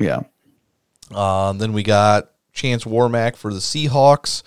yeah. 0.00 0.22
Uh, 1.14 1.52
then 1.52 1.72
we 1.72 1.82
got 1.82 2.30
Chance 2.52 2.84
Warmack 2.84 3.36
for 3.36 3.52
the 3.52 3.60
Seahawks. 3.60 4.42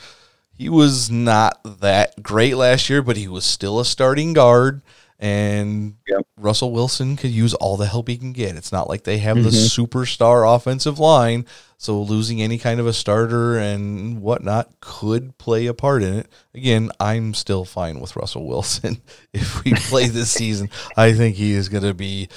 He 0.54 0.70
was 0.70 1.10
not 1.10 1.60
that 1.80 2.22
great 2.24 2.58
last 2.58 2.90
year, 2.90 3.02
but 3.02 3.16
he 3.16 3.28
was 3.28 3.46
still 3.46 3.80
a 3.80 3.86
starting 3.86 4.34
guard. 4.34 4.82
And 5.20 5.96
Yep. 6.08 6.28
Russell 6.38 6.72
Wilson 6.72 7.16
could 7.16 7.32
use 7.32 7.54
all 7.56 7.78
the 7.78 7.88
help 7.88 8.08
he 8.08 8.18
can 8.18 8.34
get. 8.34 8.56
It's 8.56 8.72
not 8.72 8.88
like 8.88 9.04
they 9.04 9.18
have 9.18 9.38
the 9.38 9.50
mm-hmm. 9.50 9.82
superstar 9.82 10.56
offensive 10.56 11.00
line. 11.00 11.46
So 11.78 12.02
losing 12.02 12.42
any 12.42 12.58
kind 12.58 12.80
of 12.80 12.88
a 12.88 12.94
starter 12.94 13.58
and 13.58 14.22
whatnot 14.22 14.72
could 14.80 15.38
play 15.38 15.68
a 15.68 15.74
part 15.74 16.04
in 16.04 16.14
it. 16.14 16.28
Again, 16.54 16.92
I'm 17.00 17.34
still 17.34 17.66
fine 17.66 18.00
with 18.00 18.16
Russell 18.16 18.48
Wilson. 18.48 19.02
if 19.34 19.64
we 19.64 19.74
play 19.74 20.08
this 20.08 20.32
season, 20.32 20.70
I 20.96 21.14
think 21.14 21.36
he 21.36 21.54
is 21.54 21.70
going 21.70 21.84
to 21.84 21.94
be 21.94 22.30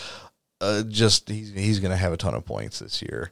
uh, 0.61 0.83
just, 0.85 1.29
he's, 1.29 1.53
he's 1.53 1.81
going 1.81 1.91
to 1.91 1.97
have 1.97 2.13
a 2.13 2.17
ton 2.17 2.35
of 2.35 2.45
points 2.45 2.79
this 2.81 3.01
year. 3.03 3.29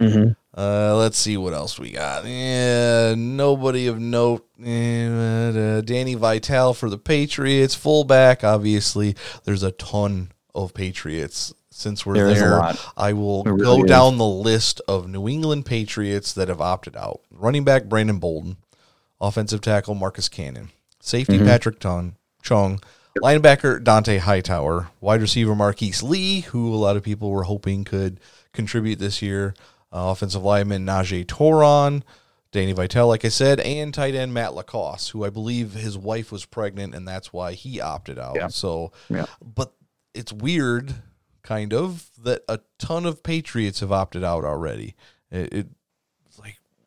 Uh, 0.57 0.97
let's 0.97 1.17
see 1.19 1.37
what 1.37 1.53
else 1.53 1.79
we 1.79 1.91
got. 1.91 2.25
Yeah, 2.25 3.14
nobody 3.17 3.87
of 3.87 3.99
note. 4.01 4.47
Uh, 4.61 5.81
Danny 5.83 6.14
Vitale 6.14 6.75
for 6.75 6.91
the 6.91 6.99
Patriots, 6.99 7.75
fullback. 7.75 8.43
Obviously, 8.45 9.14
there's 9.45 9.62
a 9.62 9.73
ton 9.73 10.33
of 10.55 10.75
Patriots. 10.75 11.55
Since 11.71 12.05
we're 12.05 12.14
There 12.14 12.35
there. 12.35 12.73
I 12.97 13.12
will 13.12 13.45
There 13.45 13.57
go 13.57 13.85
is. 13.85 13.88
down 13.88 14.19
the 14.19 14.27
list 14.27 14.81
of 14.88 15.09
New 15.09 15.29
England 15.29 15.64
Patriots 15.64 16.33
that 16.33 16.49
have 16.49 16.61
opted 16.61 16.97
out. 16.97 17.21
Running 17.31 17.62
back 17.62 17.85
Brandon 17.85 18.19
Bolden, 18.19 18.57
offensive 19.21 19.61
tackle 19.61 19.95
Marcus 19.95 20.29
Cannon, 20.29 20.71
safety 20.99 21.37
Mm-hmm. 21.37 21.47
Patrick 21.47 21.79
Ton, 21.79 22.17
Chung, 22.43 22.81
linebacker 23.20 23.83
Dont'a 23.83 24.18
Hightower, 24.18 24.88
wide 25.00 25.20
receiver 25.20 25.54
Marquise 25.54 26.02
Lee, 26.02 26.40
who 26.40 26.72
a 26.74 26.76
lot 26.76 26.96
of 26.96 27.02
people 27.02 27.31
were 27.31 27.44
hoping 27.44 27.85
could 27.85 28.20
contribute 28.52 28.98
this 28.98 29.22
year, 29.22 29.54
uh, 29.92 30.11
offensive 30.11 30.42
lineman 30.42 30.85
Najee 30.87 31.24
Toran, 31.26 32.02
Danny 32.50 32.72
Vitale, 32.72 33.07
like 33.09 33.24
I 33.24 33.28
said, 33.28 33.61
and 33.61 33.92
tight 33.92 34.14
end 34.14 34.33
Matt 34.33 34.54
LaCosse, 34.54 35.11
who 35.11 35.24
I 35.24 35.31
believe 35.31 35.74
his 35.74 35.98
wife 35.98 36.33
was 36.33 36.44
pregnant 36.46 36.94
and 36.94 37.07
that's 37.07 37.33
why 37.33 37.52
he 37.52 37.81
opted 37.81 38.18
out. 38.18 38.37
Yeah. 38.37 38.48
So, 38.48 38.92
Yeah. 39.11 39.26
but 39.42 39.74
it's 40.14 40.33
weird, 40.33 40.94
kind 41.42 41.72
of, 41.74 42.11
that 42.22 42.42
a 42.48 42.61
ton 42.78 43.04
of 43.07 43.22
Patriots 43.22 43.81
have 43.81 43.92
opted 43.92 44.24
out 44.24 44.44
already. 44.44 44.94
It, 45.31 45.52
it 45.52 45.66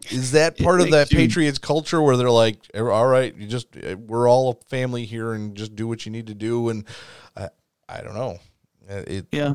is 0.09 0.31
that 0.31 0.57
part 0.57 0.81
of 0.81 0.91
that 0.91 1.11
you- 1.11 1.17
Patriots 1.17 1.59
culture 1.59 2.01
where 2.01 2.17
they're 2.17 2.31
like, 2.31 2.59
all 2.75 3.07
right, 3.07 3.35
you 3.35 3.47
just 3.47 3.67
we're 3.75 4.29
all 4.29 4.51
a 4.51 4.65
family 4.69 5.05
here 5.05 5.33
and 5.33 5.55
just 5.55 5.75
do 5.75 5.87
what 5.87 6.05
you 6.05 6.11
need 6.11 6.27
to 6.27 6.33
do, 6.33 6.69
and 6.69 6.85
I, 7.35 7.49
I 7.87 8.01
don't 8.01 8.15
know. 8.15 8.39
Uh, 8.89 9.03
It 9.07 9.27
Yeah, 9.31 9.53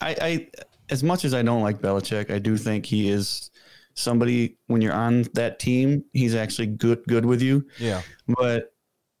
I, 0.00 0.16
I, 0.20 0.48
as 0.90 1.02
much 1.02 1.24
as 1.24 1.34
I 1.34 1.42
don't 1.42 1.62
like 1.62 1.80
Belichick, 1.80 2.30
I 2.30 2.38
do 2.38 2.56
think 2.56 2.86
he 2.86 3.08
is 3.08 3.50
somebody. 3.94 4.56
When 4.66 4.80
you're 4.80 4.92
on 4.92 5.24
that 5.34 5.58
team, 5.58 6.04
he's 6.12 6.34
actually 6.34 6.68
good, 6.68 7.04
good 7.06 7.24
with 7.24 7.42
you. 7.42 7.66
yeah 7.78 8.02
But 8.26 8.72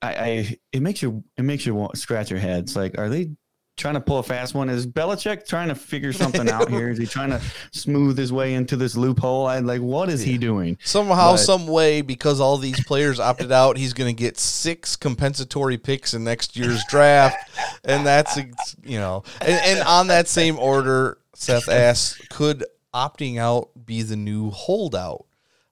I, 0.02 0.08
I 0.14 0.58
it 0.72 0.82
makes 0.82 1.02
you, 1.02 1.24
it 1.36 1.42
makes 1.42 1.64
you 1.66 1.88
scratch 1.94 2.30
your 2.30 2.40
head. 2.40 2.64
It's 2.64 2.76
like, 2.76 2.98
are 2.98 3.08
they 3.08 3.30
trying 3.76 3.94
to 3.94 4.00
pull 4.00 4.18
a 4.18 4.22
fast 4.22 4.54
one? 4.54 4.68
Is 4.68 4.86
Belichick 4.86 5.46
trying 5.46 5.68
to 5.68 5.74
figure 5.74 6.12
something 6.12 6.48
out 6.48 6.70
here? 6.70 6.88
Is 6.90 6.98
he 6.98 7.06
trying 7.06 7.30
to 7.30 7.40
smooth 7.72 8.16
his 8.16 8.32
way 8.32 8.54
into 8.54 8.76
this 8.76 8.96
loophole? 8.96 9.46
I 9.46 9.58
like, 9.58 9.80
what 9.80 10.08
is 10.08 10.22
he 10.22 10.38
doing? 10.38 10.78
somehow, 10.84 11.32
But- 11.32 11.38
some 11.38 11.66
way, 11.66 12.00
because 12.02 12.40
all 12.40 12.56
these 12.56 12.82
players 12.84 13.18
opted 13.18 13.50
out, 13.52 13.76
he's 13.76 13.92
going 13.92 14.14
to 14.14 14.18
get 14.18 14.38
six 14.38 14.96
compensatory 14.96 15.78
picks 15.78 16.14
in 16.14 16.24
next 16.24 16.56
year's 16.56 16.82
draft, 16.88 17.36
and 17.84 18.06
that's 18.06 18.36
you 18.84 18.98
know, 18.98 19.24
and, 19.40 19.60
and 19.64 19.80
on 19.86 20.06
that 20.08 20.28
same 20.28 20.58
order, 20.58 21.18
Seth 21.34 21.68
asks, 21.68 22.20
could 22.30 22.64
opting 22.92 23.38
out 23.38 23.70
be 23.84 24.02
the 24.02 24.16
new 24.16 24.50
holdout? 24.50 25.26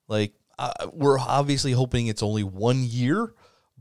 Like 0.09 0.35
uh, 0.59 0.73
we're 0.93 1.19
obviously 1.19 1.73
hoping 1.73 2.09
it's 2.09 2.23
only 2.23 2.43
one 2.43 2.83
year. 2.85 3.33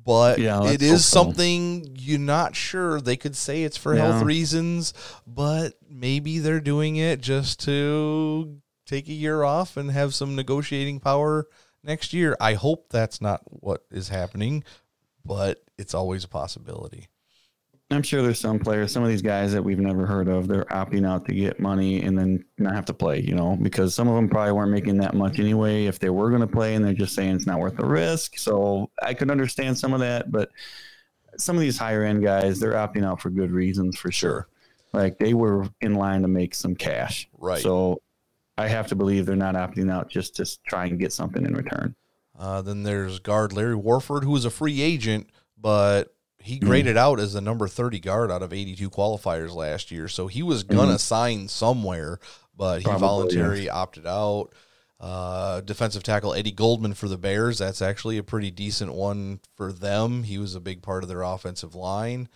But 0.04 0.40
Yeah, 0.40 0.64
it 0.72 0.82
is 0.82 1.06
so. 1.06 1.24
something 1.24 1.96
you're 2.00 2.18
not 2.20 2.56
sure. 2.56 3.00
They 3.02 3.18
could 3.18 3.36
say 3.36 3.64
it's 3.64 3.78
for 3.78 3.96
Yeah. 3.96 4.08
health 4.12 4.24
reasons, 4.24 4.94
but 5.28 5.76
maybe 5.88 6.40
they're 6.40 6.60
doing 6.60 6.96
it 6.96 7.22
just 7.22 7.60
to 7.62 8.58
take 8.88 9.08
a 9.08 9.14
year 9.14 9.44
off 9.44 9.78
and 9.78 9.92
have 9.92 10.16
some 10.16 10.36
negotiating 10.36 11.00
power 11.00 11.46
next 11.84 12.14
year. 12.14 12.36
I 12.40 12.56
hope 12.56 12.88
that's 12.90 13.22
not 13.22 13.42
what 13.46 13.86
is 13.92 14.10
happening, 14.10 14.64
but 15.24 15.62
it's 15.78 15.94
always 15.94 16.24
a 16.24 16.28
possibility. 16.30 17.08
I'm 17.92 18.04
sure 18.04 18.22
there's 18.22 18.40
some 18.40 18.60
players, 18.60 18.92
some 18.92 19.04
of 19.04 19.10
these 19.10 19.22
guys 19.22 19.52
that 19.54 19.64
we've 19.64 19.80
never 19.80 20.06
heard 20.06 20.28
of, 20.28 20.48
they're 20.48 20.66
opting 20.66 21.06
out 21.06 21.26
to 21.26 21.34
get 21.34 21.60
money 21.60 22.02
and 22.02 22.18
then 22.18 22.46
not 22.58 22.74
have 22.74 22.86
to 22.86 22.94
play, 22.94 23.20
you 23.20 23.36
know, 23.36 23.58
because 23.62 23.94
some 23.94 24.08
of 24.08 24.16
them 24.16 24.30
probably 24.30 24.54
weren't 24.54 24.72
making 24.72 24.98
that 24.98 25.14
much 25.14 25.40
anyway 25.40 25.86
if 25.86 26.00
they 26.00 26.10
were 26.10 26.30
going 26.30 26.42
to 26.42 26.48
play 26.48 26.76
and 26.76 26.86
they're 26.86 26.94
just 26.94 27.16
saying 27.16 27.36
it's 27.36 27.46
not 27.46 27.60
worth 27.60 27.76
the 27.76 27.86
risk. 27.86 28.38
So 28.38 28.90
I 29.02 29.14
could 29.14 29.30
understand 29.30 29.78
some 29.78 29.94
of 29.94 30.00
that, 30.00 30.32
but 30.32 30.50
some 31.38 31.56
of 31.56 31.62
these 31.62 31.78
higher 31.78 32.04
end 32.04 32.24
guys, 32.24 32.60
they're 32.60 32.74
opting 32.74 33.06
out 33.06 33.22
for 33.22 33.30
good 33.30 33.52
reasons 33.52 33.98
for 33.98 34.12
sure. 34.12 34.48
Like 34.94 35.18
they 35.18 35.34
were 35.34 35.68
in 35.82 35.96
line 35.96 36.22
to 36.22 36.28
make 36.28 36.56
some 36.56 36.76
cash. 36.76 37.30
Right. 37.38 37.62
So 37.62 38.02
I 38.58 38.68
have 38.68 38.88
to 38.88 38.96
believe 38.96 39.26
they're 39.26 39.36
not 39.36 39.56
opting 39.56 39.92
out 39.92 40.10
just 40.10 40.36
to 40.38 40.46
try 40.68 40.86
and 40.86 41.00
get 41.00 41.12
something 41.12 41.46
in 41.46 41.54
return. 41.54 41.96
Uh, 42.38 42.62
then 42.62 42.84
there's 42.84 43.20
guard 43.20 43.54
Larry 43.54 43.76
Warford, 43.76 44.24
who 44.24 44.36
is 44.36 44.46
a 44.46 44.50
free 44.50 44.82
agent, 44.82 45.30
but 45.58 46.16
he 46.44 46.60
graded 46.60 46.98
out 46.98 47.20
as 47.20 47.34
the 47.34 47.42
number 47.42 47.68
30 47.68 48.00
guard 48.00 48.32
out 48.32 48.44
of 48.44 48.54
82 48.54 48.90
qualifiers 48.90 49.54
last 49.54 49.92
year. 49.92 50.08
So 50.08 50.28
he 50.28 50.44
was 50.44 50.64
going 50.64 50.90
to 50.90 51.00
sign 51.00 51.48
somewhere, 51.48 52.20
but 52.56 52.80
he 52.80 52.86
Probably, 52.86 53.00
voluntarily 53.00 53.70
opted 53.70 54.06
out. 54.06 54.50
Uh, 55.00 55.62
defensive 55.62 56.04
tackle 56.04 56.34
Eddie 56.34 56.52
Goldman 56.52 56.94
for 56.94 57.08
the 57.08 57.18
Bears. 57.18 57.58
That's 57.58 57.82
actually 57.82 58.18
a 58.20 58.24
pretty 58.24 58.52
decent 58.52 58.94
one 58.94 59.40
for 59.56 59.74
them. 59.74 60.24
He 60.24 60.38
was 60.38 60.54
a 60.54 60.60
big 60.60 60.84
part 60.84 61.04
of 61.04 61.10
their 61.10 61.24
offensive 61.24 61.74
line. 61.74 62.30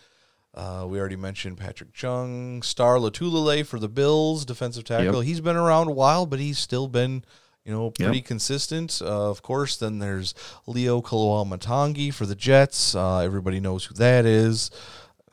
Uh, 0.55 0.85
we 0.87 0.97
already 0.99 1.17
mentioned 1.17 1.57
Patrick 1.57 1.93
Chung, 1.93 2.63
Star 2.63 2.95
Lotulelei 2.95 3.65
for 3.65 3.77
the 3.77 3.89
Bills, 3.89 4.45
defensive 4.45 4.85
tackle. 4.85 5.19
He's 5.21 5.41
been 5.41 5.57
around 5.57 5.89
a 5.89 5.91
while, 5.91 6.25
but 6.25 6.39
he's 6.39 6.57
still 6.57 6.87
been, 6.87 7.25
you 7.65 7.71
know, 7.73 7.89
pretty 7.91 8.21
consistent. 8.21 9.01
Uh, 9.03 9.29
of 9.29 9.41
course, 9.41 9.75
then 9.77 9.99
there's 9.99 10.33
Leo 10.67 11.01
Koloamatangi 11.01 12.13
for 12.13 12.25
the 12.25 12.35
Jets. 12.35 12.93
Uh, 12.95 13.19
everybody 13.19 13.59
knows 13.59 13.85
who 13.85 13.95
that 13.95 14.25
is. 14.25 14.69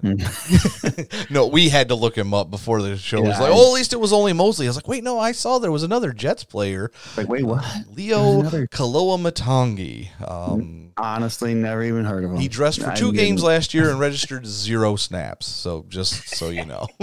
no, 1.31 1.47
we 1.47 1.69
had 1.69 1.87
to 1.89 1.95
look 1.95 2.19
him 2.19 2.35
up 2.35 2.51
before 2.51 2.83
the 2.83 2.97
show 2.97 3.21
was 3.21 3.39
like, 3.39 3.53
oh, 3.55 3.69
at 3.69 3.75
least 3.75 3.93
it 3.93 4.01
was 4.01 4.13
only 4.13 4.33
Mosley. 4.33 4.67
I 4.67 4.69
was 4.71 4.75
like, 4.77 4.89
wait, 4.89 5.05
no, 5.05 5.17
I 5.21 5.31
saw 5.31 5.59
there 5.61 5.71
was 5.71 5.85
another 5.85 6.13
Jets 6.13 6.43
player, 6.43 6.91
Like, 7.17 7.29
wait, 7.29 7.45
what? 7.45 7.65
Leo 7.89 8.41
another- 8.41 8.67
Kaloa 8.67 9.17
Matangi. 9.17 10.09
Um, 10.29 10.91
Honestly, 10.97 11.55
never 11.55 11.85
even 11.85 12.05
heard 12.05 12.25
of 12.25 12.33
him. 12.33 12.37
he 12.39 12.49
dressed 12.49 12.81
for 12.83 12.91
I 12.91 12.95
two 12.97 13.13
didn't- 13.13 13.25
games 13.25 13.43
last 13.45 13.75
year 13.75 13.91
and 13.91 14.01
registered 14.01 14.45
zero 14.45 14.97
snaps. 14.97 15.47
So 15.47 15.85
just 15.89 16.31
so 16.37 16.49
you 16.49 16.67
know. 16.67 16.89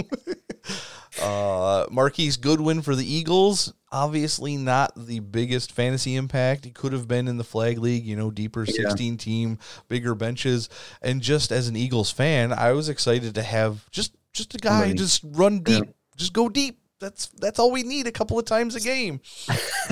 uh, 1.20 1.86
Marquise 1.90 2.36
Goodwin 2.36 2.82
for 2.82 2.94
the 2.94 3.10
Eagles. 3.10 3.72
Obviously 3.92 4.56
not 4.56 4.92
the 4.96 5.18
biggest 5.20 5.72
fantasy 5.72 6.14
impact. 6.14 6.64
He 6.64 6.70
could 6.70 6.92
have 6.92 7.08
been 7.08 7.26
in 7.26 7.38
the 7.38 7.44
flag 7.44 7.78
league, 7.78 8.04
you 8.04 8.14
know, 8.16 8.30
deeper 8.30 8.64
16 8.64 9.16
team, 9.16 9.58
bigger 9.88 10.14
benches. 10.14 10.68
And 11.02 11.20
just 11.20 11.50
as 11.50 11.66
an 11.68 11.76
Eagles 11.76 12.10
fan, 12.10 12.52
I 12.52 12.72
was 12.72 12.88
excited 12.88 13.34
to 13.34 13.42
have 13.42 13.88
just 13.90 14.14
just 14.32 14.54
a 14.54 14.58
guy 14.58 14.80
Somebody. 14.82 14.94
just 14.98 15.22
run 15.24 15.60
deep. 15.60 15.84
Just 16.16 16.32
go 16.32 16.48
deep. 16.48 16.78
That's 17.00 17.28
that's 17.28 17.58
all 17.58 17.72
we 17.72 17.82
need 17.82 18.06
a 18.06 18.12
couple 18.12 18.38
of 18.38 18.44
times 18.44 18.76
a 18.76 18.80
game. 18.80 19.20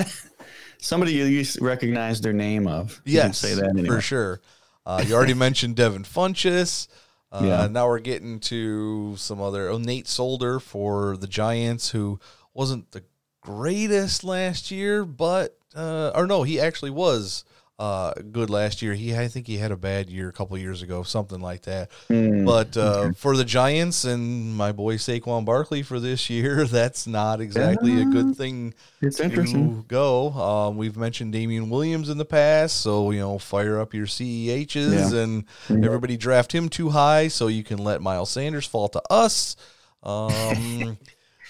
Somebody 0.81 1.13
you 1.13 1.43
recognize 1.59 2.21
their 2.21 2.31
name 2.31 2.67
of. 2.67 3.01
Yes, 3.03 3.39
say 3.39 3.53
that 3.55 3.69
anyway. 3.69 3.87
for 3.87 3.99
sure. 3.99 4.39
Uh, 4.85 5.03
you 5.05 5.13
already 5.13 5.33
mentioned 5.33 5.75
Devin 5.75 6.03
Funchess. 6.03 6.87
Uh, 7.31 7.41
Yeah. 7.43 7.67
Now 7.67 7.87
we're 7.87 7.99
getting 7.99 8.39
to 8.41 9.15
some 9.17 9.41
other. 9.41 9.69
Oh, 9.69 9.77
Nate 9.77 10.07
Solder 10.07 10.59
for 10.59 11.15
the 11.17 11.27
Giants, 11.27 11.89
who 11.91 12.19
wasn't 12.53 12.91
the 12.91 13.03
greatest 13.41 14.23
last 14.23 14.71
year, 14.71 15.05
but 15.05 15.57
uh, 15.75 16.11
or 16.15 16.25
no, 16.27 16.43
he 16.43 16.59
actually 16.59 16.89
was 16.91 17.43
uh, 17.79 18.13
good 18.31 18.49
last 18.49 18.81
year. 18.81 18.93
He, 18.93 19.15
I 19.15 19.27
think 19.29 19.47
he 19.47 19.57
had 19.57 19.71
a 19.71 19.77
bad 19.77 20.09
year 20.09 20.27
a 20.27 20.33
couple 20.33 20.57
years 20.57 20.81
ago, 20.81 21.01
something 21.03 21.39
like 21.39 21.61
that. 21.61 21.89
Mm, 22.09 22.45
But 22.45 22.75
uh, 22.75 23.13
for 23.13 23.37
the 23.37 23.45
Giants 23.45 24.03
and 24.03 24.53
my 24.55 24.73
boy 24.73 24.95
Saquon 24.97 25.45
Barkley 25.45 25.81
for 25.81 25.99
this 25.99 26.29
year, 26.29 26.65
that's 26.67 27.07
not 27.07 27.39
exactly 27.39 28.01
a 28.01 28.05
good 28.05 28.35
thing 28.35 28.73
It's 29.01 29.19
interesting. 29.21 29.85
go. 29.87 30.31
Um, 30.33 30.75
we've 30.77 30.97
mentioned 30.97 31.31
Damien 31.31 31.69
Williams 31.69 32.09
in 32.09 32.17
the 32.17 32.25
past, 32.25 32.81
so 32.81 33.11
you 33.11 33.19
know, 33.19 33.39
fire 33.39 33.79
up 33.79 33.93
your 33.93 34.07
CEHs 34.07 35.13
Yeah. 35.13 35.19
and 35.21 35.45
everybody 35.69 36.17
draft 36.17 36.51
him 36.53 36.67
too 36.69 36.89
high, 36.89 37.29
so 37.29 37.47
you 37.47 37.63
can 37.63 37.77
let 37.77 38.01
Miles 38.01 38.29
Sanders 38.29 38.65
fall 38.67 38.89
to 38.89 39.01
us. 39.09 39.55
Um, 40.01 40.97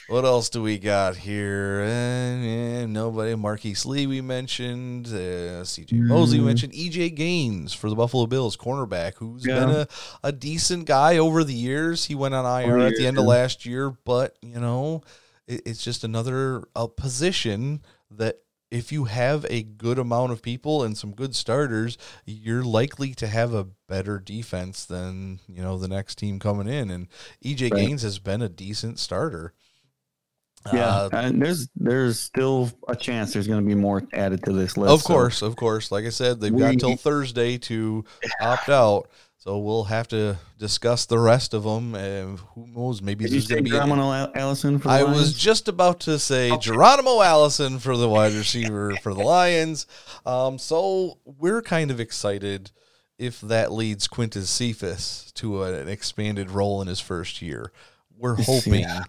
what 0.09 0.25
else 0.25 0.49
do 0.49 0.61
we 0.61 0.77
got 0.79 1.15
here? 1.15 1.81
Eh, 1.85 2.85
nobody. 2.85 3.35
Marquise 3.35 3.85
Lee 3.85 4.07
we 4.07 4.21
mentioned. 4.21 5.07
Uh, 5.07 5.63
CJ 5.63 5.93
Mosley 5.93 6.39
we 6.39 6.45
mentioned. 6.45 6.73
EJ 6.73 7.15
Gaines 7.15 7.73
for 7.73 7.89
the 7.89 7.95
Buffalo 7.95 8.25
Bills, 8.25 8.57
cornerback, 8.57 9.13
who's 9.15 9.45
Yeah. 9.45 9.59
been 9.65 9.69
a, 9.75 9.87
a 10.23 10.31
decent 10.31 10.85
guy 10.85 11.17
over 11.17 11.43
the 11.43 11.53
years. 11.53 12.05
He 12.05 12.15
went 12.15 12.33
on 12.33 12.45
IR 12.45 12.75
Over 12.77 12.87
at 12.87 12.95
the 12.95 13.07
end 13.07 13.17
of 13.17 13.25
last 13.25 13.65
year, 13.65 13.91
but 14.05 14.37
you 14.41 14.59
know, 14.59 15.01
it, 15.47 15.61
it's 15.65 15.83
just 15.83 16.03
another 16.03 16.63
a 16.75 16.87
position 16.87 17.81
that 18.11 18.37
if 18.71 18.91
you 18.91 19.05
have 19.05 19.47
a 19.49 19.63
good 19.63 19.97
amount 19.97 20.31
of 20.31 20.43
people 20.43 20.83
and 20.83 20.95
some 20.95 21.11
good 21.11 21.35
starters, 21.35 21.97
you're 22.25 22.63
likely 22.63 23.15
to 23.15 23.25
have 23.25 23.51
a 23.51 23.63
better 23.87 24.19
defense 24.19 24.85
than 24.85 25.39
you 25.47 25.61
know 25.61 25.77
the 25.79 25.87
next 25.87 26.15
team 26.19 26.37
coming 26.39 26.67
in. 26.67 26.89
And 26.91 27.07
EJ 27.43 27.71
Right. 27.71 27.79
Gaines 27.87 28.03
has 28.03 28.19
been 28.19 28.41
a 28.43 28.49
decent 28.49 28.99
starter. 28.99 29.53
Yeah, 30.73 30.87
Uh, 31.03 31.09
and 31.13 31.41
there's 31.41 31.67
there's 31.75 32.19
still 32.19 32.69
a 32.87 32.95
chance 32.95 33.33
there's 33.33 33.47
going 33.47 33.61
to 33.61 33.67
be 33.67 33.75
more 33.75 34.03
added 34.13 34.43
to 34.43 34.51
this 34.51 34.77
list. 34.77 34.91
of 34.93 35.01
so- 35.01 35.07
course, 35.07 35.41
of 35.41 35.55
course. 35.55 35.91
Like 35.91 36.05
I 36.05 36.09
said, 36.09 36.39
they've 36.41 36.55
got 36.55 36.71
We- 36.71 36.75
till 36.77 36.95
Thursday 36.95 37.57
to 37.59 38.03
opt 38.41 38.69
out. 38.69 39.09
So 39.37 39.57
we'll 39.57 39.85
have 39.85 40.09
to 40.09 40.37
discuss 40.57 41.05
the 41.05 41.17
rest 41.17 41.53
of 41.53 41.63
them. 41.63 41.95
And 41.95 42.39
who 42.55 42.67
knows? 42.67 43.01
Maybe 43.01 43.23
Did 43.23 43.31
there's 43.33 43.47
going 43.47 43.59
to 43.59 43.63
be. 43.63 43.69
Geronimo 43.69 44.29
Allison 44.35 44.79
for 44.79 44.89
I 44.89 45.03
was 45.03 45.33
just 45.33 45.69
about 45.69 46.01
to 46.01 46.19
say 46.19 46.55
Geronimo 46.57 47.21
Allison 47.21 47.79
for 47.79 47.95
the 47.95 48.09
wide 48.09 48.33
receiver 48.33 48.97
for 48.97 49.13
the 49.13 49.21
Lions. 49.23 49.87
Um, 50.25 50.59
so 50.59 51.19
we're 51.23 51.61
kind 51.61 51.89
of 51.89 52.01
excited 52.01 52.71
if 53.17 53.39
that 53.39 53.71
leads 53.71 54.09
Quintez 54.09 54.47
Cephus 54.47 55.31
to 55.35 55.63
an 55.63 55.87
expanded 55.87 56.51
role 56.51 56.81
in 56.81 56.89
his 56.89 56.99
first 56.99 57.41
year. 57.41 57.71
We're 58.17 58.35
hoping. 58.43 58.81
Yeah. 58.81 59.03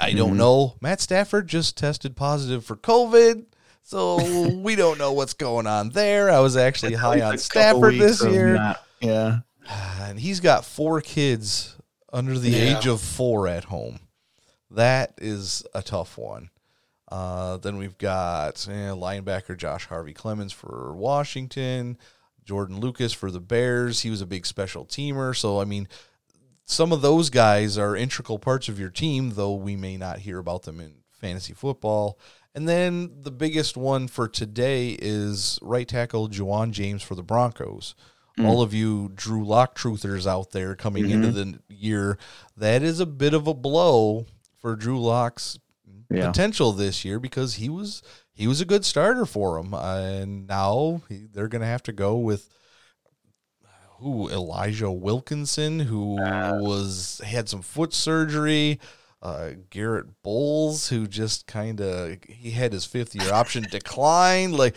I 0.00 0.08
Mm-hmm. 0.10 0.18
don't 0.18 0.36
know. 0.36 0.76
Matt 0.80 1.00
Stafford 1.00 1.48
just 1.48 1.76
tested 1.76 2.16
positive 2.16 2.64
for 2.64 2.76
COVID. 2.76 3.44
So 3.82 4.48
we 4.62 4.76
don't 4.76 4.98
know 4.98 5.12
what's 5.12 5.34
going 5.34 5.66
on 5.66 5.90
there. 5.90 6.30
I 6.30 6.40
was 6.40 6.56
actually 6.56 6.94
high 6.94 7.20
on 7.20 7.38
Stafford 7.38 7.94
this 7.94 8.22
year. 8.24 8.76
yeah. 9.00 9.38
and 10.00 10.18
he's 10.18 10.40
got 10.40 10.64
four 10.64 11.00
kids 11.00 11.76
under 12.12 12.38
the 12.38 12.50
Yeah. 12.50 12.78
age 12.78 12.86
of 12.86 13.00
four 13.00 13.48
at 13.48 13.64
home. 13.64 14.00
That 14.70 15.14
is 15.18 15.64
a 15.74 15.82
tough 15.82 16.16
one. 16.16 16.50
Uh, 17.10 17.58
then 17.58 17.76
we've 17.76 17.98
got 17.98 18.66
eh, 18.70 18.88
linebacker 18.90 19.56
Josh 19.56 19.86
Harvey-Clemons 19.86 20.52
for 20.52 20.94
Washington, 20.94 21.98
Jordan 22.44 22.80
Lucas 22.80 23.12
for 23.12 23.30
the 23.30 23.40
Bears. 23.40 24.00
He 24.00 24.08
was 24.10 24.22
a 24.22 24.26
big 24.26 24.46
special 24.46 24.86
teamer. 24.86 25.36
So, 25.36 25.60
I 25.60 25.64
mean, 25.66 25.88
some 26.72 26.92
of 26.92 27.02
those 27.02 27.30
guys 27.30 27.78
are 27.78 27.94
integral 27.94 28.38
parts 28.38 28.68
of 28.68 28.78
your 28.80 28.90
team, 28.90 29.32
though 29.34 29.54
we 29.54 29.76
may 29.76 29.96
not 29.96 30.20
hear 30.20 30.38
about 30.38 30.62
them 30.62 30.80
in 30.80 30.94
fantasy 31.10 31.52
football. 31.52 32.18
And 32.54 32.68
then 32.68 33.10
the 33.22 33.30
biggest 33.30 33.76
one 33.76 34.08
for 34.08 34.28
today 34.28 34.96
is 35.00 35.58
right 35.62 35.86
tackle 35.88 36.28
Ja'Wuan 36.28 36.70
James 36.72 37.02
for 37.02 37.14
the 37.14 37.22
Broncos. 37.22 37.94
Mm. 38.38 38.46
All 38.46 38.62
of 38.62 38.74
you 38.74 39.10
Drew 39.14 39.44
Lock 39.44 39.76
truthers 39.76 40.26
out 40.26 40.50
there 40.52 40.74
coming 40.74 41.10
into 41.10 41.28
mm-hmm. 41.28 41.52
the 41.52 41.58
year, 41.68 42.18
that 42.56 42.82
is 42.82 43.00
a 43.00 43.06
bit 43.06 43.34
of 43.34 43.46
a 43.46 43.54
blow 43.54 44.26
for 44.58 44.76
Drew 44.76 45.00
Lock's 45.00 45.58
Yeah. 46.10 46.26
potential 46.26 46.72
this 46.72 47.04
year 47.04 47.18
because 47.18 47.54
he 47.54 47.68
was 47.68 48.02
he 48.34 48.46
was 48.46 48.60
a 48.60 48.66
good 48.66 48.84
starter 48.84 49.26
for 49.26 49.58
him, 49.58 49.74
and 49.74 50.46
now 50.46 51.02
he, 51.08 51.26
they're 51.32 51.48
going 51.48 51.60
to 51.60 51.66
have 51.66 51.82
to 51.84 51.92
go 51.92 52.16
with 52.16 52.48
who 54.02 54.28
Elijah 54.28 54.90
Wilkinson, 54.90 55.80
who 55.80 56.16
was 56.60 57.20
had 57.24 57.48
some 57.48 57.62
foot 57.62 57.92
surgery. 57.94 58.78
Uh, 59.22 59.52
Garett 59.70 60.06
Bolles, 60.24 60.88
who 60.88 61.06
just 61.06 61.46
kind 61.46 61.80
of 61.80 62.16
he 62.28 62.50
had 62.50 62.72
his 62.72 62.84
fifth 62.84 63.14
year 63.14 63.32
option 63.32 63.62
declined. 63.70 64.56
Like 64.56 64.74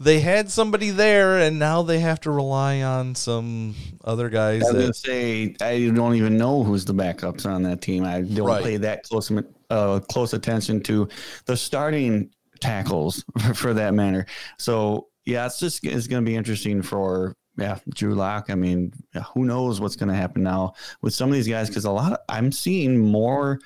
they 0.00 0.18
had 0.18 0.50
somebody 0.50 0.90
there, 0.90 1.38
and 1.38 1.60
now 1.60 1.82
they 1.82 2.00
have 2.00 2.20
to 2.22 2.32
rely 2.32 2.82
on 2.82 3.14
some 3.14 3.76
other 4.04 4.28
guys. 4.28 4.68
I 4.68 4.72
That, 4.72 4.96
say 4.96 5.54
I 5.60 5.88
don't 5.94 6.16
even 6.16 6.36
know 6.36 6.64
who's 6.64 6.84
the 6.84 6.94
backups 6.94 7.46
on 7.46 7.62
that 7.62 7.80
team. 7.80 8.04
I 8.04 8.22
don't 8.22 8.48
Right. 8.48 8.64
pay 8.64 8.76
that 8.78 9.04
close 9.04 9.30
uh, 9.70 10.00
close 10.08 10.32
attention 10.32 10.82
to 10.82 11.08
the 11.44 11.56
starting 11.56 12.30
tackles 12.60 13.24
for 13.54 13.72
that 13.74 13.94
matter. 13.94 14.26
So 14.58 15.06
yeah, 15.24 15.46
it's 15.46 15.60
just 15.60 15.84
it's 15.84 16.08
going 16.08 16.24
to 16.24 16.28
be 16.28 16.34
interesting 16.34 16.82
for 16.82 17.36
yeah 17.56 17.78
Drew 17.94 18.14
Lock. 18.14 18.50
I 18.50 18.54
mean, 18.54 18.92
who 19.34 19.44
knows 19.44 19.80
what's 19.80 19.96
going 19.96 20.08
to 20.10 20.14
happen 20.14 20.42
now 20.42 20.74
with 21.02 21.14
some 21.14 21.28
of 21.28 21.34
these 21.34 21.48
guys 21.48 21.68
because 21.68 21.84
a 21.84 21.90
lot 21.90 22.12
of, 22.12 22.18
I'm 22.28 22.52
seeing 22.52 22.98
more 22.98 23.58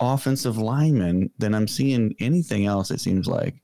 offensive 0.00 0.58
linemen 0.58 1.30
than 1.38 1.54
I'm 1.54 1.68
seeing 1.68 2.14
anything 2.20 2.66
else. 2.66 2.90
It 2.90 3.00
seems 3.00 3.26
like, 3.26 3.62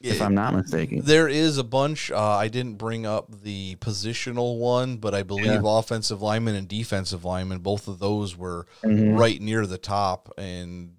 if 0.00 0.20
I'm 0.20 0.34
not 0.34 0.54
mistaken. 0.54 1.00
There 1.02 1.28
is 1.28 1.56
a 1.56 1.64
bunch. 1.64 2.10
Uh, 2.10 2.20
I 2.20 2.48
didn't 2.48 2.74
bring 2.74 3.06
up 3.06 3.40
the 3.42 3.76
positional 3.76 4.58
one, 4.58 4.98
but 4.98 5.14
I 5.14 5.22
believe 5.22 5.46
Yeah. 5.46 5.60
offensive 5.64 6.20
linemen 6.20 6.54
and 6.56 6.68
defensive 6.68 7.24
linemen, 7.24 7.60
both 7.60 7.88
of 7.88 8.00
those 8.00 8.36
were 8.36 8.66
Mhm. 8.82 9.18
right 9.18 9.40
near 9.40 9.66
the 9.66 9.78
top. 9.78 10.30
And 10.36 10.96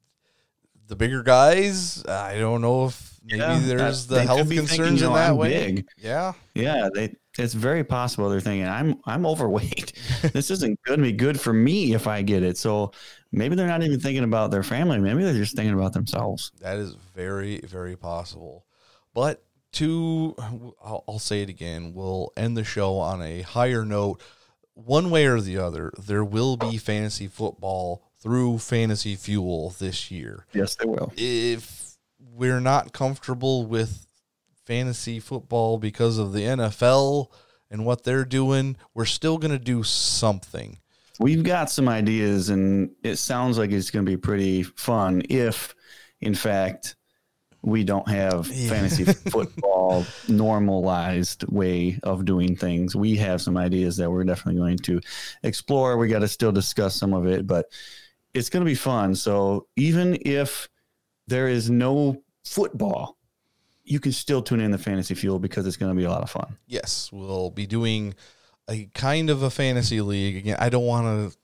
the 0.88 0.95
bigger 0.95 1.21
guys, 1.21 2.03
I 2.05 2.39
don't 2.39 2.61
know 2.61 2.86
if 2.88 3.19
maybe 3.23 3.38
Yeah, 3.39 3.59
there's 3.59 4.07
the 4.07 4.23
health 4.23 4.47
thinking, 4.49 4.57
concerns 4.67 5.01
you 5.01 5.07
in 5.07 5.13
that 5.13 5.38
way. 5.38 5.49
big. 5.49 5.88
Yeah. 5.97 6.34
Yeah, 6.55 6.89
they 6.93 7.13
it's 7.38 7.53
very 7.53 7.83
possible 7.83 8.29
they're 8.29 8.39
thinking 8.39 8.67
I'm 8.67 8.99
I'm 9.05 9.25
overweight. 9.25 9.93
this 10.33 10.51
isn't 10.51 10.81
going 10.83 10.99
to 10.99 11.03
be 11.03 11.11
good 11.11 11.39
for 11.39 11.53
me 11.53 11.93
if 11.93 12.07
I 12.07 12.21
get 12.21 12.43
it. 12.43 12.57
So 12.57 12.91
maybe 13.31 13.55
they're 13.55 13.67
not 13.67 13.83
even 13.83 13.99
thinking 13.99 14.23
about 14.23 14.51
their 14.51 14.63
family. 14.63 14.99
Maybe 14.99 15.23
they're 15.23 15.33
just 15.33 15.55
thinking 15.55 15.73
about 15.73 15.93
themselves. 15.93 16.51
That 16.61 16.77
is 16.77 16.95
very, 17.13 17.59
very 17.59 17.95
possible. 17.95 18.65
But 19.13 19.43
to, 19.73 20.36
I'll, 20.83 21.03
I'll 21.07 21.19
say 21.19 21.41
it 21.41 21.49
again, 21.49 21.93
we'll 21.93 22.31
end 22.38 22.55
the 22.55 22.63
show 22.63 22.97
on 22.97 23.21
a 23.21 23.41
higher 23.41 23.86
note. 23.86 24.21
One 24.73 25.09
way 25.09 25.25
or 25.25 25.39
the 25.39 25.57
other, 25.57 25.91
there 25.97 26.23
will 26.23 26.57
be 26.57 26.77
fantasy 26.77 27.27
football 27.27 28.03
through 28.21 28.57
Fantasy 28.57 29.15
Fuel 29.15 29.69
this 29.79 30.11
year. 30.11 30.45
Yes, 30.53 30.75
they 30.75 30.86
will. 30.86 31.13
If 31.15 31.95
we're 32.19 32.59
not 32.59 32.91
comfortable 32.91 33.65
with 33.65 34.05
fantasy 34.66 35.20
football 35.20 35.78
because 35.78 36.18
of 36.18 36.34
the 36.34 36.41
NFL 36.41 37.28
and 37.70 37.86
what 37.86 38.03
they're 38.03 38.26
doing, 38.26 38.78
we're 38.93 39.05
still 39.05 39.38
going 39.38 39.51
to 39.51 39.59
do 39.59 39.84
something. 39.84 40.80
We've 41.20 41.43
got 41.43 41.70
some 41.72 41.88
ideas, 41.88 42.49
and 42.49 42.91
it 43.03 43.16
sounds 43.18 43.57
like 43.57 43.72
it's 43.72 43.89
going 43.89 44.05
to 44.05 44.09
be 44.11 44.18
pretty 44.18 44.63
fun 44.63 45.22
if, 45.30 45.74
in 46.20 46.36
fact, 46.36 46.95
we 47.61 47.84
don't 47.84 48.07
have 48.09 48.47
Yeah. 48.53 48.70
fantasy 48.70 49.05
football 49.05 50.05
normalized 50.28 51.45
way 51.49 51.99
of 52.03 52.26
doing 52.26 52.55
things. 52.55 52.95
We 52.95 53.16
have 53.16 53.41
some 53.41 53.57
ideas 53.57 53.97
that 53.97 54.11
we're 54.11 54.24
definitely 54.26 54.59
going 54.59 54.78
to 54.80 54.99
explore. 55.43 55.97
We 55.97 56.07
got 56.09 56.20
to 56.20 56.28
still 56.28 56.51
discuss 56.51 56.95
some 56.95 57.13
of 57.13 57.26
it, 57.28 57.47
but 57.47 57.66
it's 58.34 58.49
going 58.49 58.61
to 58.61 58.70
be 58.70 58.76
fun. 58.76 59.16
So 59.16 59.68
even 59.78 60.18
if 60.26 60.68
there 61.28 61.47
is 61.47 61.70
no 61.70 62.22
football, 62.43 63.14
you 63.86 63.99
can 63.99 64.11
still 64.11 64.41
tune 64.41 64.59
in 64.59 64.71
the 64.71 64.77
Fantasy 64.77 65.13
Fuel 65.15 65.39
because 65.39 65.65
it's 65.67 65.77
going 65.77 65.91
to 65.93 65.97
be 65.97 66.03
a 66.05 66.09
lot 66.09 66.23
of 66.23 66.29
fun. 66.29 66.57
yes, 66.67 67.09
we'll 67.13 67.51
be 67.51 67.65
doing 67.67 68.15
a 68.67 68.86
kind 68.95 69.29
of 69.29 69.43
a 69.43 69.49
fantasy 69.51 70.01
league. 70.01 70.36
Again, 70.38 70.57
I 70.59 70.69
don't 70.69 70.86
want 70.86 71.31
to 71.31 71.38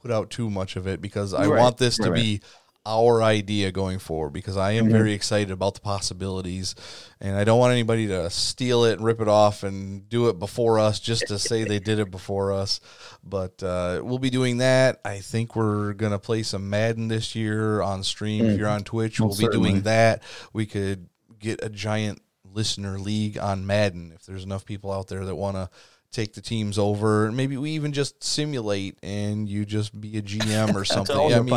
put 0.00 0.10
out 0.10 0.30
too 0.30 0.48
much 0.48 0.76
of 0.76 0.86
it 0.86 1.00
because 1.02 1.34
I 1.34 1.46
Right, 1.46 1.60
want 1.60 1.76
this 1.76 1.96
to 1.96 2.04
right, 2.04 2.10
right. 2.12 2.22
be 2.22 2.40
our 2.86 3.22
idea 3.22 3.70
going 3.70 3.98
forward 3.98 4.30
because 4.32 4.56
I 4.56 4.72
am 4.72 4.86
Mhm. 4.86 4.92
very 4.92 5.12
excited 5.12 5.50
about 5.50 5.74
the 5.74 5.80
possibilities 5.82 6.74
and 7.20 7.36
I 7.36 7.44
don't 7.44 7.58
want 7.58 7.72
anybody 7.72 8.06
to 8.06 8.30
steal 8.30 8.84
it 8.84 8.92
and 8.94 9.04
rip 9.04 9.20
it 9.20 9.28
off 9.28 9.62
and 9.62 10.08
do 10.08 10.28
it 10.30 10.38
before 10.38 10.78
us 10.78 10.98
just 10.98 11.26
to 11.26 11.38
say 11.38 11.64
they 11.64 11.80
did 11.80 11.98
it 11.98 12.10
before 12.10 12.50
us. 12.50 12.80
But 13.22 13.62
uh, 13.62 14.00
we'll 14.02 14.18
be 14.20 14.30
doing 14.30 14.58
that. 14.58 15.00
I 15.04 15.18
think 15.18 15.54
we're 15.54 15.92
going 15.92 16.12
to 16.12 16.18
play 16.18 16.42
some 16.44 16.70
Madden 16.70 17.08
this 17.08 17.34
year 17.34 17.82
on 17.82 18.02
stream. 18.04 18.46
If 18.46 18.58
you're 18.58 18.68
on 18.68 18.84
Twitch, 18.84 19.20
we'll 19.20 19.30
Most 19.30 19.40
be 19.40 19.48
doing 19.48 19.82
that. 19.82 20.22
We 20.54 20.64
could 20.64 21.08
get 21.38 21.62
a 21.62 21.68
giant 21.68 22.20
listener 22.44 22.98
league 22.98 23.36
on 23.38 23.66
Madden 23.66 24.12
if 24.14 24.24
there's 24.26 24.44
enough 24.44 24.64
people 24.64 24.90
out 24.92 25.08
there 25.08 25.24
that 25.24 25.34
want 25.36 25.56
to 25.56 25.68
take 26.10 26.32
the 26.32 26.40
teams 26.40 26.78
over. 26.78 27.30
Maybe 27.30 27.58
we 27.58 27.72
even 27.72 27.92
just 27.92 28.24
simulate 28.24 28.98
and 29.02 29.46
you 29.46 29.66
just 29.66 29.98
be 30.00 30.16
a 30.16 30.22
GM 30.22 30.74
or 30.74 30.84
something. 30.96 31.14
I 31.34 31.40
mean, 31.40 31.50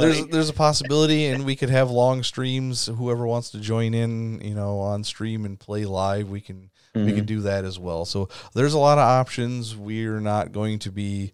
there's 0.00 0.26
there's 0.28 0.48
a 0.48 0.52
possibility, 0.54 1.26
and 1.26 1.44
we 1.44 1.56
could 1.56 1.70
have 1.70 1.90
long 1.90 2.22
streams. 2.22 2.86
Whoever 2.86 3.26
wants 3.26 3.50
to 3.50 3.58
join 3.58 3.94
in, 3.94 4.40
you 4.40 4.54
know, 4.54 4.78
on 4.78 5.02
stream 5.02 5.44
and 5.44 5.58
play 5.58 5.84
live, 5.84 6.30
we 6.30 6.40
can 6.40 6.70
we 6.94 7.02
Mm-hmm. 7.02 7.16
can 7.16 7.24
do 7.26 7.40
that 7.42 7.64
as 7.66 7.78
well. 7.78 8.06
So 8.06 8.30
there's 8.54 8.72
a 8.72 8.78
lot 8.78 8.96
of 8.96 9.04
options. 9.04 9.76
We're 9.76 10.20
not 10.20 10.52
going 10.52 10.78
to 10.80 10.90
be. 10.92 11.32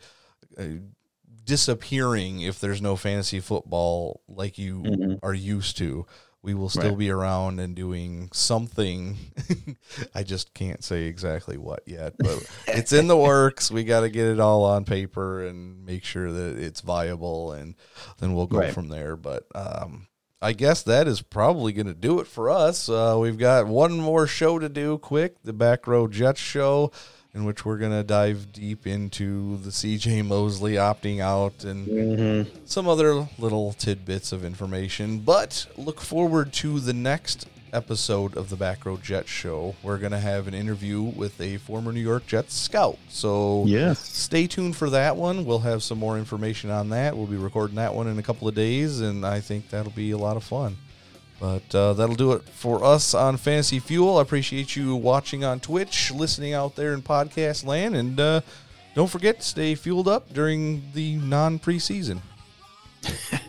Uh, 0.59 0.65
disappearing 1.45 2.41
if 2.41 2.61
there's 2.61 2.81
no 2.81 2.97
fantasy 2.97 3.41
football 3.41 4.23
like 4.29 4.59
you 4.59 4.81
Mm-hmm. 4.83 5.15
are 5.27 5.35
used 5.35 5.77
to. 5.79 6.07
We 6.45 6.55
will 6.55 6.69
still 6.69 6.91
Right. 6.91 6.99
be 6.99 7.11
around 7.11 7.61
and 7.61 7.77
doing 7.77 8.29
something. 8.33 9.17
I 10.15 10.25
just 10.25 10.53
can't 10.55 10.83
say 10.83 11.05
exactly 11.05 11.57
what 11.57 11.83
yet, 11.87 12.15
but 12.19 12.45
it's 12.69 12.93
in 12.93 13.07
the 13.07 13.17
works. 13.17 13.71
We 13.71 13.85
got 13.85 14.01
to 14.01 14.09
get 14.11 14.27
it 14.27 14.41
all 14.41 14.65
on 14.65 14.85
paper 14.85 15.47
and 15.47 15.85
make 15.87 16.03
sure 16.05 16.33
that 16.33 16.59
it's 16.59 16.81
viable, 16.81 17.53
and 17.53 17.77
then 18.19 18.35
we'll 18.35 18.49
go 18.49 18.59
Right. 18.59 18.75
from 18.75 18.89
there. 18.89 19.15
But 19.15 19.47
um, 19.55 20.09
I 20.41 20.53
guess 20.53 20.83
that 20.83 21.07
is 21.07 21.23
probably 21.23 21.73
going 21.73 21.87
to 21.87 21.95
do 21.95 22.19
it 22.19 22.27
for 22.27 22.51
us. 22.51 22.89
Uh, 22.89 23.17
we've 23.21 23.39
got 23.39 23.69
one 23.69 23.93
more 24.01 24.27
show 24.27 24.59
to 24.59 24.69
do 24.69 24.99
quick 24.99 25.41
the 25.45 25.53
Back 25.53 25.87
Row 25.87 26.09
Jets 26.09 26.41
show, 26.41 26.91
in 27.35 27.45
which 27.45 27.65
we're 27.65 27.79
going 27.79 27.93
to 27.93 28.03
dive 28.03 28.53
deep 28.53 28.87
into 28.87 29.57
the 29.59 29.71
CJ 29.71 30.25
Mosley 30.27 30.75
opting 30.75 31.21
out 31.21 31.65
and 31.65 31.87
mm-hmm. 31.87 32.57
some 32.67 32.87
other 32.87 33.27
little 33.39 33.73
tidbits 33.73 34.33
of 34.33 34.45
information. 34.45 35.21
But 35.21 35.67
look 35.77 36.01
forward 36.01 36.53
to 36.55 36.79
the 36.79 36.93
next 36.93 37.47
episode 37.73 38.37
of 38.37 38.51
the 38.51 38.57
Back 38.57 38.85
Row 38.85 38.99
Jets 38.99 39.31
show. 39.31 39.75
We're 39.83 39.97
going 39.97 40.13
to 40.13 40.19
have 40.19 40.47
an 40.47 40.53
interview 40.53 41.01
with 41.01 41.41
a 41.41 41.57
former 41.57 41.91
New 41.91 42.01
York 42.01 42.27
Jets 42.27 42.55
scout. 42.55 42.99
So 43.09 43.65
Yes. 43.67 43.99
stay 43.99 44.47
tuned 44.47 44.77
for 44.77 44.91
that 44.91 45.17
one. 45.17 45.47
We'll 45.47 45.61
have 45.61 45.83
some 45.83 45.99
more 45.99 46.19
information 46.19 46.71
on 46.71 46.91
that. 46.91 47.17
We'll 47.17 47.27
be 47.27 47.37
recording 47.37 47.77
that 47.77 47.95
one 47.95 48.09
in 48.09 48.19
a 48.19 48.23
couple 48.23 48.47
of 48.47 48.55
days, 48.55 49.01
and 49.01 49.25
I 49.25 49.41
think 49.41 49.71
that'll 49.71 49.93
be 49.93 50.11
a 50.11 50.19
lot 50.19 50.37
of 50.37 50.45
fun. 50.45 50.77
But 51.43 51.75
uh, 51.75 51.95
that'll 51.95 52.15
do 52.15 52.31
it 52.35 52.43
for 52.45 52.85
us 52.85 53.15
on 53.15 53.37
Fantasy 53.37 53.81
Fuel. 53.81 54.19
I 54.19 54.23
appreciate 54.23 54.77
you 54.77 54.95
watching 54.95 55.43
on 55.43 55.59
Twitch, 55.59 56.13
listening 56.13 56.55
out 56.55 56.77
there 56.77 56.95
in 56.95 57.03
podcast 57.03 57.67
land, 57.67 57.97
and 57.97 58.21
uh, 58.21 58.41
don't 58.95 59.11
forget 59.11 59.41
to 59.41 59.45
stay 59.45 59.75
fueled 59.75 60.07
up 60.07 60.33
during 60.33 60.85
the 60.95 61.17
non 61.17 61.59
preseason. 61.59 62.21